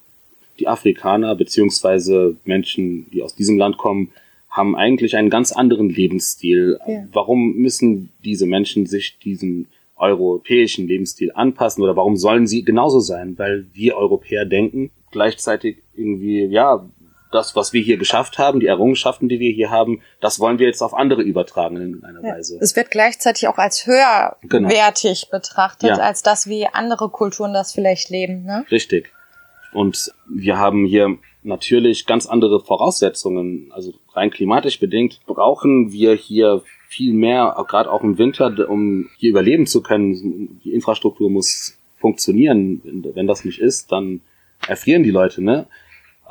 die 0.60 0.68
Afrikaner 0.68 1.36
beziehungsweise 1.36 2.38
Menschen, 2.46 3.10
die 3.12 3.22
aus 3.22 3.36
diesem 3.36 3.58
Land 3.58 3.78
kommen, 3.78 4.12
haben 4.50 4.76
eigentlich 4.76 5.16
einen 5.16 5.30
ganz 5.30 5.52
anderen 5.52 5.90
Lebensstil. 5.90 6.78
Ja. 6.88 7.08
Warum 7.14 7.56
müssen 7.56 8.12
diese 8.24 8.46
Menschen 8.46 8.86
sich 8.86 9.18
diesem 9.20 9.68
europäischen 9.96 10.88
Lebensstil 10.88 11.32
anpassen 11.34 11.84
oder 11.84 11.96
warum 11.96 12.18
sollen 12.18 12.48
sie 12.48 12.64
genauso 12.64 13.00
sein? 13.00 13.38
Weil 13.38 13.66
wir 13.74 13.96
Europäer 13.98 14.46
denken 14.46 14.92
gleichzeitig 15.12 15.78
irgendwie, 15.96 16.46
ja, 16.46 16.86
das, 17.32 17.56
was 17.56 17.74
wir 17.74 17.82
hier 17.82 17.98
geschafft 17.98 18.38
haben, 18.38 18.60
die 18.60 18.68
Errungenschaften, 18.68 19.30
die 19.30 19.40
wir 19.40 19.52
hier 19.52 19.72
haben, 19.72 20.02
das 20.20 20.40
wollen 20.40 20.60
wir 20.60 20.68
jetzt 20.68 20.82
auf 20.82 20.94
andere 20.94 21.22
übertragen 21.22 21.78
in 21.78 22.04
einer 22.04 22.24
ja. 22.24 22.36
Weise. 22.36 22.58
Es 22.62 22.76
wird 22.76 22.92
gleichzeitig 22.92 23.48
auch 23.48 23.58
als 23.58 23.88
höherwertig 23.88 25.28
genau. 25.30 25.40
betrachtet, 25.40 25.90
ja. 25.90 25.96
als 25.98 26.24
das, 26.24 26.48
wie 26.48 26.68
andere 26.68 27.10
Kulturen 27.10 27.54
das 27.54 27.74
vielleicht 27.74 28.10
leben. 28.10 28.44
Ne? 28.44 28.66
Richtig. 28.70 29.12
Und 29.74 30.12
wir 30.30 30.58
haben 30.58 30.86
hier 30.86 31.18
natürlich 31.44 32.06
ganz 32.06 32.26
andere 32.28 32.60
Voraussetzungen. 32.60 33.72
Also 33.72 33.94
rein 34.14 34.30
klimatisch 34.30 34.80
bedingt 34.80 35.22
brauchen 35.26 35.92
wir 35.92 36.14
hier 36.14 36.62
viel 36.88 37.14
mehr, 37.14 37.56
gerade 37.70 37.90
auch 37.90 38.04
im 38.04 38.18
Winter, 38.18 38.70
um 38.70 39.10
hier 39.18 39.30
überleben 39.30 39.66
zu 39.66 39.82
können. 39.82 40.60
Die 40.64 40.74
Infrastruktur 40.74 41.30
muss 41.30 41.78
funktionieren. 41.98 42.82
Wenn 43.14 43.28
das 43.28 43.46
nicht 43.46 43.60
ist, 43.60 43.92
dann 43.92 44.22
erfrieren 44.68 45.04
die 45.04 45.12
Leute, 45.12 45.42
ne? 45.42 45.68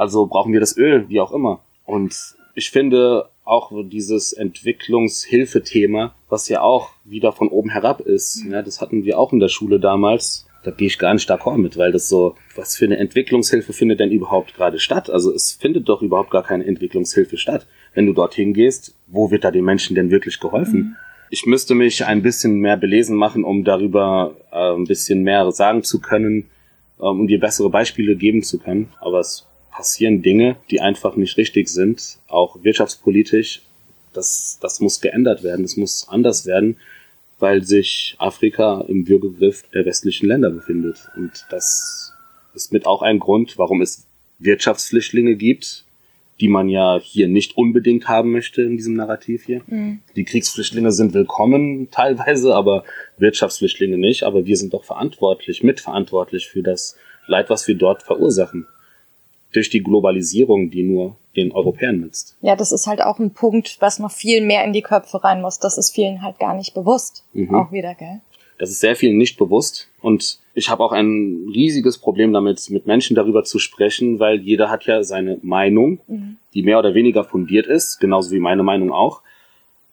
Also 0.01 0.24
brauchen 0.24 0.55
wir 0.55 0.61
das 0.61 0.78
Öl, 0.78 1.11
wie 1.11 1.20
auch 1.20 1.30
immer. 1.30 1.61
Und 1.84 2.14
ich 2.55 2.70
finde 2.70 3.28
auch 3.44 3.70
dieses 3.84 4.32
Entwicklungshilfethema, 4.32 6.14
was 6.30 6.48
ja 6.48 6.62
auch 6.62 6.92
wieder 7.05 7.32
von 7.32 7.48
oben 7.48 7.68
herab 7.68 8.01
ist, 8.01 8.42
mhm. 8.42 8.53
ja, 8.53 8.62
das 8.62 8.80
hatten 8.80 9.05
wir 9.05 9.18
auch 9.18 9.34
in 9.34 9.40
der 9.40 9.51
Schule 9.51 9.78
damals. 9.78 10.46
Da 10.64 10.70
gehe 10.70 10.86
ich 10.86 10.98
gar 10.98 11.12
nicht 11.12 11.30
d'accord 11.30 11.59
mit, 11.59 11.76
weil 11.76 11.92
das 11.92 12.09
so, 12.09 12.34
was 12.57 12.78
für 12.78 12.86
eine 12.86 12.96
Entwicklungshilfe 12.96 13.74
findet 13.74 14.01
denn 14.01 14.11
überhaupt 14.11 14.55
gerade 14.55 14.78
statt? 14.78 15.11
Also 15.11 15.34
es 15.34 15.53
findet 15.53 15.86
doch 15.90 16.01
überhaupt 16.01 16.30
gar 16.30 16.44
keine 16.44 16.64
Entwicklungshilfe 16.64 17.36
statt. 17.36 17.66
Wenn 17.92 18.07
du 18.07 18.14
dorthin 18.14 18.55
gehst, 18.55 18.94
wo 19.07 19.30
wird 19.30 19.44
da 19.44 19.51
den 19.51 19.66
Menschen 19.66 19.96
denn 19.96 20.11
wirklich 20.11 20.40
geholfen? 20.40 20.80
Mhm. 20.80 20.96
Ich 21.28 21.44
müsste 21.44 21.74
mich 21.74 22.07
ein 22.07 22.22
bisschen 22.22 22.61
mehr 22.61 22.78
belesen 22.78 23.18
machen, 23.18 23.44
um 23.44 23.64
darüber 23.64 24.34
äh, 24.51 24.72
ein 24.72 24.84
bisschen 24.84 25.22
mehr 25.24 25.53
sagen 25.53 25.82
zu 25.82 26.01
können, 26.01 26.48
ähm, 26.98 27.20
um 27.20 27.26
dir 27.26 27.38
bessere 27.38 27.68
Beispiele 27.68 28.16
geben 28.16 28.42
zu 28.42 28.59
können. 28.59 28.88
Aber 29.01 29.20
es 29.20 29.46
passieren 29.80 30.20
Dinge, 30.20 30.56
die 30.70 30.82
einfach 30.82 31.16
nicht 31.16 31.38
richtig 31.38 31.70
sind, 31.70 32.18
auch 32.28 32.62
wirtschaftspolitisch. 32.62 33.62
Das, 34.12 34.58
das 34.60 34.78
muss 34.80 35.00
geändert 35.00 35.42
werden, 35.42 35.62
das 35.62 35.78
muss 35.78 36.06
anders 36.06 36.44
werden, 36.44 36.76
weil 37.38 37.64
sich 37.64 38.14
Afrika 38.18 38.84
im 38.88 39.08
Würgegriff 39.08 39.62
der 39.72 39.86
westlichen 39.86 40.28
Länder 40.28 40.50
befindet. 40.50 41.08
Und 41.16 41.46
das 41.48 42.12
ist 42.52 42.74
mit 42.74 42.84
auch 42.84 43.00
ein 43.00 43.20
Grund, 43.20 43.56
warum 43.56 43.80
es 43.80 44.06
Wirtschaftsflüchtlinge 44.38 45.36
gibt, 45.36 45.86
die 46.40 46.48
man 46.48 46.68
ja 46.68 47.00
hier 47.02 47.28
nicht 47.28 47.56
unbedingt 47.56 48.06
haben 48.06 48.32
möchte 48.32 48.60
in 48.60 48.76
diesem 48.76 48.96
Narrativ 48.96 49.46
hier. 49.46 49.62
Mhm. 49.66 50.00
Die 50.14 50.24
Kriegsflüchtlinge 50.24 50.92
sind 50.92 51.14
willkommen 51.14 51.88
teilweise, 51.90 52.54
aber 52.54 52.84
Wirtschaftsflüchtlinge 53.16 53.96
nicht. 53.96 54.24
Aber 54.24 54.44
wir 54.44 54.58
sind 54.58 54.74
doch 54.74 54.84
verantwortlich, 54.84 55.62
mitverantwortlich 55.62 56.48
für 56.48 56.62
das 56.62 56.98
Leid, 57.26 57.48
was 57.48 57.66
wir 57.66 57.76
dort 57.76 58.02
verursachen. 58.02 58.66
Durch 59.53 59.70
die 59.70 59.82
Globalisierung, 59.82 60.70
die 60.70 60.82
nur 60.82 61.16
den 61.36 61.53
Europäern 61.53 62.01
nützt. 62.01 62.36
Ja, 62.40 62.57
das 62.57 62.72
ist 62.72 62.86
halt 62.86 63.03
auch 63.03 63.18
ein 63.18 63.32
Punkt, 63.32 63.76
was 63.80 63.98
noch 63.98 64.11
viel 64.11 64.44
mehr 64.44 64.64
in 64.64 64.72
die 64.72 64.82
Köpfe 64.82 65.22
rein 65.22 65.40
muss. 65.40 65.59
Das 65.59 65.78
ist 65.78 65.90
vielen 65.90 66.22
halt 66.22 66.38
gar 66.38 66.55
nicht 66.55 66.74
bewusst. 66.74 67.24
Mhm. 67.32 67.55
Auch 67.55 67.72
wieder, 67.72 67.94
gell? 67.94 68.20
Das 68.59 68.70
ist 68.70 68.80
sehr 68.80 68.94
vielen 68.94 69.16
nicht 69.16 69.38
bewusst. 69.38 69.88
Und 70.03 70.38
ich 70.55 70.68
habe 70.68 70.84
auch 70.84 70.92
ein 70.92 71.46
riesiges 71.55 71.96
Problem 71.96 72.32
damit, 72.32 72.68
mit 72.68 72.86
Menschen 72.86 73.16
darüber 73.16 73.42
zu 73.42 73.59
sprechen, 73.59 74.18
weil 74.18 74.40
jeder 74.40 74.70
hat 74.70 74.84
ja 74.84 75.03
seine 75.03 75.38
Meinung, 75.42 76.01
mhm. 76.07 76.36
die 76.53 76.62
mehr 76.62 76.78
oder 76.78 76.94
weniger 76.94 77.24
fundiert 77.24 77.66
ist, 77.66 77.98
genauso 78.01 78.30
wie 78.32 78.38
meine 78.38 78.62
Meinung 78.62 78.92
auch. 78.92 79.22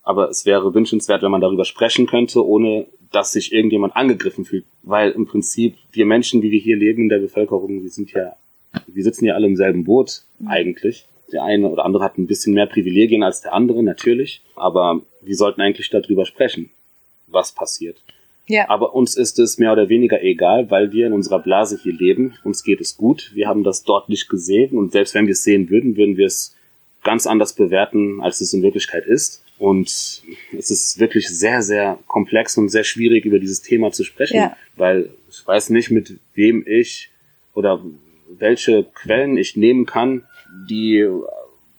Aber 0.04 0.30
es 0.30 0.46
wäre 0.46 0.74
wünschenswert, 0.74 1.22
wenn 1.22 1.32
man 1.32 1.42
darüber 1.42 1.66
sprechen 1.66 2.08
könnte, 2.08 2.46
ohne 2.46 2.88
dass 3.12 3.32
sich 3.32 3.54
irgendjemand 3.54 3.96
angegriffen 3.96 4.46
fühlt. 4.46 4.66
Weil 4.84 5.12
im 5.12 5.28
Prinzip 5.28 5.78
wir 5.92 6.06
Menschen, 6.06 6.42
wie 6.42 6.52
wir 6.52 6.60
hier 6.60 6.76
leben 6.76 7.04
in 7.04 7.10
der 7.10 7.20
Bevölkerung, 7.20 7.84
wir 7.84 7.90
sind 7.90 8.12
ja, 8.12 8.36
wir 8.88 9.04
sitzen 9.04 9.26
ja 9.26 9.36
alle 9.36 9.48
im 9.48 9.56
selben 9.56 9.84
Boot 9.84 10.24
mhm. 10.40 10.48
eigentlich. 10.48 11.06
Der 11.32 11.44
eine 11.44 11.68
oder 11.68 11.86
andere 11.86 12.04
hat 12.04 12.18
ein 12.18 12.28
bisschen 12.28 12.54
mehr 12.54 12.68
Privilegien 12.68 13.24
als 13.24 13.42
der 13.42 13.54
andere, 13.54 13.84
natürlich. 13.84 14.42
Aber 14.56 15.02
wir 15.22 15.36
sollten 15.36 15.62
eigentlich 15.62 15.90
darüber 15.90 16.26
sprechen, 16.26 16.70
was 17.28 17.52
passiert. 17.52 17.98
Ja. 18.48 18.70
Aber 18.70 18.96
uns 18.96 19.18
ist 19.18 19.40
es 19.40 19.58
mehr 19.58 19.74
oder 19.74 19.90
weniger 19.90 20.24
egal, 20.24 20.72
weil 20.72 20.94
wir 20.94 21.08
in 21.08 21.14
unserer 21.14 21.40
Blase 21.40 21.78
hier 21.82 21.94
leben. 21.94 22.36
Uns 22.46 22.64
geht 22.64 22.80
es 22.80 22.96
gut. 22.96 23.32
Wir 23.34 23.48
haben 23.48 23.64
das 23.64 23.84
dort 23.84 24.08
nicht 24.08 24.30
gesehen. 24.30 24.78
Und 24.78 24.94
selbst 24.94 25.14
wenn 25.16 25.28
wir 25.28 25.34
es 25.34 25.44
sehen 25.44 25.70
würden, 25.70 25.98
würden 25.98 26.16
wir 26.16 26.28
es 26.28 26.56
ganz 27.04 27.28
anders 27.28 27.54
bewerten, 27.54 28.22
als 28.22 28.40
es 28.40 28.54
in 28.54 28.62
Wirklichkeit 28.62 29.06
ist. 29.06 29.44
Und 29.60 29.88
es 29.88 30.72
ist 30.72 31.00
wirklich 31.00 31.28
sehr, 31.28 31.62
sehr 31.62 32.00
komplex 32.08 32.58
und 32.58 32.70
sehr 32.70 32.84
schwierig, 32.84 33.26
über 33.26 33.40
dieses 33.40 33.62
Thema 33.62 33.92
zu 33.92 34.04
sprechen, 34.04 34.38
ja. 34.38 34.58
weil 34.76 35.10
ich 35.30 35.46
weiß 35.46 35.72
nicht, 35.72 35.90
mit 35.90 36.20
wem 36.36 36.64
ich 36.66 37.10
oder 37.54 37.82
welche 38.30 38.84
Quellen 38.84 39.38
ich 39.38 39.56
nehmen 39.56 39.86
kann, 39.86 40.24
die 40.70 41.08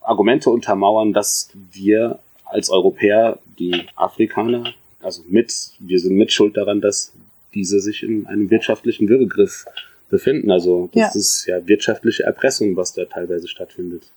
Argumente 0.01 0.51
untermauern, 0.51 1.13
dass 1.13 1.51
wir 1.73 2.19
als 2.45 2.71
Europäer 2.71 3.39
die 3.59 3.87
Afrikaner 3.97 4.73
also 5.01 5.23
mit, 5.29 5.55
wir 5.79 6.01
sind 6.01 6.17
mit 6.17 6.33
schuld 6.33 6.57
daran, 6.57 6.81
dass 6.81 7.13
diese 7.55 7.81
sich 7.81 8.03
in 8.03 8.27
einem 8.27 8.51
wirtschaftlichen 8.51 9.09
Würgegriff 9.09 9.67
befinden. 10.11 10.51
Also 10.51 10.91
das 10.93 11.15
ja. 11.15 11.21
ist 11.21 11.47
ja 11.47 11.67
wirtschaftliche 11.67 12.25
Erpressung, 12.25 12.77
was 12.77 12.95
da 12.95 13.05
teilweise 13.05 13.49
stattfindet. 13.49 14.11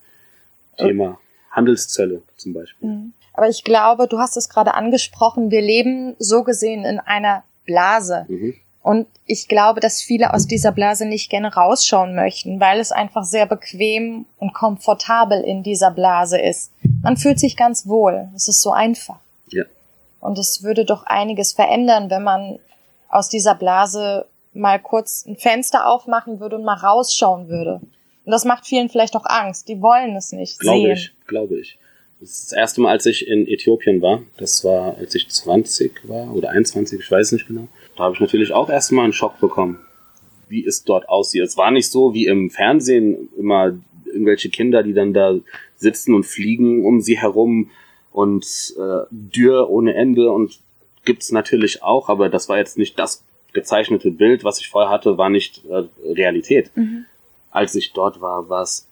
Thema 0.78 1.20
Handelszölle 1.52 2.22
zum 2.38 2.54
Beispiel. 2.54 2.90
Mhm. 2.90 3.14
Aber 3.34 3.48
ich 3.48 3.64
glaube, 3.64 4.08
du 4.08 4.18
hast 4.18 4.36
es 4.36 4.50
gerade 4.50 4.74
angesprochen, 4.74 5.52
wir 5.52 5.62
leben 5.62 6.16
so 6.20 6.44
gesehen 6.44 6.86
in 6.86 7.00
einer 7.00 7.44
Blase. 7.66 8.26
Mhm. 8.28 8.56
Und 8.84 9.08
ich 9.28 9.48
glaube, 9.48 9.80
dass 9.80 10.02
viele 10.02 10.34
aus 10.34 10.48
dieser 10.48 10.72
Blase 10.72 11.06
nicht 11.06 11.30
gerne 11.30 11.54
rausschauen 11.54 12.16
möchten, 12.16 12.60
weil 12.60 12.80
es 12.80 12.92
einfach 12.92 13.24
sehr 13.24 13.46
bequem 13.46 14.26
und 14.40 14.54
komfortabel 14.54 15.42
in 15.42 15.62
dieser 15.62 15.92
Blase 15.92 16.40
ist. 16.40 16.72
Man 17.04 17.16
fühlt 17.16 17.40
sich 17.40 17.56
ganz 17.56 17.88
wohl. 17.88 18.30
Es 18.36 18.48
ist 18.48 18.62
so 18.62 18.72
einfach. 18.72 19.20
Ja. 19.50 19.66
Und 20.20 20.40
es 20.40 20.64
würde 20.64 20.84
doch 20.84 21.04
einiges 21.04 21.54
verändern, 21.54 22.10
wenn 22.10 22.24
man 22.24 22.58
aus 23.10 23.30
dieser 23.30 23.54
Blase 23.54 24.26
mal 24.54 24.80
kurz 24.80 25.26
ein 25.28 25.38
Fenster 25.38 25.88
aufmachen 25.88 26.40
würde 26.40 26.56
und 26.56 26.64
mal 26.64 26.78
rausschauen 26.78 27.50
würde. 27.50 27.82
Und 28.26 28.32
das 28.32 28.46
macht 28.46 28.66
vielen 28.66 28.90
vielleicht 28.90 29.16
auch 29.16 29.26
Angst. 29.26 29.68
Die 29.68 29.82
wollen 29.82 30.16
es 30.16 30.32
nicht 30.32 30.60
glaube 30.60 30.82
sehen. 30.82 30.92
ich, 30.92 31.12
glaube 31.28 31.60
ich. 31.60 31.78
Das 32.20 32.30
ist 32.30 32.52
das 32.52 32.58
erste 32.58 32.82
Mal, 32.82 32.92
als 32.92 33.06
ich 33.06 33.28
in 33.28 33.48
Äthiopien 33.48 34.02
war. 34.02 34.22
Das 34.38 34.64
war, 34.64 34.98
als 34.98 35.16
ich 35.16 35.28
20 35.28 36.08
war 36.08 36.34
oder 36.34 36.50
21, 36.50 37.00
ich 37.00 37.10
weiß 37.10 37.32
nicht 37.32 37.48
genau. 37.48 37.68
Da 37.96 38.06
habe 38.06 38.16
ich 38.16 38.22
natürlich 38.22 38.54
auch 38.54 38.70
erstmal 38.70 39.04
einen 39.04 39.14
Schock 39.14 39.40
bekommen, 39.40 39.80
wie 40.50 40.66
es 40.66 40.84
dort 40.84 41.10
aussieht. 41.10 41.44
Es 41.44 41.58
war 41.58 41.72
nicht 41.72 41.90
so 41.90 42.14
wie 42.14 42.26
im 42.26 42.50
Fernsehen 42.50 43.30
immer 43.38 43.74
irgendwelche 44.06 44.50
Kinder, 44.50 44.84
die 44.84 44.94
dann 44.94 45.14
da 45.14 45.36
sitzen 45.78 46.14
und 46.14 46.26
fliegen 46.26 46.86
um 46.86 47.02
sie 47.02 47.18
herum 47.18 47.70
und 48.12 48.46
äh, 48.78 49.06
Dürr 49.10 49.70
ohne 49.70 49.94
Ende 49.94 50.32
und 50.32 50.60
gibt's 51.06 51.32
natürlich 51.32 51.82
auch, 51.82 52.10
aber 52.10 52.30
das 52.30 52.50
war 52.50 52.58
jetzt 52.58 52.78
nicht 52.78 53.00
das 53.00 53.24
gezeichnete 53.54 54.12
Bild, 54.12 54.44
was 54.44 54.60
ich 54.60 54.70
vorher 54.70 54.92
hatte, 54.92 55.18
war 55.18 55.30
nicht 55.30 55.64
äh, 55.66 55.84
Realität. 56.06 56.72
Mhm. 56.76 57.06
Als 57.50 57.76
ich 57.76 57.94
dort 57.94 58.22
war, 58.22 58.50
war 58.50 58.64
es 58.64 58.88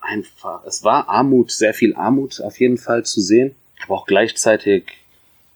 einfach, 0.00 0.64
es 0.64 0.84
war 0.84 1.08
Armut, 1.08 1.50
sehr 1.50 1.74
viel 1.74 1.94
Armut 1.94 2.40
auf 2.40 2.58
jeden 2.58 2.78
Fall 2.78 3.04
zu 3.04 3.20
sehen, 3.20 3.54
aber 3.84 3.94
auch 3.94 4.06
gleichzeitig 4.06 4.84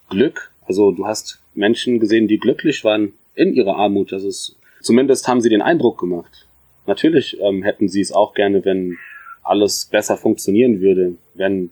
Glück. 0.09 0.51
Also 0.69 0.93
du 0.93 1.07
hast 1.07 1.41
Menschen 1.55 1.99
gesehen, 1.99 2.29
die 2.29 2.39
glücklich 2.39 2.85
waren 2.85 3.15
in 3.35 3.55
ihrer 3.55 3.77
Armut. 3.77 4.13
Also 4.13 4.29
es, 4.29 4.57
zumindest 4.83 5.27
haben 5.27 5.41
sie 5.41 5.49
den 5.49 5.63
Eindruck 5.63 5.99
gemacht. 5.99 6.47
Natürlich 6.87 7.39
ähm, 7.41 7.63
hätten 7.63 7.89
sie 7.89 8.01
es 8.01 8.13
auch 8.13 8.35
gerne, 8.35 8.65
wenn 8.65 8.97
alles 9.43 9.87
besser 9.87 10.17
funktionieren 10.17 10.81
würde, 10.81 11.17
wenn 11.35 11.71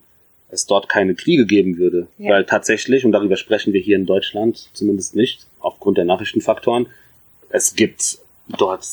es 0.49 0.66
dort 0.66 0.88
keine 0.88 1.14
Kriege 1.14 1.47
geben 1.47 1.76
würde. 1.78 2.09
Ja. 2.18 2.32
Weil 2.32 2.44
tatsächlich, 2.44 3.05
und 3.05 3.12
darüber 3.12 3.36
sprechen 3.36 3.72
wir 3.72 3.80
hier 3.80 3.97
in 3.97 4.07
Deutschland 4.07 4.70
zumindest 4.72 5.14
nicht, 5.14 5.47
aufgrund 5.61 5.99
der 5.99 6.05
Nachrichtenfaktoren, 6.05 6.86
es 7.51 7.74
gibt 7.74 8.18
dort 8.59 8.86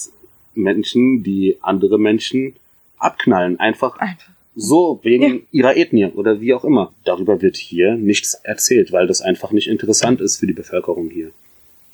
Menschen, 0.54 1.24
die 1.24 1.58
andere 1.62 1.97
Menschen 1.97 2.56
abknallen. 2.97 3.60
Einfach, 3.60 3.97
Einfach. 3.97 4.33
So 4.56 4.99
wegen 5.04 5.36
ja. 5.36 5.39
ihrer 5.51 5.78
Ethnie 5.78 6.08
oder 6.08 6.41
wie 6.41 6.54
auch 6.54 6.64
immer. 6.64 6.93
Darüber 7.06 7.41
wird 7.41 7.58
hier 7.58 7.95
nichts 7.95 8.36
erzählt, 8.36 8.91
weil 8.91 9.08
das 9.08 9.22
einfach 9.22 9.51
nicht 9.51 9.68
interessant 9.68 10.22
ist 10.22 10.38
für 10.38 10.47
die 10.47 10.54
Bevölkerung 10.54 11.10
hier. 11.10 11.32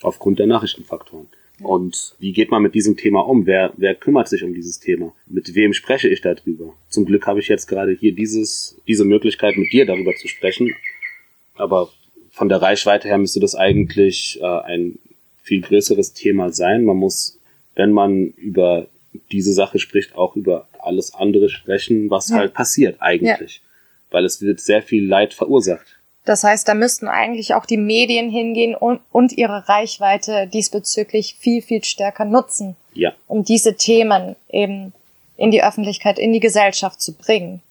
Aufgrund 0.01 0.39
der 0.39 0.47
Nachrichtenfaktoren. 0.47 1.27
Und 1.61 2.15
wie 2.19 2.31
geht 2.31 2.51
man 2.51 2.61
mit 2.61 2.73
diesem 2.73 2.95
Thema 2.95 3.21
um? 3.21 3.45
Wer, 3.45 3.73
wer 3.75 3.95
kümmert 3.95 4.29
sich 4.29 4.43
um 4.43 4.53
dieses 4.53 4.79
Thema? 4.79 5.13
Mit 5.27 5.55
wem 5.55 5.73
spreche 5.73 6.07
ich 6.07 6.21
darüber? 6.21 6.73
Zum 6.89 7.05
Glück 7.05 7.27
habe 7.27 7.39
ich 7.39 7.49
jetzt 7.49 7.67
gerade 7.67 7.91
hier 7.91 8.13
dieses, 8.13 8.77
diese 8.87 9.03
Möglichkeit, 9.03 9.57
mit 9.57 9.71
dir 9.73 9.85
darüber 9.85 10.13
zu 10.15 10.27
sprechen. 10.27 10.73
Aber 11.55 11.89
von 12.31 12.47
der 12.47 12.61
Reichweite 12.61 13.07
her 13.09 13.17
müsste 13.17 13.41
das 13.41 13.55
eigentlich 13.55 14.39
äh, 14.41 14.45
ein 14.45 14.99
viel 15.43 15.61
größeres 15.61 16.13
Thema 16.13 16.51
sein. 16.51 16.85
Man 16.85 16.97
muss, 16.97 17.37
wenn 17.75 17.91
man 17.91 18.27
über 18.37 18.87
diese 19.31 19.53
Sache 19.53 19.79
spricht, 19.79 20.15
auch 20.15 20.35
über 20.35 20.67
alles 20.79 21.13
andere 21.13 21.49
sprechen, 21.49 22.09
was 22.09 22.29
ja. 22.29 22.37
halt 22.37 22.53
passiert 22.53 22.97
eigentlich. 22.99 23.55
Ja. 23.55 23.61
Weil 24.11 24.25
es 24.25 24.41
wird 24.41 24.59
sehr 24.59 24.81
viel 24.81 25.07
Leid 25.07 25.33
verursacht. 25.33 25.99
Das 26.25 26.43
heißt, 26.43 26.67
da 26.67 26.75
müssten 26.75 27.07
eigentlich 27.07 27.55
auch 27.55 27.65
die 27.65 27.77
Medien 27.77 28.29
hingehen 28.29 28.75
und, 28.75 29.01
und 29.11 29.31
ihre 29.31 29.67
Reichweite 29.67 30.47
diesbezüglich 30.47 31.35
viel, 31.39 31.61
viel 31.61 31.83
stärker 31.83 32.25
nutzen. 32.25 32.75
Ja. 32.93 33.13
Um 33.27 33.43
diese 33.43 33.75
Themen 33.75 34.35
eben 34.49 34.93
in 35.37 35.51
die 35.51 35.63
Öffentlichkeit, 35.63 36.19
in 36.19 36.33
die 36.33 36.39
Gesellschaft 36.39 37.01
zu 37.01 37.13
bringen. 37.13 37.61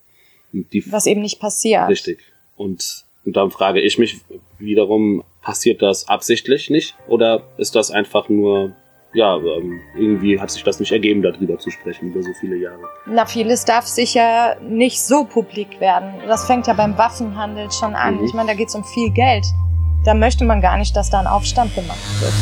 Die, 0.53 0.91
was 0.91 1.07
eben 1.07 1.21
nicht 1.21 1.39
passiert. 1.39 1.89
Richtig. 1.89 2.21
Und, 2.57 3.05
und 3.25 3.37
dann 3.37 3.51
frage 3.51 3.81
ich 3.81 3.99
mich 3.99 4.17
wiederum, 4.59 5.23
passiert 5.43 5.83
das 5.83 6.09
absichtlich 6.09 6.71
nicht 6.71 6.97
oder 7.07 7.43
ist 7.59 7.75
das 7.75 7.91
einfach 7.91 8.29
nur 8.29 8.75
ja, 9.15 9.37
ähm, 9.37 9.81
irgendwie 9.97 10.39
hat 10.39 10.51
sich 10.51 10.63
das 10.65 10.81
nicht 10.81 10.93
ergeben, 10.93 11.23
darüber 11.23 11.59
zu 11.59 11.71
sprechen 11.71 12.11
über 12.11 12.23
so 12.23 12.33
viele 12.41 12.57
Jahre. 12.57 12.83
Na, 13.07 13.25
vieles 13.25 13.65
darf 13.65 13.87
sicher 13.87 14.57
nicht 14.61 15.01
so 15.01 15.25
publik 15.25 15.81
werden. 15.81 16.13
Das 16.27 16.47
fängt 16.47 16.67
ja 16.67 16.75
beim 16.75 16.97
Waffenhandel 16.99 17.71
schon 17.71 17.95
an. 17.95 18.17
Mhm. 18.17 18.25
Ich 18.25 18.35
meine, 18.35 18.49
da 18.49 18.55
geht 18.55 18.69
es 18.69 18.75
um 18.75 18.85
viel 18.85 19.11
Geld. 19.11 19.45
Da 20.05 20.15
möchte 20.15 20.45
man 20.45 20.61
gar 20.61 20.77
nicht, 20.77 20.95
dass 20.95 21.11
da 21.11 21.21
ein 21.21 21.27
Aufstand 21.27 21.75
gemacht 21.75 21.99
wird. 22.21 22.33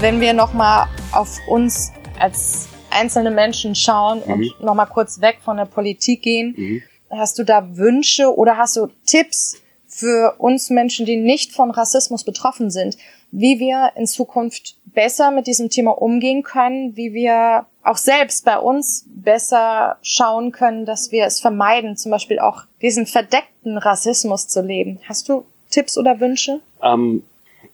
wenn 0.00 0.20
wir 0.20 0.32
nochmal 0.32 0.86
auf 1.10 1.38
uns 1.48 1.92
als 2.20 2.68
einzelne 2.90 3.30
Menschen 3.30 3.74
schauen 3.74 4.22
mhm. 4.24 4.32
und 4.32 4.60
nochmal 4.62 4.86
kurz 4.86 5.20
weg 5.20 5.38
von 5.44 5.56
der 5.56 5.66
Politik 5.66 6.22
gehen, 6.22 6.54
mhm. 6.56 6.82
hast 7.10 7.38
du 7.38 7.44
da 7.44 7.76
Wünsche 7.76 8.34
oder 8.36 8.56
hast 8.56 8.76
du 8.76 8.88
Tipps 9.06 9.60
für 9.86 10.34
uns 10.38 10.70
Menschen, 10.70 11.06
die 11.06 11.16
nicht 11.16 11.52
von 11.52 11.70
Rassismus 11.70 12.22
betroffen 12.22 12.70
sind, 12.70 12.96
wie 13.30 13.58
wir 13.58 13.92
in 13.96 14.06
Zukunft 14.06 14.76
besser 14.86 15.30
mit 15.30 15.46
diesem 15.46 15.70
Thema 15.70 15.90
umgehen 15.90 16.42
können, 16.42 16.96
wie 16.96 17.12
wir 17.12 17.66
auch 17.82 17.96
selbst 17.96 18.44
bei 18.44 18.58
uns 18.58 19.06
besser 19.08 19.96
schauen 20.02 20.52
können, 20.52 20.84
dass 20.84 21.10
wir 21.10 21.24
es 21.24 21.40
vermeiden, 21.40 21.96
zum 21.96 22.10
Beispiel 22.10 22.38
auch 22.38 22.64
diesen 22.82 23.06
verdeckten 23.06 23.78
Rassismus 23.78 24.48
zu 24.48 24.60
leben. 24.60 25.00
Hast 25.08 25.28
du 25.28 25.44
Tipps 25.70 25.96
oder 25.96 26.20
Wünsche? 26.20 26.60
Ähm, 26.82 27.22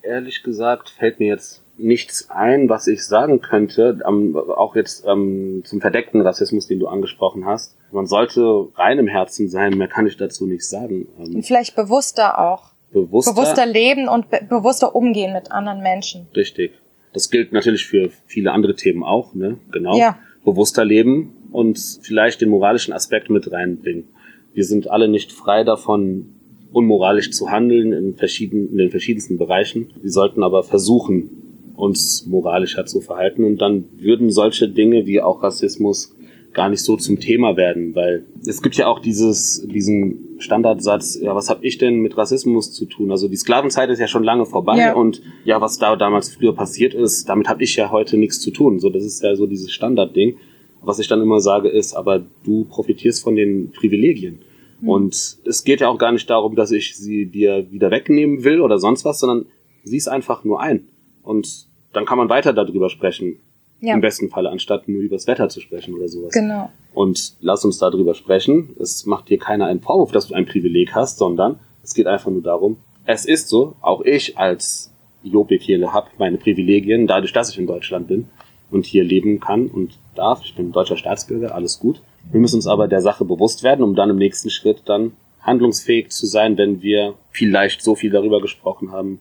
ehrlich 0.03 0.43
gesagt 0.43 0.91
fällt 0.91 1.19
mir 1.19 1.29
jetzt 1.29 1.64
nichts 1.77 2.31
ein, 2.31 2.68
was 2.68 2.87
ich 2.87 3.05
sagen 3.05 3.41
könnte, 3.41 3.99
ähm, 4.07 4.37
auch 4.37 4.77
jetzt 4.77 5.05
ähm, 5.07 5.62
zum 5.64 5.81
verdeckten 5.81 6.20
Rassismus, 6.20 6.66
den 6.66 6.79
du 6.79 6.87
angesprochen 6.87 7.47
hast. 7.47 7.77
Man 7.93 8.07
sollte 8.07 8.68
rein 8.77 8.99
im 8.99 9.09
Herzen 9.09 9.49
sein, 9.49 9.77
mehr 9.77 9.89
kann 9.89 10.07
ich 10.07 10.16
dazu 10.16 10.47
nicht 10.47 10.66
sagen. 10.66 11.07
Ähm, 11.18 11.43
vielleicht 11.43 11.77
bewusster 11.77 12.39
auch. 12.39 12.70
Bewusster, 12.93 13.33
bewusster 13.35 13.66
leben 13.66 14.09
und 14.09 14.31
be 14.31 14.41
bewusster 14.49 14.95
umgehen 14.95 15.33
mit 15.33 15.51
anderen 15.51 15.83
Menschen. 15.83 16.29
Richtig. 16.37 16.72
Das 17.12 17.29
gilt 17.29 17.53
natürlich 17.53 17.87
für 17.87 18.11
viele 18.27 18.53
andere 18.53 18.77
Themen 18.77 19.03
auch, 19.03 19.35
ne? 19.35 19.59
Genau. 19.72 19.97
Ja. 19.97 20.18
Bewusster 20.45 20.85
leben 20.85 21.37
und 21.51 21.79
vielleicht 22.03 22.41
den 22.41 22.51
moralischen 22.51 22.93
Aspekt 22.93 23.31
mit 23.31 23.51
reinbringen. 23.51 24.09
Wir 24.53 24.64
sind 24.64 24.89
alle 24.89 25.09
nicht 25.09 25.33
frei 25.33 25.64
davon, 25.64 26.35
unmoralisch 26.72 27.31
zu 27.31 27.51
handeln 27.51 27.93
in, 27.93 28.14
verschieden, 28.14 28.70
in 28.70 28.79
den 28.79 28.91
verschiedensten 28.91 29.39
Bereichen. 29.39 29.93
Wir 30.01 30.11
sollten 30.11 30.43
aber 30.43 30.62
versuchen, 30.62 31.44
uns 31.75 32.27
moralischer 32.27 32.87
zu 32.87 33.01
verhalten 33.01 33.45
und 33.45 33.59
dann 33.59 33.85
würden 33.99 34.31
solche 34.31 34.68
Dinge 34.68 35.07
wie 35.07 35.20
auch 35.20 35.43
Rassismus 35.43 36.14
gar 36.55 36.68
nicht 36.68 36.83
so 36.83 36.97
zum 36.97 37.20
Thema 37.20 37.57
werden, 37.57 37.95
weil 37.95 38.25
es 38.47 38.62
gibt 38.62 38.77
ja 38.77 38.87
auch 38.87 39.01
dieses, 39.01 39.66
diesen 39.66 40.37
Standardsatz, 40.39 41.18
ja, 41.20 41.35
was 41.35 41.51
habe 41.51 41.66
ich 41.66 41.79
denn 41.79 41.99
mit 42.01 42.16
Rassismus 42.16 42.72
zu 42.72 42.87
tun? 42.87 43.11
Also 43.11 43.29
die 43.29 43.37
Sklavenzeit 43.37 43.91
ist 43.91 43.99
ja 43.99 44.07
schon 44.07 44.25
lange 44.25 44.47
vorbei 44.47 44.79
ja. 44.79 44.95
und 44.95 45.20
ja, 45.45 45.61
was 45.61 45.79
da 45.79 45.97
damals 45.97 46.33
früher 46.33 46.55
passiert 46.55 46.95
ist, 46.95 47.29
damit 47.29 47.49
habe 47.49 47.62
ich 47.64 47.77
ja 47.77 47.91
heute 47.91 48.16
nichts 48.16 48.41
zu 48.41 48.53
tun. 48.53 48.79
So, 48.79 48.89
das 48.89 49.05
ist 49.05 49.22
ja 49.22 49.35
so 49.35 49.47
dieses 49.47 49.72
Standardding. 49.72 50.37
Was 50.81 50.99
ich 50.99 51.09
dann 51.09 51.22
immer 51.22 51.41
sage 51.41 51.70
ist, 51.70 51.95
aber 51.95 52.22
du 52.45 52.64
profitierst 52.64 53.22
von 53.22 53.37
den 53.37 53.72
Privilegien. 53.72 54.41
Mhm. 54.81 54.89
Und 54.89 55.39
es 55.45 55.64
geht 55.64 55.81
ja 55.81 55.89
auch 55.89 55.99
gar 55.99 56.12
nicht 56.12 56.29
darum, 56.29 56.57
dass 56.57 56.70
ich 56.70 56.97
sie 56.97 57.27
dir 57.27 57.66
wieder 57.70 57.91
wegnehmen 57.91 58.45
will 58.45 58.61
oder 58.61 58.79
sonst 58.79 59.05
was, 59.05 59.18
sondern 59.18 59.47
sieh 59.83 59.97
es 59.97 60.09
einfach 60.09 60.45
nur 60.45 60.61
ein. 60.61 60.87
Und 61.25 61.66
dann 61.93 62.05
kann 62.05 62.18
man 62.18 62.29
weiter 62.29 62.53
darüber 62.53 62.91
sprechen. 62.91 63.41
Ja. 63.81 63.95
Im 63.95 64.01
besten 64.01 64.31
Falle, 64.31 64.51
anstatt 64.51 64.89
nur 64.89 65.03
übers 65.03 65.27
Wetter 65.27 65.49
zu 65.49 65.61
sprechen 65.61 65.95
oder 65.95 66.09
sowas. 66.09 66.33
Genau. 66.33 66.70
Und 66.95 67.35
lass 67.41 67.64
uns 67.64 67.79
darüber 67.79 68.14
sprechen. 68.14 68.75
Es 68.79 69.05
macht 69.05 69.29
dir 69.29 69.39
keiner 69.39 69.66
einen 69.66 69.81
Vorwurf, 69.81 70.11
dass 70.11 70.29
du 70.29 70.35
ein 70.35 70.47
Privileg 70.47 70.95
hast, 70.95 71.18
sondern 71.18 71.59
es 71.83 71.93
geht 71.93 72.07
einfach 72.07 72.31
nur 72.31 72.41
darum, 72.41 72.79
es 73.07 73.27
ist 73.27 73.49
so, 73.49 73.75
auch 73.83 74.01
ich 74.01 74.39
als 74.39 74.91
Jopik 75.22 75.62
hier 75.62 75.93
habe 75.93 76.09
meine 76.18 76.39
Privilegien, 76.39 77.07
dadurch, 77.07 77.33
dass 77.33 77.51
ich 77.51 77.59
in 77.59 77.66
Deutschland 77.66 78.09
bin 78.09 78.29
und 78.70 78.87
hier 78.87 79.05
leben 79.05 79.41
kann 79.41 79.66
und 79.66 79.99
darf. 80.14 80.41
Ich 80.45 80.55
bin 80.55 80.72
deutscher 80.72 80.97
Staatsbürger, 80.97 81.55
alles 81.55 81.79
gut. 81.79 82.01
Wir 82.31 82.41
müssen 82.41 82.57
uns 82.57 82.66
aber 82.66 82.89
der 82.89 83.03
Sache 83.03 83.25
bewusst 83.25 83.62
werden, 83.62 83.83
um 83.83 83.95
dann 83.95 84.11
im 84.11 84.16
nächsten 84.16 84.51
Schritt 84.51 84.83
dann 84.87 85.12
handlungsfähig 85.43 86.11
zu 86.11 86.27
sein, 86.27 86.57
wenn 86.57 86.81
wir 86.81 87.14
vielleicht 87.31 87.83
so 87.83 87.95
viel 87.95 88.11
darüber 88.11 88.41
gesprochen 88.41 88.93
haben, 88.93 89.18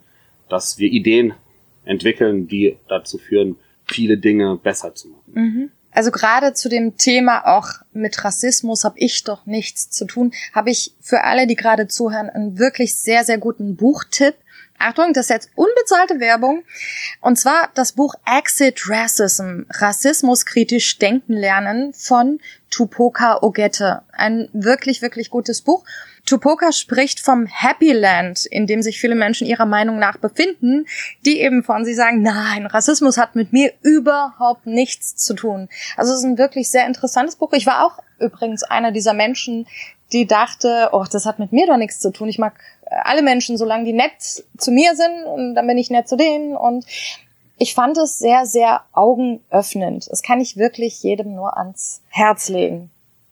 dass 0.48 0.78
wir 0.78 0.90
Ideen 0.90 1.34
entwickeln, 1.86 2.48
die 2.48 2.78
dazu 2.88 3.18
führen, 3.18 3.58
viele 3.86 4.18
Dinge 4.18 4.58
besser 4.62 4.96
zu 4.96 5.10
machen. 5.10 5.34
Mhm. 5.34 5.72
Also 5.92 6.10
gerade 6.10 6.54
zu 6.54 6.70
dem 6.70 6.98
Thema 6.98 7.46
auch 7.46 7.68
mit 7.94 8.24
Rassismus 8.24 8.84
habe 8.84 8.98
ich 8.98 9.24
doch 9.24 9.46
nichts 9.46 9.92
zu 9.92 10.06
tun, 10.06 10.34
habe 10.54 10.72
ich 10.72 10.96
für 11.00 11.24
alle, 11.24 11.46
die 11.46 11.56
gerade 11.56 11.88
zuhören, 11.88 12.30
einen 12.30 12.58
wirklich 12.58 12.96
sehr, 12.96 13.24
sehr 13.24 13.38
guten 13.38 13.76
Buchtipp. 13.76 14.36
Achtung, 14.80 15.14
das 15.14 15.26
ist 15.26 15.30
jetzt 15.30 15.52
unbezahlte 15.84 16.20
Werbung. 16.20 16.64
Und 17.22 17.38
zwar 17.38 17.70
das 17.74 17.92
Buch 17.92 18.16
Exit 18.26 18.90
Racism, 18.90 19.64
Rassismus 19.70 20.46
kritisch 20.46 20.98
denken 20.98 21.34
lernen 21.34 21.94
von 21.94 22.40
Tupoka 22.70 23.40
Ogette. 23.42 24.02
Ein 24.14 24.50
wirklich, 24.54 25.02
wirklich 25.02 25.30
gutes 25.30 25.62
Buch. 25.62 25.84
Tupoka 26.26 26.72
spricht 26.72 27.20
vom 27.20 27.48
Happy 27.48 27.92
Land, 27.92 28.46
in 28.46 28.66
dem 28.66 28.82
sich 28.82 29.00
viele 29.00 29.16
Menschen 29.16 29.46
ihrer 29.46 29.66
Meinung 29.66 30.00
nach 30.00 30.18
befinden, 30.18 30.86
die 31.26 31.42
eben 31.42 31.64
von 31.64 31.84
sie 31.84 31.94
sagen, 31.94 32.22
nein, 32.22 32.66
Rassismus 32.66 33.18
hat 33.18 33.36
mit 33.36 33.52
mir 33.52 33.74
überhaupt 33.82 34.66
nichts 34.66 35.18
zu 35.18 35.34
tun. 35.34 35.68
Also 35.98 36.14
es 36.14 36.20
ist 36.20 36.26
ein 36.26 36.38
wirklich 36.38 36.72
sehr 36.72 36.88
interessantes 36.88 37.36
Buch. 37.36 37.52
Ich 37.52 37.68
war 37.68 37.86
auch 37.86 38.00
übrigens 38.20 38.64
einer 38.64 38.94
dieser 38.94 39.14
Menschen, 39.14 39.68
die 40.14 40.26
dachte, 40.28 40.90
oh, 40.94 41.04
das 41.12 41.26
hat 41.26 41.40
mit 41.40 41.52
mir 41.52 41.68
doch 41.68 41.78
nichts 41.78 42.00
zu 42.00 42.12
tun. 42.12 42.30
Ich 42.30 42.40
mag 42.40 42.54
alle 42.90 43.22
Menschen, 43.22 43.58
solange 43.58 43.86
die 43.86 43.94
nett 43.94 44.44
zu 44.58 44.72
mir 44.72 44.96
sind 44.96 45.26
und 45.26 45.56
dann 45.56 45.68
bin 45.68 45.78
ich 45.78 45.90
nett 45.90 46.08
zu 46.08 46.16
denen 46.16 46.56
und 46.56 46.86
ich 47.58 47.74
fand 47.74 47.98
es 47.98 48.20
sehr, 48.20 48.46
sehr 48.46 48.82
augenöffnend. 48.94 50.10
Das 50.10 50.22
kann 50.22 50.42
ich 50.42 50.58
wirklich 50.58 51.02
jedem 51.04 51.36
nur 51.36 51.58
ans 51.58 52.02
Herz 52.10 52.50
legen. 52.50 52.90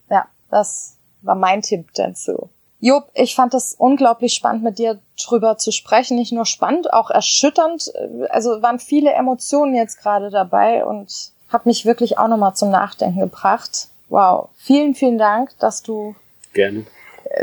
Ja, 0.10 0.26
das 0.49 0.95
war 1.22 1.36
mein 1.36 1.62
Tipp 1.62 1.88
dazu. 1.95 2.49
Job, 2.80 3.10
ich 3.14 3.36
fand 3.36 3.54
das 3.54 3.76
unglaublich 3.78 4.34
spannend, 4.34 4.64
mit 4.64 4.80
dir 4.80 4.99
drüber 5.24 5.58
zu 5.58 5.72
sprechen. 5.72 6.18
Nicht 6.18 6.32
nur 6.32 6.45
spannend, 6.45 6.91
auch 6.93 7.12
erschütternd. 7.12 7.91
Also 8.30 8.62
waren 8.62 8.80
viele 8.80 9.12
Emotionen 9.12 9.76
jetzt 9.76 9.99
gerade 9.99 10.32
dabei 10.32 10.84
und 10.84 11.32
hat 11.49 11.66
mich 11.66 11.86
wirklich 11.86 12.18
auch 12.18 12.28
nochmal 12.28 12.56
zum 12.56 12.72
Nachdenken 12.72 13.20
gebracht. 13.20 13.89
Wow. 14.10 14.49
Vielen, 14.56 14.95
vielen 14.95 15.20
Dank, 15.20 15.52
dass 15.60 15.84
du 15.84 16.16
Gerne. 16.54 16.86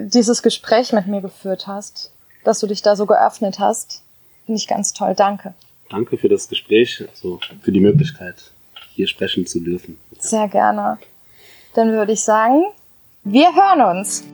Dieses 0.00 0.42
Gespräch 0.42 0.92
mit 0.92 1.06
mir 1.06 1.20
geführt 1.20 1.66
hast, 1.66 2.10
dass 2.44 2.60
du 2.60 2.66
dich 2.66 2.82
da 2.82 2.96
so 2.96 3.06
geöffnet 3.06 3.58
hast. 3.58 4.02
Finde 4.46 4.58
ich 4.58 4.66
ganz 4.66 4.92
toll. 4.92 5.14
Danke. 5.14 5.54
Danke 5.90 6.18
für 6.18 6.28
das 6.28 6.48
Gespräch, 6.48 7.04
also 7.10 7.40
für 7.62 7.72
die 7.72 7.80
Möglichkeit, 7.80 8.36
hier 8.94 9.06
sprechen 9.06 9.46
zu 9.46 9.60
dürfen. 9.60 9.98
Sehr 10.18 10.48
gerne. 10.48 10.98
Dann 11.74 11.92
würde 11.92 12.12
ich 12.12 12.22
sagen, 12.22 12.64
wir 13.24 13.54
hören 13.54 13.98
uns. 13.98 14.24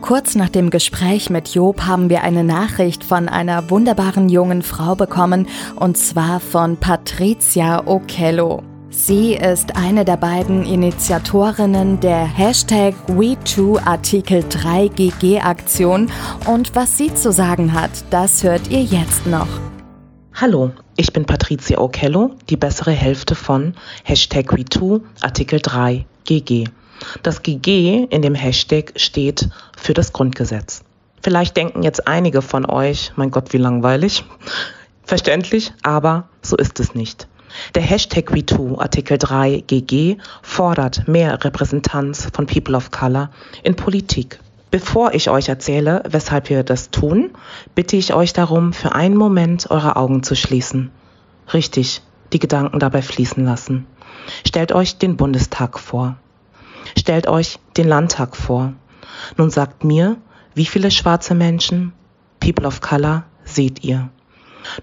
Kurz 0.00 0.34
nach 0.34 0.50
dem 0.50 0.68
Gespräch 0.68 1.30
mit 1.30 1.48
Job 1.48 1.82
haben 1.82 2.10
wir 2.10 2.22
eine 2.22 2.44
Nachricht 2.44 3.04
von 3.04 3.28
einer 3.28 3.70
wunderbaren 3.70 4.28
jungen 4.28 4.62
Frau 4.62 4.94
bekommen, 4.94 5.48
und 5.76 5.96
zwar 5.96 6.40
von 6.40 6.76
Patricia 6.76 7.86
Okello. 7.86 8.62
Sie 8.96 9.34
ist 9.34 9.76
eine 9.76 10.04
der 10.04 10.16
beiden 10.16 10.64
Initiatorinnen 10.64 11.98
der 11.98 12.24
Hashtag 12.24 12.94
WeToo 13.08 13.76
Artikel 13.84 14.38
3GG 14.44 15.40
Aktion 15.40 16.10
und 16.46 16.76
was 16.76 16.96
sie 16.96 17.12
zu 17.12 17.32
sagen 17.32 17.74
hat, 17.74 17.90
das 18.10 18.44
hört 18.44 18.68
ihr 18.70 18.82
jetzt 18.82 19.26
noch. 19.26 19.48
Hallo, 20.32 20.70
ich 20.96 21.12
bin 21.12 21.26
Patricia 21.26 21.78
Okello, 21.78 22.36
die 22.48 22.56
bessere 22.56 22.92
Hälfte 22.92 23.34
von 23.34 23.74
Hashtag 24.04 24.56
WeToo 24.56 25.00
Artikel 25.20 25.58
3GG. 25.58 26.68
Das 27.24 27.42
GG 27.42 28.06
in 28.08 28.22
dem 28.22 28.36
Hashtag 28.36 28.92
steht 28.94 29.50
für 29.76 29.92
das 29.92 30.12
Grundgesetz. 30.12 30.84
Vielleicht 31.20 31.56
denken 31.56 31.82
jetzt 31.82 32.06
einige 32.06 32.42
von 32.42 32.64
euch, 32.64 33.12
mein 33.16 33.32
Gott, 33.32 33.52
wie 33.52 33.58
langweilig. 33.58 34.24
Verständlich, 35.02 35.74
aber 35.82 36.28
so 36.42 36.56
ist 36.56 36.78
es 36.78 36.94
nicht. 36.94 37.26
Der 37.74 37.82
Hashtag 37.82 38.32
WeToo 38.34 38.78
Artikel 38.78 39.18
3 39.18 39.64
GG 39.66 40.18
fordert 40.42 41.06
mehr 41.08 41.44
Repräsentanz 41.44 42.28
von 42.32 42.46
People 42.46 42.76
of 42.76 42.90
Color 42.90 43.30
in 43.62 43.76
Politik. 43.76 44.40
Bevor 44.70 45.14
ich 45.14 45.30
euch 45.30 45.48
erzähle, 45.48 46.02
weshalb 46.08 46.50
wir 46.50 46.64
das 46.64 46.90
tun, 46.90 47.30
bitte 47.74 47.96
ich 47.96 48.12
euch 48.12 48.32
darum, 48.32 48.72
für 48.72 48.94
einen 48.94 49.16
Moment 49.16 49.70
eure 49.70 49.96
Augen 49.96 50.22
zu 50.24 50.34
schließen. 50.34 50.90
Richtig, 51.52 52.02
die 52.32 52.40
Gedanken 52.40 52.80
dabei 52.80 53.02
fließen 53.02 53.44
lassen. 53.44 53.86
Stellt 54.44 54.72
euch 54.72 54.98
den 54.98 55.16
Bundestag 55.16 55.78
vor. 55.78 56.16
Stellt 56.98 57.28
euch 57.28 57.58
den 57.76 57.86
Landtag 57.86 58.36
vor. 58.36 58.72
Nun 59.36 59.50
sagt 59.50 59.84
mir, 59.84 60.16
wie 60.54 60.66
viele 60.66 60.90
schwarze 60.90 61.34
Menschen, 61.34 61.92
People 62.40 62.66
of 62.66 62.80
Color, 62.80 63.24
seht 63.44 63.84
ihr? 63.84 64.08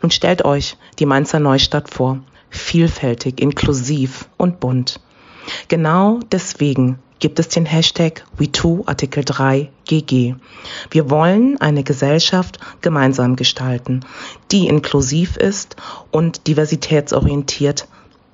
Nun 0.02 0.12
stellt 0.12 0.46
euch 0.46 0.78
die 1.00 1.06
Mainzer 1.06 1.40
Neustadt 1.40 1.94
vor. 1.94 2.20
Vielfältig, 2.52 3.42
inklusiv 3.42 4.28
und 4.38 4.60
bunt. 4.60 5.00
Genau 5.70 6.20
deswegen 6.32 7.00
gibt 7.20 7.40
es 7.40 7.48
den 7.48 7.66
Hashtag 7.66 8.26
WeToo 8.38 8.84
Artikel 8.88 9.24
3 9.24 9.70
GG. 9.86 10.36
Wir 10.90 11.10
wollen 11.10 11.62
eine 11.62 11.84
Gesellschaft 11.84 12.60
gemeinsam 12.82 13.38
gestalten, 13.38 14.02
die 14.52 14.68
inklusiv 14.68 15.38
ist 15.38 15.78
und 16.12 16.48
diversitätsorientiert 16.48 17.88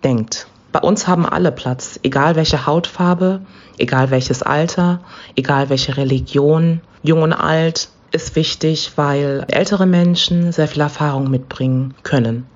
denkt. 0.03 0.47
Bei 0.71 0.79
uns 0.79 1.07
haben 1.07 1.25
alle 1.25 1.51
Platz, 1.51 1.99
egal 2.01 2.35
welche 2.35 2.65
Hautfarbe, 2.65 3.41
egal 3.77 4.09
welches 4.09 4.41
Alter, 4.41 5.01
egal 5.35 5.69
welche 5.69 5.95
Religion, 5.95 6.81
jung 7.03 7.21
und 7.21 7.33
alt 7.33 7.89
ist 8.11 8.35
wichtig, 8.35 8.93
weil 8.95 9.45
ältere 9.49 9.85
Menschen 9.85 10.51
sehr 10.51 10.67
viel 10.67 10.81
Erfahrung 10.81 11.29
mitbringen 11.29 11.93
können 12.03 12.47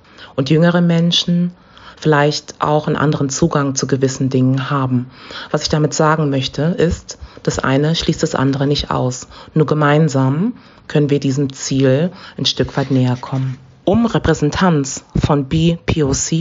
und 0.41 0.49
jüngere 0.49 0.81
Menschen 0.81 1.51
vielleicht 1.97 2.55
auch 2.63 2.87
einen 2.87 2.95
anderen 2.95 3.29
Zugang 3.29 3.75
zu 3.75 3.85
gewissen 3.85 4.31
Dingen 4.31 4.71
haben. 4.71 5.11
Was 5.51 5.61
ich 5.61 5.69
damit 5.69 5.93
sagen 5.93 6.31
möchte, 6.31 6.63
ist, 6.63 7.19
das 7.43 7.59
eine 7.59 7.93
schließt 7.93 8.23
das 8.23 8.33
andere 8.33 8.65
nicht 8.65 8.89
aus. 8.89 9.27
Nur 9.53 9.67
gemeinsam 9.67 10.53
können 10.87 11.11
wir 11.11 11.19
diesem 11.19 11.53
Ziel 11.53 12.09
ein 12.39 12.45
Stück 12.45 12.75
weit 12.75 12.89
näher 12.89 13.17
kommen. 13.21 13.59
Um 13.85 14.07
Repräsentanz 14.07 15.03
von 15.15 15.45
BPOC 15.45 16.31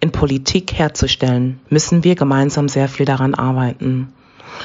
in 0.00 0.10
Politik 0.10 0.72
herzustellen, 0.72 1.60
müssen 1.68 2.02
wir 2.02 2.14
gemeinsam 2.14 2.66
sehr 2.66 2.88
viel 2.88 3.04
daran 3.04 3.34
arbeiten. 3.34 4.14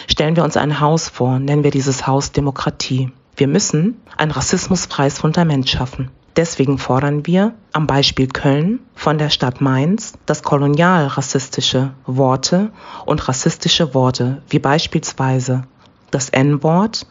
Stellen 0.08 0.38
wir 0.38 0.46
uns 0.46 0.56
ein 0.56 0.80
Haus 0.80 1.10
vor, 1.10 1.40
nennen 1.40 1.66
wir 1.66 1.72
dieses 1.72 2.08
Haus 2.08 2.32
Demokratie. 2.32 3.12
Wir 3.36 3.50
müssen 3.50 3.98
ein 4.16 4.32
rassismusfreies 4.32 5.20
Fundament 5.20 5.70
schaffen. 5.70 6.12
Deswegen 6.36 6.78
fordern 6.78 7.26
wir 7.26 7.54
am 7.72 7.88
Beispiel 7.88 8.28
Köln 8.28 8.80
von 8.94 9.18
der 9.18 9.30
Stadt 9.30 9.62
Mainz, 9.62 10.14
dass 10.26 10.44
kolonial 10.44 11.08
rassistische 11.08 11.94
Worte 12.06 12.72
und 13.06 13.28
rassistische 13.28 13.94
Worte 13.94 14.42
wie 14.50 14.60
beispielsweise 14.60 15.64
das 16.12 16.30
N-Wort 16.30 17.08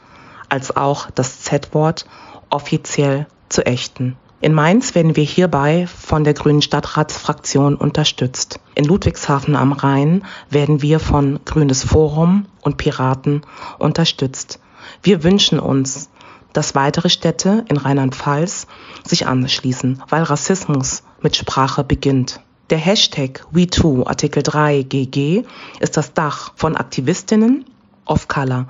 als 0.51 0.77
auch 0.77 1.11
das 1.11 1.41
Z-Wort 1.41 2.05
offiziell 2.51 3.27
zu 3.49 3.65
ächten. 3.65 4.17
In 4.43 4.53
Mainz 4.53 4.95
werden 4.95 5.17
wir 5.17 5.25
hierbei 5.25 5.87
von 5.87 6.23
der 6.23 6.35
Grünen 6.35 6.61
Stadtratsfraktion 6.61 7.77
unterstützt. 7.77 8.61
In 8.75 8.85
Ludwigshafen 8.85 9.57
am 9.57 9.73
Rhein 9.73 10.23
werden 10.51 10.83
wir 10.83 11.01
von 11.01 11.41
Grünes 11.47 11.83
Forum 11.83 12.45
und 12.61 12.77
Piraten 12.77 13.41
unterstützt. 13.79 14.61
Wir 15.03 15.25
wünschen 15.25 15.59
uns, 15.59 16.11
dass 16.53 16.75
weitere 16.75 17.09
Städte 17.09 17.65
in 17.69 17.79
Rheinland-Pfalz 17.79 18.67
sich 19.07 19.27
anschließen, 19.27 20.03
weil 20.09 20.23
Rassismus 20.23 21.03
mit 21.21 21.37
Sprache 21.37 21.85
beginnt. 21.85 22.41
Der 22.71 22.79
Hashtag 22.79 23.47
WeToo 23.51 24.05
Artikel 24.07 24.43
3 24.43 24.83
GG 24.83 25.45
ist 25.81 25.97
das 25.97 26.15
Dach 26.15 26.53
von 26.57 26.77
Aktivistinnen 26.77 27.67
of 28.07 28.29
Color, 28.29 28.67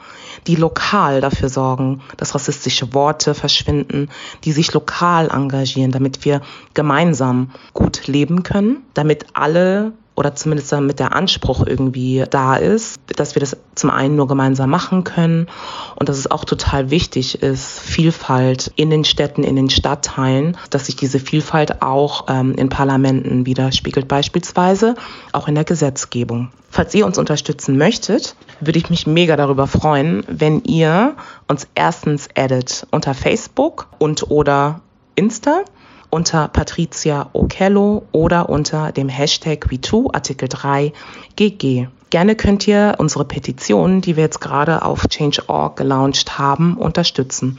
die 0.46 0.56
lokal 0.56 1.20
dafür 1.20 1.48
sorgen, 1.48 2.02
dass 2.16 2.34
rassistische 2.34 2.92
Worte 2.94 3.34
verschwinden, 3.34 4.08
die 4.44 4.52
sich 4.52 4.72
lokal 4.72 5.28
engagieren, 5.28 5.92
damit 5.92 6.24
wir 6.24 6.40
gemeinsam 6.74 7.50
gut 7.72 8.06
leben 8.06 8.42
können, 8.42 8.82
damit 8.94 9.26
alle 9.34 9.92
oder 10.16 10.34
zumindest 10.34 10.70
damit 10.72 11.00
der 11.00 11.14
Anspruch 11.14 11.66
irgendwie 11.66 12.24
da 12.30 12.56
ist, 12.56 13.00
dass 13.16 13.34
wir 13.34 13.40
das 13.40 13.56
zum 13.74 13.90
einen 13.90 14.16
nur 14.16 14.28
gemeinsam 14.28 14.70
machen 14.70 15.04
können 15.04 15.48
und 15.96 16.08
dass 16.08 16.18
es 16.18 16.30
auch 16.30 16.44
total 16.44 16.90
wichtig 16.90 17.42
ist, 17.42 17.80
Vielfalt 17.80 18.72
in 18.76 18.90
den 18.90 19.04
Städten, 19.04 19.42
in 19.42 19.56
den 19.56 19.70
Stadtteilen, 19.70 20.56
dass 20.70 20.86
sich 20.86 20.96
diese 20.96 21.18
Vielfalt 21.18 21.82
auch 21.82 22.26
ähm, 22.28 22.54
in 22.54 22.68
Parlamenten 22.68 23.46
widerspiegelt, 23.46 24.06
beispielsweise 24.06 24.94
auch 25.32 25.48
in 25.48 25.54
der 25.54 25.64
Gesetzgebung. 25.64 26.50
Falls 26.70 26.94
ihr 26.94 27.06
uns 27.06 27.18
unterstützen 27.18 27.76
möchtet, 27.76 28.36
würde 28.60 28.78
ich 28.78 28.90
mich 28.90 29.06
mega 29.06 29.36
darüber 29.36 29.66
freuen, 29.66 30.24
wenn 30.28 30.60
ihr 30.64 31.16
uns 31.48 31.68
erstens 31.74 32.28
addet 32.36 32.86
unter 32.90 33.14
Facebook 33.14 33.88
und 33.98 34.30
oder 34.30 34.80
Insta 35.14 35.62
unter 36.14 36.46
Patricia 36.46 37.28
Okello 37.32 38.04
oder 38.12 38.48
unter 38.48 38.92
dem 38.92 39.08
Hashtag 39.08 39.68
WeToo 39.68 40.10
Artikel 40.12 40.48
3 40.48 40.92
GG. 41.34 41.88
Gerne 42.10 42.36
könnt 42.36 42.68
ihr 42.68 42.94
unsere 42.98 43.24
Petition, 43.24 44.00
die 44.00 44.14
wir 44.14 44.22
jetzt 44.22 44.40
gerade 44.40 44.82
auf 44.82 45.08
Change.org 45.08 45.76
gelauncht 45.76 46.38
haben, 46.38 46.76
unterstützen. 46.76 47.58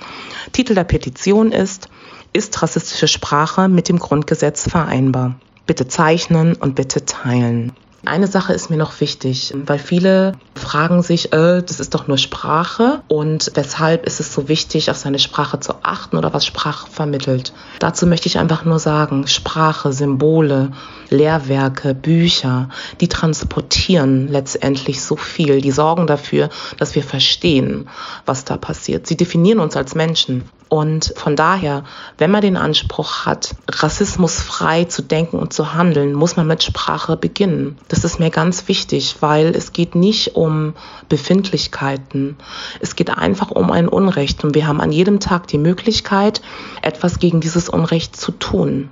Titel 0.53 0.74
der 0.74 0.86
Petition 0.86 1.51
ist 1.51 1.89
Ist 2.32 2.62
rassistische 2.64 3.10
Sprache 3.10 3.68
mit 3.68 3.89
dem 3.89 3.99
Grundgesetz 3.99 4.70
vereinbar? 4.70 5.36
Bitte 5.66 5.89
zeichnen 5.89 6.56
und 6.56 6.76
bitte 6.76 7.03
teilen. 7.03 7.74
Eine 8.06 8.28
Sache 8.28 8.53
ist 8.53 8.70
mir 8.70 8.78
noch 8.78 8.99
wichtig, 9.01 9.53
weil 9.66 9.80
viele 9.80 10.34
fragen 10.56 11.01
sich, 11.01 11.34
äh, 11.34 11.62
das 11.62 11.80
ist 11.80 11.93
doch 11.95 12.08
nur 12.08 12.18
Sprache 12.18 13.01
und 13.08 13.51
weshalb 13.56 14.06
ist 14.06 14.20
es 14.20 14.34
so 14.34 14.47
wichtig, 14.47 14.91
auf 14.91 14.97
seine 14.97 15.20
Sprache 15.20 15.60
zu 15.60 15.74
achten 15.84 16.18
oder 16.18 16.34
was 16.34 16.45
Sprache 16.45 16.89
vermittelt. 16.89 17.53
Dazu 17.80 18.06
möchte 18.06 18.28
ich 18.28 18.38
einfach 18.38 18.64
nur 18.64 18.80
sagen, 18.80 19.28
Sprache, 19.28 19.91
Symbole, 19.91 20.72
Lehrwerke, 21.10 21.93
Bücher, 21.93 22.70
die 23.01 23.08
transportieren 23.08 24.28
letztendlich 24.28 25.01
so 25.01 25.16
viel, 25.16 25.62
die 25.62 25.72
sorgen 25.72 26.08
dafür, 26.08 26.49
dass 26.78 26.95
wir 26.95 27.03
verstehen, 27.03 27.89
was 28.26 28.45
da 28.45 28.58
passiert. 28.58 29.08
Sie 29.08 29.18
definieren 29.18 29.60
uns 29.60 29.76
als 29.76 29.95
Menschen. 29.95 30.43
Und 30.68 31.14
von 31.16 31.36
daher, 31.36 31.84
wenn 32.18 32.32
man 32.32 32.41
den 32.41 32.58
Anspruch 32.58 33.26
hat, 33.26 33.56
rassismusfrei 33.70 34.86
zu 34.86 35.03
denken 35.03 35.38
und 35.38 35.53
zu 35.53 35.74
handeln, 35.74 36.14
muss 36.14 36.38
man 36.38 36.47
mit 36.47 36.64
Sprache 36.64 37.18
beginnen. 37.18 37.78
Das 37.88 38.03
ist 38.03 38.20
mir 38.20 38.32
ganz 38.32 38.68
wichtig, 38.68 39.18
weil 39.20 39.56
es 39.56 39.74
geht 39.74 39.93
nicht 39.93 40.36
um 40.36 40.74
Befindlichkeiten. 41.08 42.38
Es 42.80 42.95
geht 42.95 43.16
einfach 43.16 43.51
um 43.51 43.70
ein 43.72 43.88
Unrecht 43.88 44.43
und 44.43 44.56
wir 44.56 44.66
haben 44.68 44.82
an 44.82 44.91
jedem 44.91 45.20
Tag 45.20 45.47
die 45.47 45.60
Möglichkeit, 45.60 46.41
etwas 46.82 47.20
gegen 47.20 47.41
dieses 47.41 47.70
Unrecht 47.70 48.16
zu 48.16 48.32
tun. 48.32 48.89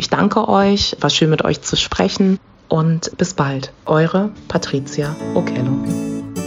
Ich 0.00 0.08
danke 0.08 0.48
euch, 0.48 0.96
war 1.00 1.10
schön 1.10 1.28
mit 1.28 1.44
euch 1.44 1.60
zu 1.60 1.76
sprechen 1.76 2.38
und 2.68 3.10
bis 3.18 3.34
bald. 3.34 3.72
Eure 3.84 4.30
Patricia 4.46 5.16
Okello. 5.34 5.72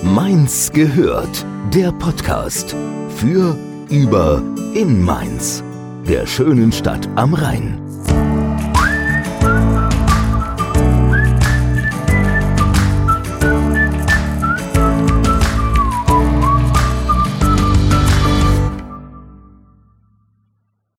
Mainz 0.03 0.71
gehört, 0.71 1.45
der 1.73 1.91
Podcast 1.91 2.73
für 3.17 3.57
über 3.89 4.41
in 4.73 5.03
Mainz, 5.03 5.65
der 6.07 6.25
schönen 6.27 6.71
Stadt 6.71 7.09
am 7.15 7.33
Rhein. 7.33 7.90